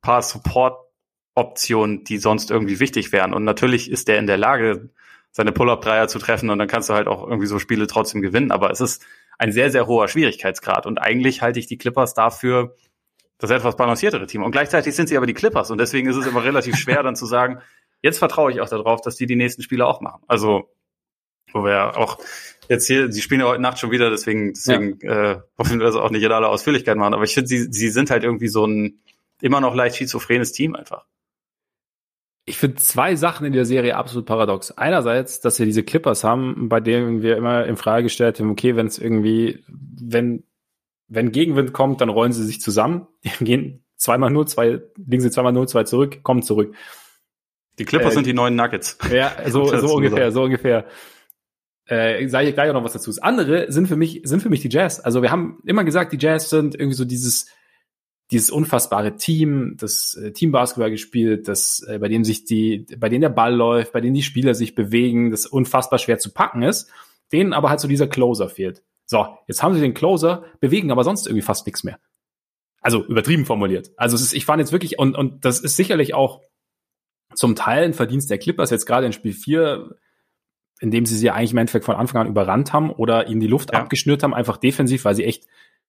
[0.00, 3.34] paar Support-Optionen, die sonst irgendwie wichtig wären.
[3.34, 4.90] Und natürlich ist er in der Lage,
[5.30, 8.52] seine Pull-Up-Dreier zu treffen und dann kannst du halt auch irgendwie so Spiele trotzdem gewinnen.
[8.52, 9.04] Aber es ist
[9.36, 10.86] ein sehr, sehr hoher Schwierigkeitsgrad.
[10.86, 12.76] Und eigentlich halte ich die Clippers dafür
[13.38, 14.42] das etwas balanciertere Team.
[14.42, 15.70] Und gleichzeitig sind sie aber die Clippers.
[15.70, 17.60] Und deswegen ist es immer relativ schwer, dann zu sagen,
[18.00, 20.22] jetzt vertraue ich auch darauf, dass die die nächsten Spiele auch machen.
[20.28, 20.70] Also,
[21.52, 22.18] wo wir auch
[22.68, 25.32] jetzt hier, sie spielen ja heute Nacht schon wieder, deswegen, deswegen ja.
[25.32, 27.14] äh, hoffen wir das auch nicht in aller Ausführlichkeit machen.
[27.14, 29.00] Aber ich finde, sie, sie sind halt irgendwie so ein
[29.40, 31.04] immer noch leicht schizophrenes Team einfach
[32.46, 34.70] ich finde zwei Sachen in der Serie absolut paradox.
[34.72, 38.76] Einerseits, dass wir diese Clippers haben, bei denen wir immer in Frage gestellt haben, okay,
[38.76, 40.44] wenn es irgendwie, wenn,
[41.08, 43.06] wenn Gegenwind kommt, dann rollen sie sich zusammen,
[43.40, 46.74] gehen zweimal nur, zwei, liegen sie zweimal nur, zwei zurück, kommen zurück.
[47.78, 48.98] Die Clippers äh, sind die neuen Nuggets.
[49.10, 50.86] Ja, so, so ungefähr, so ungefähr.
[51.86, 53.10] Äh, sage ich gleich auch noch was dazu.
[53.10, 55.00] Das andere sind für mich, sind für mich die Jazz.
[55.00, 57.46] Also wir haben immer gesagt, die Jazz sind irgendwie so dieses,
[58.30, 63.20] dieses unfassbare Team, das äh, Teambasketball gespielt, das äh, bei dem sich die, bei denen
[63.20, 66.90] der Ball läuft, bei denen die Spieler sich bewegen, das unfassbar schwer zu packen ist,
[67.32, 68.82] denen aber halt so dieser Closer fehlt.
[69.04, 71.98] So, jetzt haben sie den Closer, bewegen aber sonst irgendwie fast nichts mehr.
[72.80, 73.90] Also übertrieben formuliert.
[73.96, 76.40] Also es ist, ich fand jetzt wirklich, und, und das ist sicherlich auch
[77.34, 79.96] zum Teil ein Verdienst der Clippers, jetzt gerade in Spiel 4,
[80.80, 83.46] in dem sie sie eigentlich im Endeffekt von Anfang an überrannt haben oder ihnen die
[83.46, 83.80] Luft ja.
[83.80, 85.46] abgeschnürt haben, einfach defensiv, weil sie echt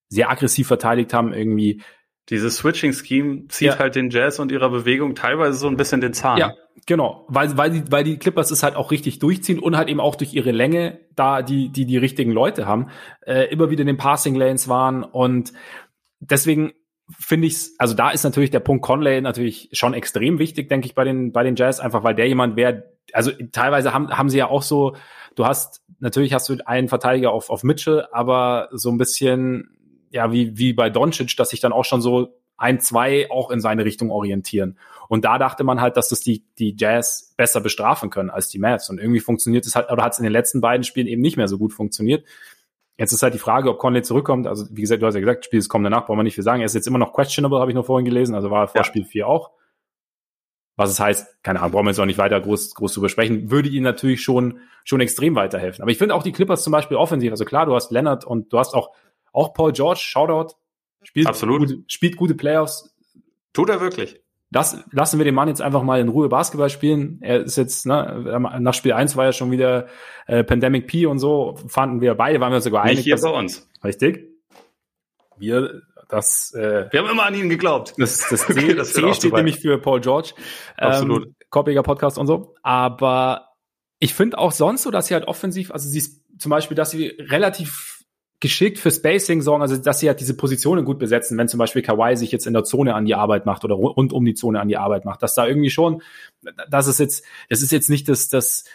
[0.10, 1.82] sehr aggressiv verteidigt haben, irgendwie
[2.30, 3.80] dieses Switching-Scheme zieht ja.
[3.80, 6.40] halt den Jazz und ihrer Bewegung teilweise so ein bisschen den Zahn.
[6.40, 6.56] Ja,
[6.88, 7.26] genau.
[7.28, 10.16] Weil, weil, die, weil die Clippers es halt auch richtig durchziehen und halt eben auch
[10.16, 12.88] durch ihre Länge da die, die, die richtigen Leute haben,
[13.22, 15.54] äh, immer wieder in den Passing-Lanes waren und
[16.20, 16.74] deswegen
[17.20, 20.96] finde ich also da ist natürlich der Punkt Conley natürlich schon extrem wichtig, denke ich,
[20.96, 24.38] bei den, bei den Jazz, einfach weil der jemand wäre, also teilweise haben, haben sie
[24.38, 24.96] ja auch so,
[25.36, 29.76] du hast, natürlich hast du einen Verteidiger auf, auf Mitchell, aber so ein bisschen
[30.16, 33.60] ja, wie, wie bei Doncic, dass sich dann auch schon so ein, zwei auch in
[33.60, 34.78] seine Richtung orientieren.
[35.10, 38.60] Und da dachte man halt, dass das die, die Jazz besser bestrafen können als die
[38.60, 38.90] Mavs.
[38.90, 41.36] Und irgendwie funktioniert es halt, oder hat es in den letzten beiden Spielen eben nicht
[41.36, 42.26] mehr so gut funktioniert.
[42.98, 44.48] Jetzt ist halt die Frage, ob Conley zurückkommt.
[44.48, 46.46] Also, wie gesagt, du hast ja gesagt, Spiel ist kommende Nacht, brauchen wir nicht viel
[46.46, 46.62] sagen.
[46.62, 48.36] Er ist jetzt immer noch questionable, habe ich nur vorhin gelesen.
[48.36, 48.84] Also war er vor ja.
[48.86, 49.52] Spiel 4 auch.
[50.78, 53.50] Was es heißt, keine Ahnung, brauchen wir jetzt auch nicht weiter groß, groß zu besprechen,
[53.50, 55.82] würde ihnen natürlich schon, schon extrem weiterhelfen.
[55.82, 58.52] Aber ich finde auch die Clippers zum Beispiel offensiv, also klar, du hast Leonard und
[58.52, 58.90] du hast auch
[59.36, 60.56] auch Paul George, Shoutout,
[61.04, 61.60] spielt, Absolut.
[61.60, 62.96] Gute, spielt gute Playoffs.
[63.54, 64.22] Tut er wirklich.
[64.52, 67.20] Das, lassen wir den Mann jetzt einfach mal in Ruhe Basketball spielen.
[67.22, 69.88] Er ist jetzt, ne, nach Spiel 1 war ja schon wieder
[70.28, 72.98] äh, Pandemic P und so, fanden wir beide, waren wir sogar einig.
[72.98, 73.70] Nicht hier bei uns.
[73.84, 74.30] Richtig.
[75.38, 77.94] Wir, das, äh, wir haben immer an ihn geglaubt.
[77.98, 80.34] Das, das C, das C steht nämlich für Paul George.
[80.78, 81.26] Absolut.
[81.26, 82.56] Ähm, Koppiger Podcast und so.
[82.64, 83.50] Aber
[84.00, 86.92] ich finde auch sonst so, dass sie halt offensiv, also sie ist zum Beispiel, dass
[86.92, 88.04] sie relativ
[88.40, 91.82] geschickt für Spacing sorgen, also dass sie halt diese Positionen gut besetzen, wenn zum Beispiel
[91.82, 94.60] Kawhi sich jetzt in der Zone an die Arbeit macht oder rund um die Zone
[94.60, 96.02] an die Arbeit macht, dass da irgendwie schon,
[96.70, 98.66] das ist jetzt, das ist jetzt nicht das, das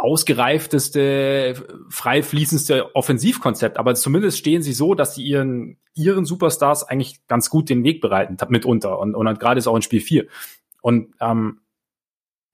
[0.00, 1.54] ausgereifteste,
[1.90, 7.50] frei fließendste Offensivkonzept, aber zumindest stehen sie so, dass sie ihren, ihren Superstars eigentlich ganz
[7.50, 10.26] gut den Weg bereiten, mitunter und, und gerade ist auch in Spiel 4.
[10.80, 11.60] Und ähm,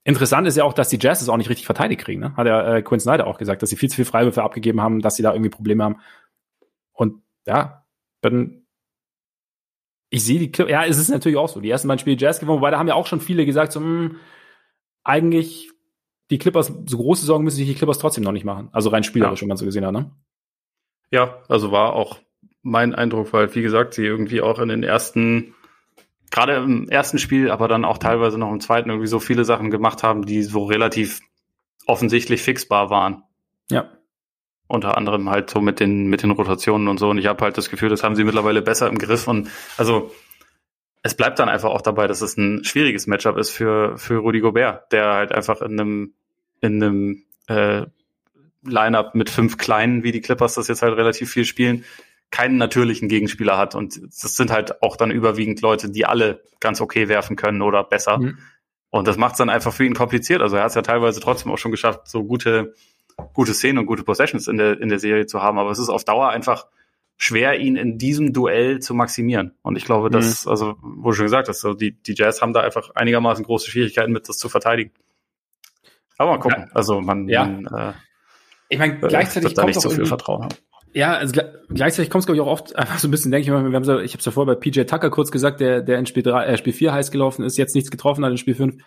[0.03, 2.21] Interessant ist ja auch, dass die Jazz es auch nicht richtig verteidigt kriegen.
[2.21, 2.37] Ne?
[2.37, 5.01] Hat ja äh, Quinn Snyder auch gesagt, dass sie viel zu viel Freiwürfe abgegeben haben,
[5.01, 5.97] dass sie da irgendwie Probleme haben.
[6.93, 7.85] Und ja,
[8.21, 8.69] bin,
[10.09, 11.61] ich sehe die Clippers, ja, es ist natürlich auch so.
[11.61, 13.81] Die ersten beiden Spiele Jazz gewonnen, wobei da haben ja auch schon viele gesagt, so,
[13.81, 14.17] mh, hm,
[15.03, 15.73] eigentlich
[16.31, 18.69] die Clippers, so große Sorgen müssen sich die Clippers trotzdem noch nicht machen.
[18.73, 19.43] Also rein spielerisch, ja.
[19.43, 20.11] wenn man so gesehen hat, ne?
[21.11, 22.19] Ja, also war auch
[22.63, 25.55] mein Eindruck, weil, wie gesagt, sie irgendwie auch in den ersten
[26.31, 29.71] gerade im ersten Spiel, aber dann auch teilweise noch im zweiten irgendwie so viele Sachen
[29.71, 31.21] gemacht haben, die so relativ
[31.87, 33.23] offensichtlich fixbar waren.
[33.71, 33.91] Ja.
[34.69, 37.11] Unter anderem halt so mit den, mit den Rotationen und so.
[37.11, 39.29] Und ich habe halt das Gefühl, das haben sie mittlerweile besser im Griff.
[39.29, 40.11] Und also
[41.07, 44.41] es bleibt dann einfach auch dabei, dass es ein schwieriges Matchup ist für, für Rudy
[44.41, 46.15] Gobert, der halt einfach in einem,
[46.61, 47.87] in einem äh,
[48.63, 51.85] Lineup mit fünf Kleinen, wie die Clippers das jetzt halt relativ viel spielen,
[52.33, 53.77] keinen natürlichen Gegenspieler hat.
[53.77, 57.85] Und das sind halt auch dann überwiegend Leute, die alle ganz okay werfen können oder
[57.85, 58.19] besser.
[58.19, 58.39] Mhm.
[58.91, 60.43] Und das macht es dann einfach für ihn kompliziert.
[60.43, 62.75] Also er hat es ja teilweise trotzdem auch schon geschafft, so gute,
[63.33, 65.59] gute Szenen und gute Possessions in der, in der Serie zu haben.
[65.59, 66.67] Aber es ist auf Dauer einfach
[67.17, 69.55] schwer, ihn in diesem Duell zu maximieren.
[69.63, 70.51] Und ich glaube, dass, mhm.
[70.51, 73.71] also, wo du schon gesagt hast, so die, die Jazz haben da einfach einigermaßen große
[73.71, 74.93] Schwierigkeiten mit, das zu verteidigen.
[76.19, 76.65] Aber mal gucken.
[76.69, 76.75] Ja.
[76.75, 77.47] Also man, ja.
[77.47, 77.93] man äh,
[78.69, 80.55] ich meine, gleichzeitig da nicht so viel Vertrauen haben.
[80.93, 83.51] Ja, also gleichzeitig kommt es, glaube ich, auch oft einfach so ein bisschen, denke ich
[83.51, 85.83] mal, wir haben so, ich habe es ja vorher bei PJ Tucker kurz gesagt, der,
[85.83, 88.39] der in Spiel 3, äh, Spiel 4 heiß gelaufen ist, jetzt nichts getroffen hat in
[88.39, 88.83] Spiel 5.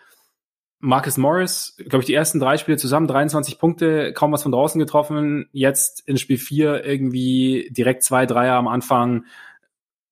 [0.81, 4.79] Marcus Morris, glaube ich, die ersten drei Spiele zusammen, 23 Punkte, kaum was von draußen
[4.79, 5.49] getroffen.
[5.51, 9.25] Jetzt in Spiel 4 irgendwie direkt zwei Dreier am Anfang,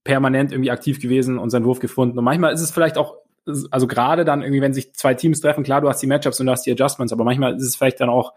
[0.03, 2.17] permanent irgendwie aktiv gewesen und seinen Wurf gefunden.
[2.17, 3.15] Und manchmal ist es vielleicht auch,
[3.71, 6.47] also gerade dann irgendwie, wenn sich zwei Teams treffen, klar, du hast die Matchups und
[6.47, 8.33] du hast die Adjustments, aber manchmal ist es vielleicht dann auch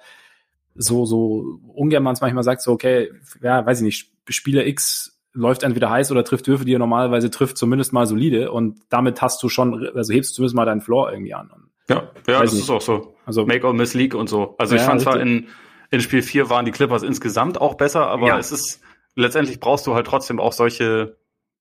[0.76, 3.11] so, so ungern man es manchmal sagt, so, okay,
[3.43, 7.31] ja, weiß ich nicht, Spieler X läuft entweder heiß oder trifft Würfe, die er normalerweise
[7.31, 10.81] trifft, zumindest mal solide und damit hast du schon, also hebst du zumindest mal deinen
[10.81, 11.51] Floor irgendwie an.
[11.91, 12.62] Ja, ja, das nicht.
[12.62, 13.14] ist auch so.
[13.26, 14.55] Also Make or Miss League und so.
[14.59, 15.49] Also ja, ich fand zwar in,
[15.91, 18.38] in Spiel 4 waren die Clippers insgesamt auch besser, aber ja.
[18.38, 18.80] es ist
[19.14, 21.18] letztendlich brauchst du halt trotzdem auch solche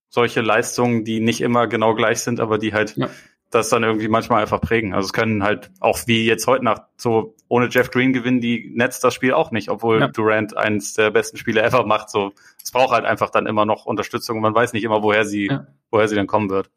[0.08, 3.10] solche Leistungen, die nicht immer genau gleich sind, aber die halt ja
[3.50, 4.94] das dann irgendwie manchmal einfach prägen.
[4.94, 8.70] Also es können halt auch wie jetzt heute Nacht so ohne Jeff Green gewinnen die
[8.74, 10.08] Nets das Spiel auch nicht, obwohl ja.
[10.08, 12.10] Durant eins der besten Spiele ever macht.
[12.10, 14.36] So es braucht halt einfach dann immer noch Unterstützung.
[14.36, 15.66] und Man weiß nicht immer, woher sie ja.
[15.90, 16.70] woher sie dann kommen wird.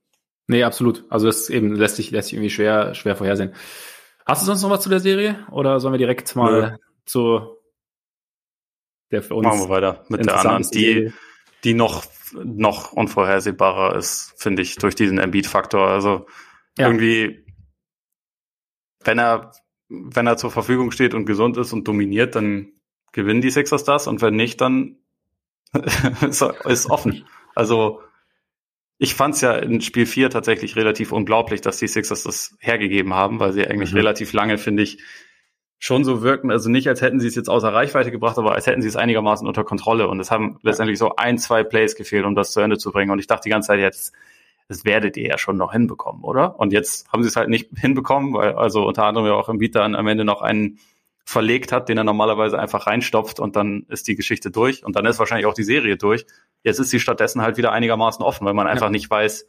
[0.47, 1.05] Nee, absolut.
[1.09, 3.53] Also das eben lässt sich lässt sich irgendwie schwer schwer vorhersehen.
[4.25, 6.77] Hast du sonst noch was zu der Serie oder sollen wir direkt mal ja.
[7.05, 7.57] zu
[9.11, 11.13] der für uns Machen wir weiter mit der anderen, die
[11.63, 15.87] die noch noch unvorhersehbarer ist, finde ich, durch diesen Embiid-Faktor.
[15.87, 16.25] Also
[16.77, 16.87] ja.
[16.87, 17.45] irgendwie,
[19.03, 19.51] wenn er,
[19.87, 22.71] wenn er zur Verfügung steht und gesund ist und dominiert, dann
[23.11, 24.97] gewinnen die Sixers das und wenn nicht, dann
[26.21, 27.25] ist offen.
[27.55, 28.01] Also
[29.03, 33.13] ich fand es ja in Spiel 4 tatsächlich relativ unglaublich, dass die Sixers das hergegeben
[33.13, 33.97] haben, weil sie eigentlich mhm.
[33.97, 35.03] relativ lange, finde ich,
[35.77, 38.65] schon so wirken, also nicht als hätten sie es jetzt außer Reichweite gebracht, aber als
[38.65, 40.07] hätten sie es einigermaßen unter Kontrolle.
[40.07, 43.11] Und es haben letztendlich so ein, zwei Plays gefehlt, um das zu Ende zu bringen.
[43.11, 44.13] Und ich dachte die ganze Zeit, jetzt
[44.69, 46.57] das werdet ihr ja schon noch hinbekommen, oder?
[46.57, 49.57] Und jetzt haben sie es halt nicht hinbekommen, weil also unter anderem ja auch im
[49.57, 50.79] Beat dann am Ende noch einen
[51.25, 55.05] verlegt hat, den er normalerweise einfach reinstopft und dann ist die Geschichte durch und dann
[55.05, 56.25] ist wahrscheinlich auch die Serie durch.
[56.63, 58.91] Jetzt ist sie stattdessen halt wieder einigermaßen offen, weil man einfach ja.
[58.91, 59.47] nicht weiß,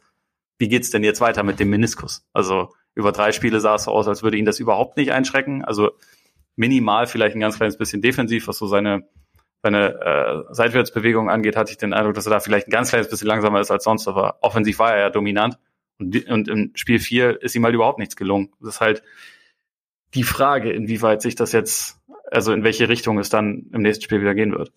[0.57, 2.25] wie geht's denn jetzt weiter mit dem Meniskus?
[2.33, 5.63] Also über drei Spiele sah es so aus, als würde ihn das überhaupt nicht einschrecken.
[5.63, 5.91] Also
[6.55, 9.07] minimal vielleicht ein ganz kleines bisschen defensiv, was so seine
[9.65, 13.09] seine äh, Seitwärtsbewegung angeht, hatte ich den Eindruck, dass er da vielleicht ein ganz kleines
[13.09, 15.57] bisschen langsamer ist als sonst, aber offensiv war er ja dominant.
[15.97, 18.51] Und, und im Spiel 4 ist ihm halt überhaupt nichts gelungen.
[18.59, 19.01] Das ist halt
[20.13, 21.99] die Frage, inwieweit sich das jetzt,
[22.29, 24.71] also in welche Richtung es dann im nächsten Spiel wieder gehen wird.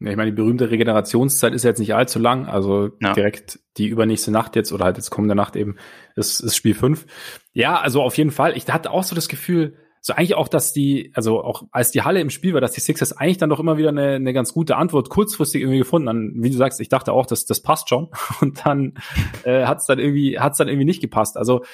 [0.00, 3.14] Ja, ich meine, die berühmte Regenerationszeit ist jetzt nicht allzu lang, also ja.
[3.14, 5.76] direkt die übernächste Nacht jetzt oder halt jetzt kommende Nacht eben
[6.16, 7.06] ist, ist Spiel 5.
[7.52, 8.56] Ja, also auf jeden Fall.
[8.56, 9.76] Ich hatte auch so das Gefühl,
[10.06, 12.80] so eigentlich auch, dass die, also auch als die Halle im Spiel war, dass die
[12.80, 16.42] Sixers eigentlich dann doch immer wieder eine, eine ganz gute Antwort kurzfristig irgendwie gefunden haben.
[16.42, 18.10] Wie du sagst, ich dachte auch, das, das passt schon.
[18.40, 18.98] Und dann
[19.44, 21.36] äh, hat es dann irgendwie, hat es dann irgendwie nicht gepasst.
[21.36, 21.64] Also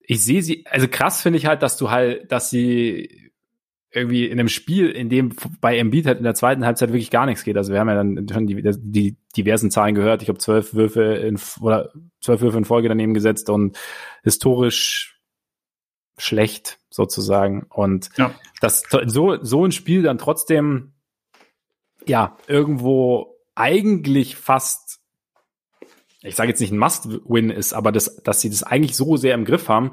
[0.00, 3.29] ich sehe sie, also krass finde ich halt, dass du halt, dass sie
[3.92, 7.26] irgendwie in einem Spiel, in dem bei Embiid halt in der zweiten Halbzeit wirklich gar
[7.26, 7.56] nichts geht.
[7.56, 10.22] Also wir haben ja dann schon die, die diversen Zahlen gehört.
[10.22, 13.78] Ich habe zwölf Würfe in oder zwölf Würfe in Folge daneben gesetzt und
[14.22, 15.20] historisch
[16.18, 17.66] schlecht sozusagen.
[17.68, 18.32] Und ja.
[18.60, 20.92] das so, so ein Spiel dann trotzdem
[22.06, 25.00] ja irgendwo eigentlich fast,
[26.22, 29.34] ich sage jetzt nicht ein Must-Win ist, aber das, dass sie das eigentlich so sehr
[29.34, 29.92] im Griff haben,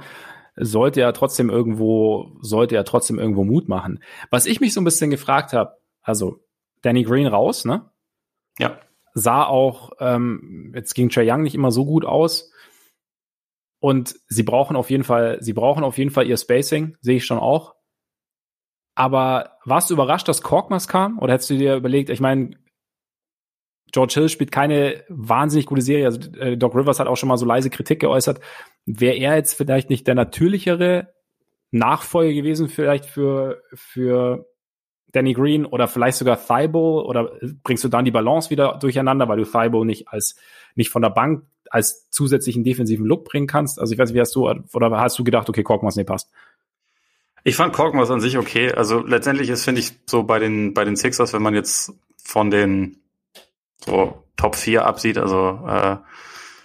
[0.58, 4.04] sollte ja trotzdem irgendwo, sollte ja trotzdem irgendwo Mut machen.
[4.30, 6.44] Was ich mich so ein bisschen gefragt habe, also
[6.82, 7.90] Danny Green raus, ne?
[8.60, 8.80] Ja.
[9.14, 12.52] Sah auch, ähm, jetzt ging Trey Young nicht immer so gut aus.
[13.80, 17.26] Und sie brauchen auf jeden Fall, sie brauchen auf jeden Fall ihr Spacing, sehe ich
[17.26, 17.76] schon auch.
[18.96, 21.20] Aber warst du überrascht, dass Korkmaz kam?
[21.20, 22.58] Oder hättest du dir überlegt, ich meine,
[23.92, 26.06] George Hill spielt keine wahnsinnig gute Serie.
[26.06, 28.40] Also äh, Doc Rivers hat auch schon mal so leise Kritik geäußert.
[28.86, 31.14] Wäre er jetzt vielleicht nicht der natürlichere
[31.72, 34.48] Nachfolger gewesen, vielleicht für, für
[35.12, 37.06] Danny Green oder vielleicht sogar Thibault?
[37.06, 37.32] Oder
[37.64, 40.36] bringst du dann die Balance wieder durcheinander, weil du Thibault nicht als,
[40.76, 43.80] nicht von der Bank als zusätzlichen defensiven Look bringen kannst?
[43.80, 46.30] Also ich weiß nicht, wie hast du, oder hast du gedacht, okay, Korkmaz, nee, passt?
[47.44, 48.74] Ich fand Korkmaz an sich okay.
[48.74, 52.52] Also letztendlich ist, finde ich, so bei den, bei den Sixers, wenn man jetzt von
[52.52, 52.98] den
[53.88, 55.98] so Top 4 absieht, also äh,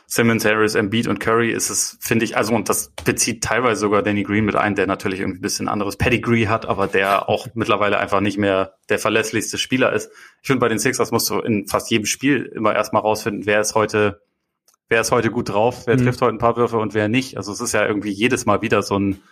[0.06, 4.02] Simmons, Harris, Embiid und Curry ist es, finde ich, also und das bezieht teilweise sogar
[4.02, 7.46] Danny Green mit ein, der natürlich irgendwie ein bisschen anderes Pedigree hat, aber der auch
[7.54, 10.10] mittlerweile einfach nicht mehr der verlässlichste Spieler ist.
[10.42, 13.60] Ich finde, bei den Sixers musst du in fast jedem Spiel immer erstmal rausfinden, wer
[13.60, 14.20] ist heute
[14.92, 16.04] wer ist heute gut drauf, wer mhm.
[16.04, 17.38] trifft heute ein paar Würfe und wer nicht.
[17.38, 19.22] Also es ist ja irgendwie jedes Mal wieder so, ein,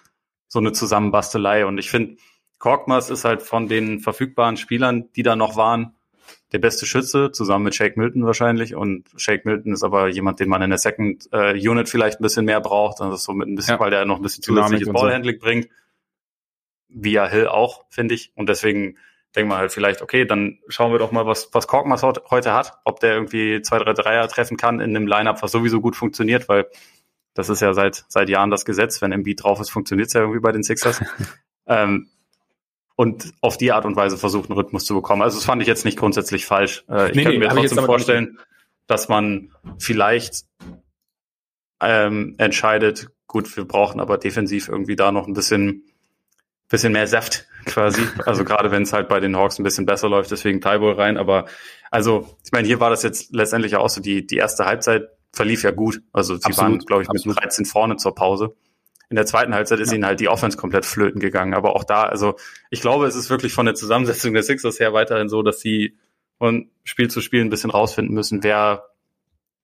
[0.48, 1.66] so eine Zusammenbastelei.
[1.66, 2.16] Und ich finde,
[2.58, 5.94] Korkmaz ist halt von den verfügbaren Spielern, die da noch waren,
[6.52, 8.74] der beste Schütze, zusammen mit Shake Milton wahrscheinlich.
[8.74, 12.22] Und Shake Milton ist aber jemand, den man in der Second äh, Unit vielleicht ein
[12.22, 13.00] bisschen mehr braucht.
[13.00, 13.80] Also so mit ein bisschen, ja.
[13.80, 15.46] weil der noch ein bisschen zusätzliches Ballhandling so.
[15.46, 15.68] bringt.
[16.88, 18.32] Via Hill auch, finde ich.
[18.34, 18.96] Und deswegen
[19.36, 22.80] denkt man halt vielleicht, okay, dann schauen wir doch mal, was, was Korkmaz heute hat,
[22.84, 26.48] ob der irgendwie zwei, drei Dreier treffen kann in einem Lineup, was sowieso gut funktioniert,
[26.48, 26.66] weil
[27.34, 29.00] das ist ja seit, seit Jahren das Gesetz.
[29.00, 31.00] Wenn Embiid drauf ist, funktioniert es ja irgendwie bei den Sixers.
[31.66, 32.08] ähm,
[32.96, 35.22] und auf die Art und Weise versucht, einen Rhythmus zu bekommen.
[35.22, 36.84] Also das fand ich jetzt nicht grundsätzlich falsch.
[36.88, 38.38] Äh, ich nee, könnte mir trotzdem vorstellen,
[38.86, 40.44] dass man vielleicht
[41.80, 45.84] ähm, entscheidet, gut, wir brauchen aber defensiv irgendwie da noch ein bisschen,
[46.68, 48.02] bisschen mehr Saft quasi.
[48.26, 51.16] Also gerade wenn es halt bei den Hawks ein bisschen besser läuft, deswegen Tybull rein.
[51.16, 51.46] Aber
[51.90, 55.62] also, ich meine, hier war das jetzt letztendlich auch so, die, die erste Halbzeit verlief
[55.62, 56.02] ja gut.
[56.12, 57.42] Also sie absolut, waren, glaube ich, mit absolut.
[57.42, 58.54] 13 vorne zur Pause.
[59.10, 59.96] In der zweiten Halbzeit ist ja.
[59.96, 61.52] ihnen halt die Offense komplett flöten gegangen.
[61.52, 62.36] Aber auch da, also
[62.70, 65.98] ich glaube, es ist wirklich von der Zusammensetzung der Sixers her weiterhin so, dass sie
[66.38, 68.90] von Spiel zu Spiel ein bisschen rausfinden müssen, wer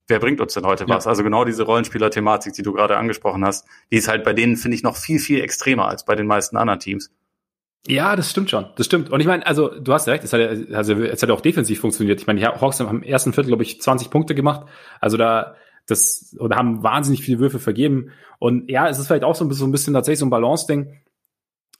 [0.08, 0.94] wer bringt uns denn heute ja.
[0.94, 1.06] was?
[1.06, 4.76] Also genau diese Rollenspieler-Thematik, die du gerade angesprochen hast, die ist halt bei denen, finde
[4.76, 7.10] ich, noch viel, viel extremer als bei den meisten anderen Teams.
[7.88, 8.66] Ja, das stimmt schon.
[8.76, 9.10] Das stimmt.
[9.10, 10.40] Und ich meine, also du hast recht, es hat,
[10.72, 12.20] also, es hat auch defensiv funktioniert.
[12.20, 14.66] Ich meine, die Hawks haben im ersten Viertel, glaube ich, 20 Punkte gemacht.
[15.00, 15.54] Also da
[15.86, 18.10] das oder haben wahnsinnig viele Würfe vergeben.
[18.38, 20.30] Und ja, es ist vielleicht auch so ein bisschen, so ein bisschen tatsächlich so ein
[20.30, 21.00] Balance-Ding.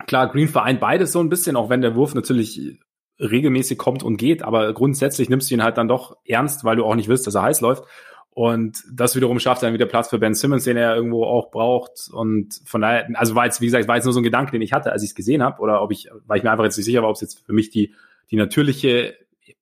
[0.07, 2.79] Klar, Green vereint beides so ein bisschen, auch wenn der Wurf natürlich
[3.19, 6.85] regelmäßig kommt und geht, aber grundsätzlich nimmst du ihn halt dann doch ernst, weil du
[6.85, 7.85] auch nicht willst, dass er heiß läuft.
[8.31, 12.11] Und das wiederum schafft dann wieder Platz für Ben Simmons, den er irgendwo auch braucht.
[12.13, 14.61] Und von daher, also war jetzt, wie gesagt, war jetzt nur so ein Gedanke, den
[14.61, 16.77] ich hatte, als ich es gesehen habe, oder ob ich, weil ich mir einfach jetzt
[16.77, 17.95] nicht sicher war, ob es jetzt für mich die,
[18.31, 19.15] die natürliche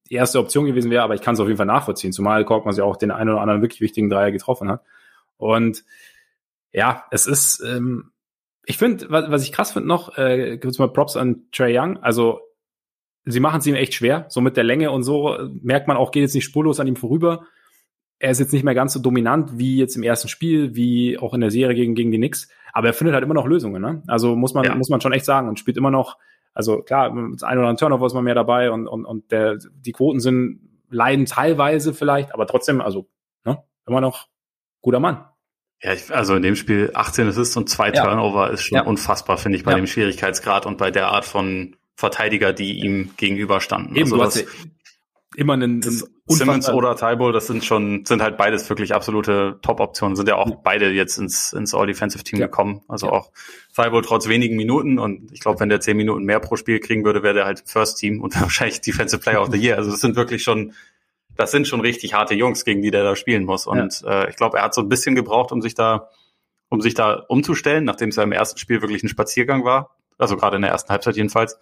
[0.09, 2.85] erste Option gewesen wäre, aber ich kann es auf jeden Fall nachvollziehen, zumal Korkmaz ja
[2.85, 4.83] auch den einen oder anderen wirklich wichtigen Dreier getroffen hat.
[5.37, 5.85] Und
[6.73, 8.13] ja, es ist, ähm,
[8.65, 11.99] ich finde, was, was ich krass finde noch, äh, kurz mal Props an Trey Young,
[12.03, 12.41] also
[13.25, 16.11] sie machen es ihm echt schwer, so mit der Länge und so, merkt man auch,
[16.11, 17.47] geht jetzt nicht spurlos an ihm vorüber.
[18.19, 21.35] Er ist jetzt nicht mehr ganz so dominant wie jetzt im ersten Spiel, wie auch
[21.35, 24.03] in der Serie gegen, gegen die Knicks, aber er findet halt immer noch Lösungen, ne?
[24.07, 24.75] Also muss man, ja.
[24.75, 26.19] muss man schon echt sagen und spielt immer noch
[26.55, 29.59] also klar, mit ein oder anderen Turnover ist man mehr dabei und, und, und der,
[29.75, 33.09] die Quoten sind leiden teilweise vielleicht, aber trotzdem, also
[33.45, 34.29] ne, immer noch
[34.81, 35.25] guter Mann.
[35.83, 38.05] Ja, ich, also in dem Spiel 18 Assists und zwei ja.
[38.05, 38.85] Turnover ist schon ja.
[38.85, 39.77] unfassbar, finde ich, bei ja.
[39.77, 43.95] dem Schwierigkeitsgrad und bei der Art von Verteidiger, die ihm gegenüberstanden.
[43.97, 44.47] Eben, also das,
[45.37, 50.17] immer einen, einen Simmons oder Tybull, das sind schon, sind halt beides wirklich absolute Top-Optionen,
[50.17, 50.57] sind ja auch ja.
[50.63, 52.47] beide jetzt ins, ins All-Defensive-Team ja.
[52.47, 52.81] gekommen.
[52.89, 53.13] Also ja.
[53.13, 53.31] auch
[53.77, 57.05] Tybull trotz wenigen Minuten und ich glaube, wenn der zehn Minuten mehr pro Spiel kriegen
[57.05, 59.77] würde, wäre der halt First Team und wahrscheinlich Defensive Player of the Year.
[59.77, 60.73] Also das sind wirklich schon,
[61.37, 63.67] das sind schon richtig harte Jungs, gegen die der da spielen muss.
[63.67, 66.09] Und äh, ich glaube, er hat so ein bisschen gebraucht, um sich da,
[66.71, 69.97] um sich da umzustellen, nachdem es ja im ersten Spiel wirklich ein Spaziergang war.
[70.17, 71.59] Also gerade in der ersten Halbzeit jedenfalls.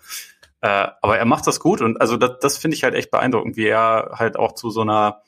[0.62, 3.56] Äh, aber er macht das gut und also das, das finde ich halt echt beeindruckend,
[3.56, 5.22] wie er halt auch zu so einer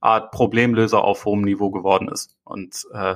[0.00, 2.36] Art Problemlöser auf hohem Niveau geworden ist.
[2.44, 3.14] Und äh,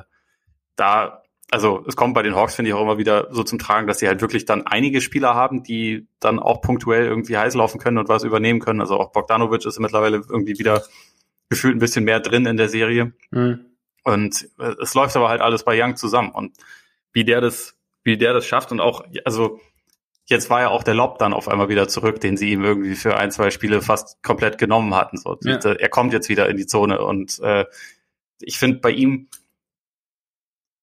[0.77, 3.89] da, also es kommt bei den Hawks, finde ich, auch immer wieder so zum Tragen,
[3.89, 7.81] dass sie halt wirklich dann einige Spieler haben, die dann auch punktuell irgendwie heiß laufen
[7.81, 8.81] können und was übernehmen können.
[8.81, 10.83] Also auch Bogdanovic ist mittlerweile irgendwie wieder
[11.51, 13.13] gefühlt ein bisschen mehr drin in der Serie.
[13.33, 13.67] Mhm.
[14.05, 16.31] Und äh, es läuft aber halt alles bei Young zusammen.
[16.31, 16.57] Und
[17.13, 19.61] wie der das, wie der das schafft und auch, also
[20.29, 22.95] jetzt war ja auch der Lob dann auf einmal wieder zurück, den sie ihm irgendwie
[22.95, 25.17] für ein, zwei Spiele fast komplett genommen hatten.
[25.17, 25.57] So, ja.
[25.57, 27.65] Er kommt jetzt wieder in die Zone und äh,
[28.41, 29.29] ich finde bei ihm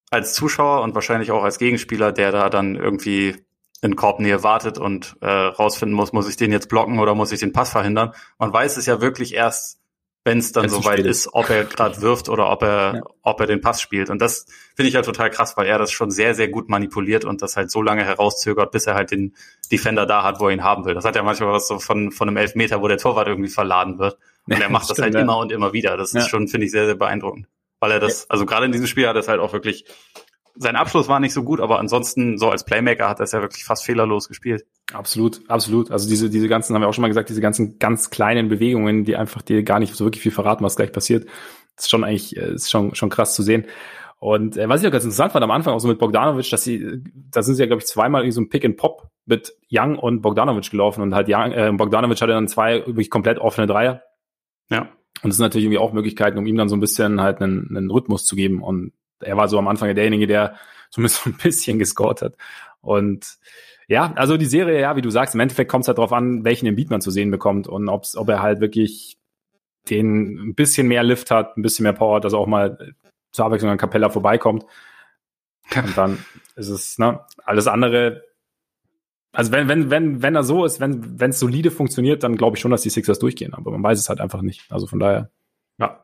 [0.09, 3.35] als Zuschauer und wahrscheinlich auch als Gegenspieler, der da dann irgendwie
[3.81, 7.39] in Korbnähe wartet und äh, rausfinden muss, muss ich den jetzt blocken oder muss ich
[7.39, 8.13] den Pass verhindern?
[8.39, 9.79] Man weiß es ja wirklich erst
[10.25, 13.01] wenn es dann soweit ist, ob er gerade wirft oder ob er, ja.
[13.21, 14.09] ob er den Pass spielt.
[14.09, 17.23] Und das finde ich halt total krass, weil er das schon sehr, sehr gut manipuliert
[17.25, 19.35] und das halt so lange herauszögert, bis er halt den
[19.71, 20.95] Defender da hat, wo er ihn haben will.
[20.95, 23.99] Das hat ja manchmal was so von, von einem Elfmeter, wo der Torwart irgendwie verladen
[23.99, 24.17] wird.
[24.47, 25.21] Und er macht das halt ja.
[25.21, 25.95] immer und immer wieder.
[25.95, 27.47] Das ist schon, finde ich, sehr, sehr beeindruckend.
[27.79, 29.85] Weil er das, also gerade in diesem Spiel hat er es halt auch wirklich
[30.57, 33.41] sein Abschluss war nicht so gut, aber ansonsten so als Playmaker hat er es ja
[33.41, 34.65] wirklich fast fehlerlos gespielt.
[34.93, 35.91] Absolut, absolut.
[35.91, 39.03] Also diese, diese ganzen, haben wir auch schon mal gesagt, diese ganzen ganz kleinen Bewegungen,
[39.03, 41.27] die einfach dir gar nicht so wirklich viel verraten, was gleich passiert.
[41.75, 43.65] Das ist schon eigentlich, äh, ist schon, schon krass zu sehen.
[44.19, 46.63] Und äh, was ich auch ganz interessant fand am Anfang auch so mit Bogdanovic, dass
[46.63, 49.55] sie, da sind sie ja, glaube ich, zweimal irgendwie so ein Pick and Pop mit
[49.71, 53.67] Young und Bogdanovic gelaufen und halt Young, äh, Bogdanovic hatte dann zwei wirklich komplett offene
[53.67, 54.03] Dreier.
[54.69, 54.89] Ja.
[55.21, 57.75] Und das sind natürlich irgendwie auch Möglichkeiten, um ihm dann so ein bisschen halt einen,
[57.75, 58.61] einen Rhythmus zu geben.
[58.61, 60.55] Und er war so am Anfang derjenige, der
[60.91, 62.35] zumindest so ein bisschen gescored hat.
[62.81, 63.37] Und
[63.87, 66.43] ja, also die Serie, ja, wie du sagst, im Endeffekt kommt es halt darauf an,
[66.43, 69.17] welchen Embiid man zu sehen bekommt und ob's, ob er halt wirklich
[69.89, 72.93] den ein bisschen mehr Lift hat, ein bisschen mehr Power hat, dass er auch mal
[73.31, 74.65] zur Abwechslung an Capella vorbeikommt.
[75.75, 76.17] Und dann
[76.55, 78.23] ist es, ne, alles andere,
[79.33, 82.55] Also wenn, wenn, wenn, wenn er so ist, wenn, wenn es solide funktioniert, dann glaube
[82.55, 83.53] ich schon, dass die Sixers durchgehen.
[83.53, 84.71] Aber man weiß es halt einfach nicht.
[84.71, 85.29] Also von daher.
[85.77, 86.01] Ja.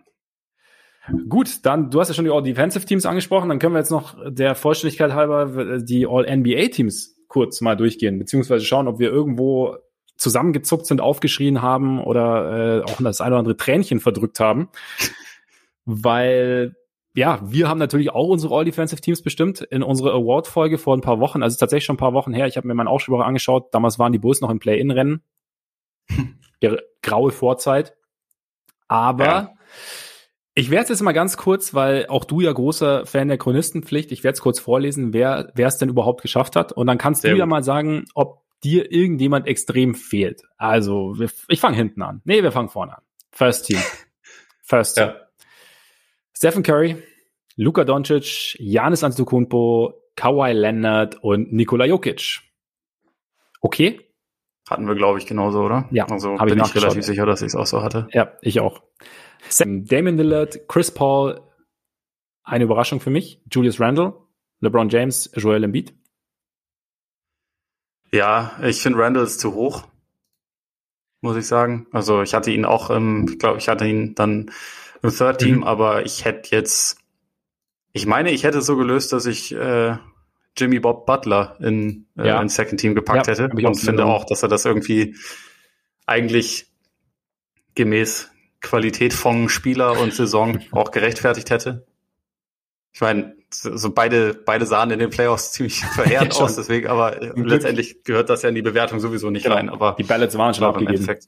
[1.30, 4.54] Gut, dann, du hast ja schon die All-Defensive-Teams angesprochen, dann können wir jetzt noch der
[4.54, 9.78] Vollständigkeit halber die All-NBA-Teams kurz mal durchgehen, beziehungsweise schauen, ob wir irgendwo
[10.18, 14.68] zusammengezuckt sind, aufgeschrien haben oder äh, auch das eine oder andere Tränchen verdrückt haben.
[15.86, 16.76] Weil,
[17.16, 21.42] ja, wir haben natürlich auch unsere All-Defensive-Teams bestimmt in unserer Award-Folge vor ein paar Wochen,
[21.42, 22.48] also tatsächlich schon ein paar Wochen her.
[22.48, 25.24] Ich habe mir meinen Aufschreiber angeschaut, damals waren die Bulls noch im Play-In-Rennen.
[27.02, 27.96] Graue Vorzeit.
[28.90, 29.54] Aber ja.
[30.54, 34.12] Ich werde es jetzt mal ganz kurz, weil auch du ja großer Fan der Chronistenpflicht,
[34.12, 36.74] ich werde es kurz vorlesen, wer es denn überhaupt geschafft hat.
[36.74, 40.44] Und dann kannst Sehr du ja mal sagen, ob dir irgendjemand extrem fehlt.
[40.58, 42.22] Also, wir, ich fange hinten an.
[42.26, 43.04] Nee, wir fangen vorne an.
[43.32, 43.80] First Team.
[44.62, 45.08] First Team.
[45.08, 45.16] Ja.
[46.36, 47.02] Stephen Curry,
[47.56, 52.42] Luka Doncic, Janis Antetokounmpo, Kawhi Leonard und Nikola Jokic.
[53.62, 54.02] Okay?
[54.70, 55.88] Hatten wir, glaube ich, genauso, oder?
[55.92, 58.08] Ja, also bin ich, ich relativ sicher, dass ich es auch so hatte.
[58.12, 58.82] Ja, ich auch.
[59.60, 61.42] Damon Lillard, Chris Paul,
[62.44, 63.42] eine Überraschung für mich.
[63.52, 64.14] Julius Randle,
[64.60, 65.94] LeBron James, Joel Embiid.
[68.12, 69.88] Ja, ich finde Randle ist zu hoch,
[71.22, 71.88] muss ich sagen.
[71.92, 74.52] Also ich hatte ihn auch, im, ich glaube, ich hatte ihn dann
[75.02, 75.64] im Third Team, mhm.
[75.64, 76.98] aber ich hätte jetzt,
[77.94, 79.96] ich meine, ich hätte so gelöst, dass ich äh,
[80.58, 82.42] Jimmy Bob Butler in, äh, ja.
[82.42, 85.16] ins Second Team gepackt ja, hätte und finde auch, dass er das irgendwie
[86.06, 86.68] eigentlich
[87.76, 88.31] gemäß
[88.62, 91.86] Qualität von Spieler und Saison auch gerechtfertigt hätte.
[92.94, 97.32] Ich meine, so beide, beide sahen in den Playoffs ziemlich verheerend aus, deswegen, aber äh,
[97.36, 99.56] letztendlich gehört das ja in die Bewertung sowieso nicht genau.
[99.56, 99.70] rein.
[99.70, 100.94] Aber die Ballots waren schon abgegeben.
[100.94, 101.28] Im Endeffekt,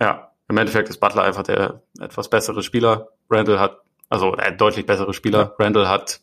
[0.00, 3.08] ja, im Endeffekt ist Butler einfach der etwas bessere Spieler.
[3.30, 5.54] Randall hat, also der deutlich bessere Spieler.
[5.58, 5.64] Ja.
[5.64, 6.20] Randall hat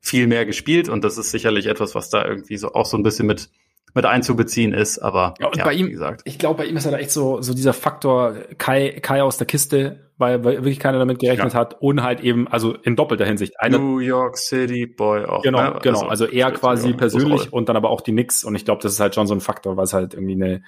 [0.00, 3.02] viel mehr gespielt und das ist sicherlich etwas, was da irgendwie so auch so ein
[3.02, 3.50] bisschen mit
[3.94, 6.22] mit einzubeziehen ist, aber ja, und ja, bei ihm, wie gesagt.
[6.24, 9.36] ich glaube, bei ihm ist er da echt so, so dieser Faktor Kai, Kai aus
[9.36, 11.58] der Kiste, weil, weil wirklich keiner damit gerechnet ja.
[11.58, 13.60] hat und halt eben, also in doppelter Hinsicht.
[13.60, 15.42] Eine, New York City Boy auch.
[15.42, 15.78] Genau, ne?
[15.82, 16.00] genau.
[16.00, 18.92] Also, also er quasi persönlich und dann aber auch die Knicks und ich glaube, das
[18.92, 20.62] ist halt schon so ein Faktor, was halt irgendwie eine,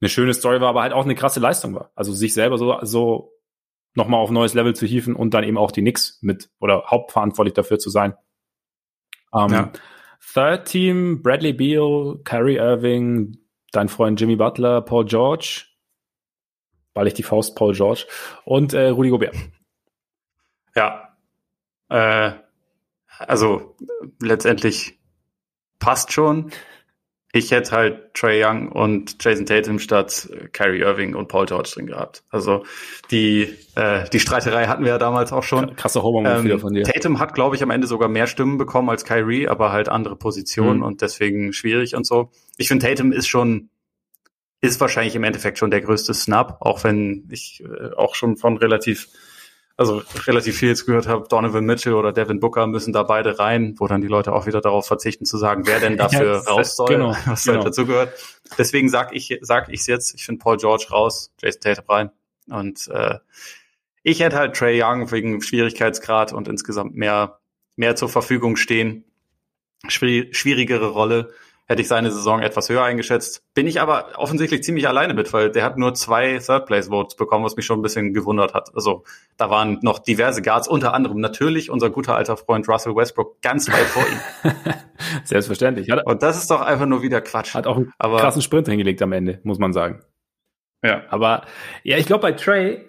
[0.00, 1.90] eine schöne Story war, aber halt auch eine krasse Leistung war.
[1.96, 3.32] Also sich selber so, so
[3.94, 7.54] nochmal auf neues Level zu hieven und dann eben auch die Knicks mit oder hauptverantwortlich
[7.54, 8.14] dafür zu sein.
[9.34, 9.72] Ähm, ja.
[10.20, 13.38] Third Team, Bradley Beal, Kyrie Irving,
[13.72, 15.64] dein Freund Jimmy Butler, Paul George,
[16.94, 18.06] weil ich die Faust Paul George
[18.44, 19.36] und äh, Rudy Gobert.
[20.74, 21.16] Ja.
[21.88, 22.32] Äh,
[23.18, 23.76] also
[24.20, 24.98] letztendlich
[25.78, 26.52] passt schon.
[27.32, 31.86] Ich hätte halt Trey Young und Jason Tatum statt Kyrie Irving und Paul George drin
[31.86, 32.22] gehabt.
[32.30, 32.64] Also
[33.10, 35.76] die, äh, die Streiterei hatten wir ja damals auch schon.
[35.76, 36.84] Krasser Homer ähm, wieder von dir.
[36.84, 40.16] Tatum hat, glaube ich, am Ende sogar mehr Stimmen bekommen als Kyrie, aber halt andere
[40.16, 40.84] Positionen mhm.
[40.84, 42.30] und deswegen schwierig und so.
[42.56, 43.68] Ich finde, Tatum ist schon,
[44.62, 48.56] ist wahrscheinlich im Endeffekt schon der größte Snap, auch wenn ich äh, auch schon von
[48.56, 49.08] relativ
[49.78, 53.76] also relativ viel jetzt gehört habe, Donovan Mitchell oder Devin Booker müssen da beide rein,
[53.78, 56.74] wo dann die Leute auch wieder darauf verzichten zu sagen, wer denn dafür ja, raus
[56.74, 57.62] soll, genau, was genau.
[57.62, 58.12] dazu gehört.
[58.58, 62.10] Deswegen sag ich sag ich's jetzt, ich finde Paul George raus, Jason Tatum rein
[62.48, 63.18] und äh,
[64.02, 67.38] ich hätte halt Trey Young wegen Schwierigkeitsgrad und insgesamt mehr
[67.76, 69.04] mehr zur Verfügung stehen.
[69.86, 71.32] Schwierigere Rolle
[71.68, 73.42] hätte ich seine Saison etwas höher eingeschätzt.
[73.54, 77.56] Bin ich aber offensichtlich ziemlich alleine mit, weil der hat nur zwei Third-Place-Votes bekommen, was
[77.56, 78.74] mich schon ein bisschen gewundert hat.
[78.74, 79.04] Also
[79.36, 83.68] da waren noch diverse Guards, unter anderem natürlich unser guter alter Freund Russell Westbrook ganz
[83.68, 84.52] weit vor ihm.
[85.24, 85.92] Selbstverständlich.
[85.92, 87.54] Und das ist doch einfach nur wieder Quatsch.
[87.54, 90.00] Hat auch einen aber, krassen Sprint hingelegt am Ende, muss man sagen.
[90.82, 91.02] Ja.
[91.10, 91.44] Aber
[91.82, 92.88] ja, ich glaube bei Trey,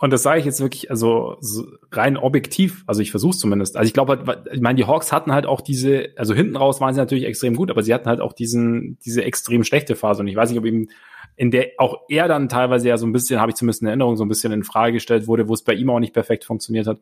[0.00, 3.76] und das sage ich jetzt wirklich, also so rein objektiv, also ich versuche zumindest.
[3.76, 6.80] Also ich glaube, halt, ich meine, die Hawks hatten halt auch diese, also hinten raus
[6.80, 10.22] waren sie natürlich extrem gut, aber sie hatten halt auch diesen, diese extrem schlechte Phase.
[10.22, 10.88] Und ich weiß nicht, ob eben
[11.36, 14.16] in der auch er dann teilweise ja so ein bisschen, habe ich zumindest eine Erinnerung,
[14.16, 16.86] so ein bisschen in Frage gestellt wurde, wo es bei ihm auch nicht perfekt funktioniert
[16.86, 16.98] hat.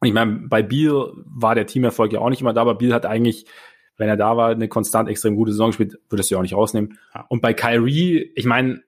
[0.00, 2.94] Und ich meine, bei Beal war der Teamerfolg ja auch nicht immer da, aber Beal
[2.94, 3.46] hat eigentlich,
[3.96, 6.56] wenn er da war, eine konstant extrem gute Saison gespielt, würdest du ja auch nicht
[6.56, 6.98] rausnehmen.
[7.28, 8.82] Und bei Kyrie, ich meine,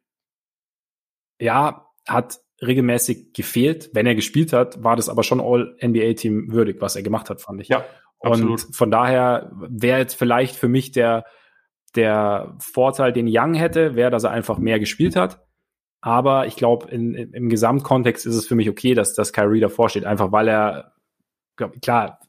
[1.38, 3.90] ja, hat regelmäßig gefehlt.
[3.92, 7.60] Wenn er gespielt hat, war das aber schon All-NBA-Team würdig, was er gemacht hat, fand
[7.60, 7.68] ich.
[7.68, 7.84] Ja,
[8.20, 8.64] absolut.
[8.64, 11.24] Und von daher wäre jetzt vielleicht für mich der,
[11.94, 15.44] der Vorteil, den Young hätte, wäre, dass er einfach mehr gespielt hat.
[16.00, 20.04] Aber ich glaube, im Gesamtkontext ist es für mich okay, dass, dass Kyrie davor steht,
[20.04, 20.92] einfach weil er,
[21.56, 22.20] glaub, klar,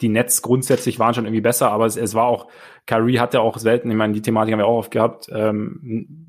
[0.00, 2.48] die Nets grundsätzlich waren schon irgendwie besser, aber es, es war auch,
[2.86, 6.28] Kyrie hatte auch selten, ich meine, die Thematik haben wir auch oft gehabt, ähm,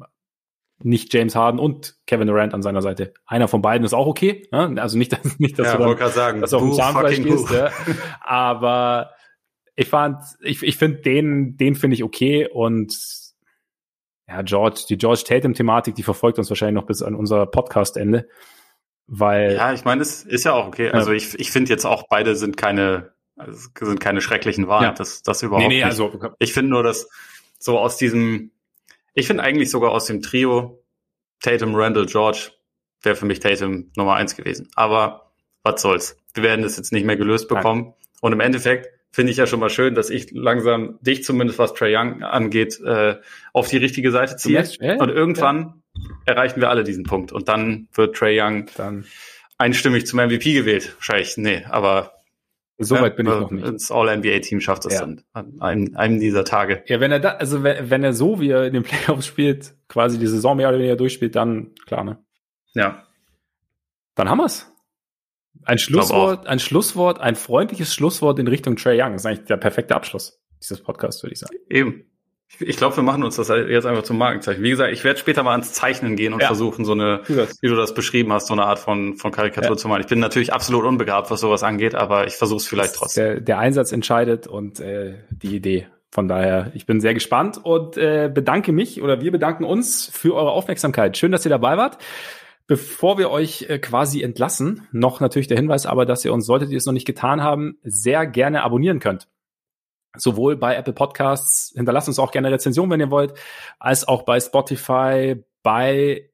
[0.81, 3.13] nicht James Harden und Kevin Durant an seiner Seite.
[3.25, 4.47] Einer von beiden ist auch okay.
[4.51, 4.75] Ne?
[4.81, 7.51] Also nicht, dass, nicht, dass ja, du dann, sagen, dass du auf dem Zahnfleisch gehst.
[7.51, 7.71] Ja.
[8.21, 9.11] Aber
[9.75, 12.93] ich fand, ich, ich finde den, den finde ich okay und
[14.27, 18.27] ja, George, die George Tatum-Thematik, die verfolgt uns wahrscheinlich noch bis an unser Podcast-Ende.
[19.07, 19.55] Weil.
[19.55, 20.91] Ja, ich meine, es ist ja auch okay.
[20.91, 23.13] Also ich, ich finde jetzt auch beide sind keine,
[23.81, 24.83] sind keine schrecklichen Wahlen.
[24.83, 24.91] Ja.
[24.91, 25.85] Das, das überhaupt nee, nee, nicht.
[25.85, 27.09] Also, ich finde nur, dass
[27.57, 28.51] so aus diesem,
[29.19, 30.83] ich finde eigentlich sogar aus dem Trio
[31.41, 32.51] Tatum, Randall, George
[33.01, 34.69] wäre für mich Tatum Nummer eins gewesen.
[34.75, 35.31] Aber
[35.63, 36.17] was soll's?
[36.33, 37.81] Wir werden das jetzt nicht mehr gelöst bekommen.
[37.81, 37.93] Nein.
[38.21, 41.73] Und im Endeffekt finde ich ja schon mal schön, dass ich langsam dich zumindest, was
[41.73, 43.15] Trey Young angeht, äh,
[43.53, 44.59] auf die richtige Seite ziehe.
[44.99, 46.03] Und irgendwann ja.
[46.25, 47.31] erreichen wir alle diesen Punkt.
[47.31, 49.05] Und dann wird Trey Young dann
[49.57, 50.95] einstimmig zum MVP gewählt.
[50.95, 52.18] Wahrscheinlich, nee, aber
[52.81, 53.67] Soweit bin ich noch nicht.
[53.67, 55.01] Das All-NBA-Team schafft es ja.
[55.01, 56.81] dann an einem, einem, dieser Tage.
[56.87, 59.75] Ja, wenn er da, also wenn, wenn er so, wie er in den Playoffs spielt,
[59.89, 62.23] quasi die Saison mehr oder weniger durchspielt, dann klar, ne?
[62.73, 63.03] Ja.
[64.15, 64.71] Dann haben wir's.
[65.63, 69.13] Ein Schlusswort, ein Schlusswort, ein freundliches Schlusswort in Richtung Trey Young.
[69.13, 71.57] Das ist eigentlich der perfekte Abschluss dieses Podcasts, würde ich sagen.
[71.69, 72.08] Eben.
[72.59, 74.63] Ich glaube, wir machen uns das jetzt einfach zum Markenzeichen.
[74.63, 76.47] Wie gesagt, ich werde später mal ans Zeichnen gehen und ja.
[76.47, 79.77] versuchen, so eine, wie du das beschrieben hast, so eine Art von, von Karikatur ja.
[79.77, 80.01] zu malen.
[80.01, 83.23] Ich bin natürlich absolut unbegabt, was sowas angeht, aber ich versuche es vielleicht trotzdem.
[83.23, 85.87] Der, der Einsatz entscheidet und äh, die Idee.
[86.11, 90.33] Von daher, ich bin sehr gespannt und äh, bedanke mich oder wir bedanken uns für
[90.33, 91.17] eure Aufmerksamkeit.
[91.17, 91.99] Schön, dass ihr dabei wart.
[92.65, 96.71] Bevor wir euch äh, quasi entlassen, noch natürlich der Hinweis aber, dass ihr uns, solltet
[96.71, 99.27] ihr es noch nicht getan haben, sehr gerne abonnieren könnt.
[100.17, 103.33] Sowohl bei Apple Podcasts, hinterlasst uns auch gerne Rezension, wenn ihr wollt,
[103.77, 106.31] als auch bei Spotify, bei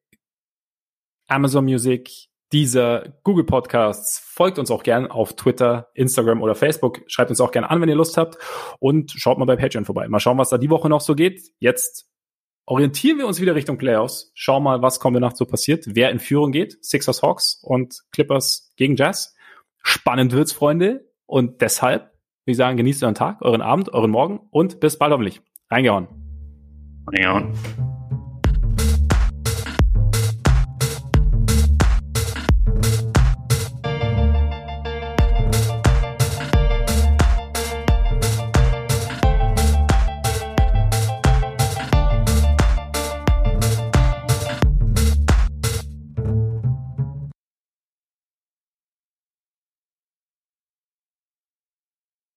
[1.28, 4.20] Amazon Music, dieser Google Podcasts.
[4.20, 7.02] Folgt uns auch gern auf Twitter, Instagram oder Facebook.
[7.08, 8.38] Schreibt uns auch gerne an, wenn ihr Lust habt.
[8.80, 10.08] Und schaut mal bei Patreon vorbei.
[10.08, 11.42] Mal schauen, was da die Woche noch so geht.
[11.60, 12.08] Jetzt
[12.66, 14.32] orientieren wir uns wieder Richtung Playoffs.
[14.36, 15.84] Schauen mal, was kommt Nacht so passiert.
[15.88, 16.78] Wer in Führung geht.
[16.84, 19.36] Sixers Hawks und Clippers gegen Jazz.
[19.82, 21.12] Spannend wird's, Freunde.
[21.26, 22.15] Und deshalb,
[22.46, 25.42] würde ich sagen, genießt euren Tag, euren Abend, euren Morgen und bis bald hoffentlich.
[25.70, 26.08] Reingehauen.
[27.08, 27.54] Reingehauen.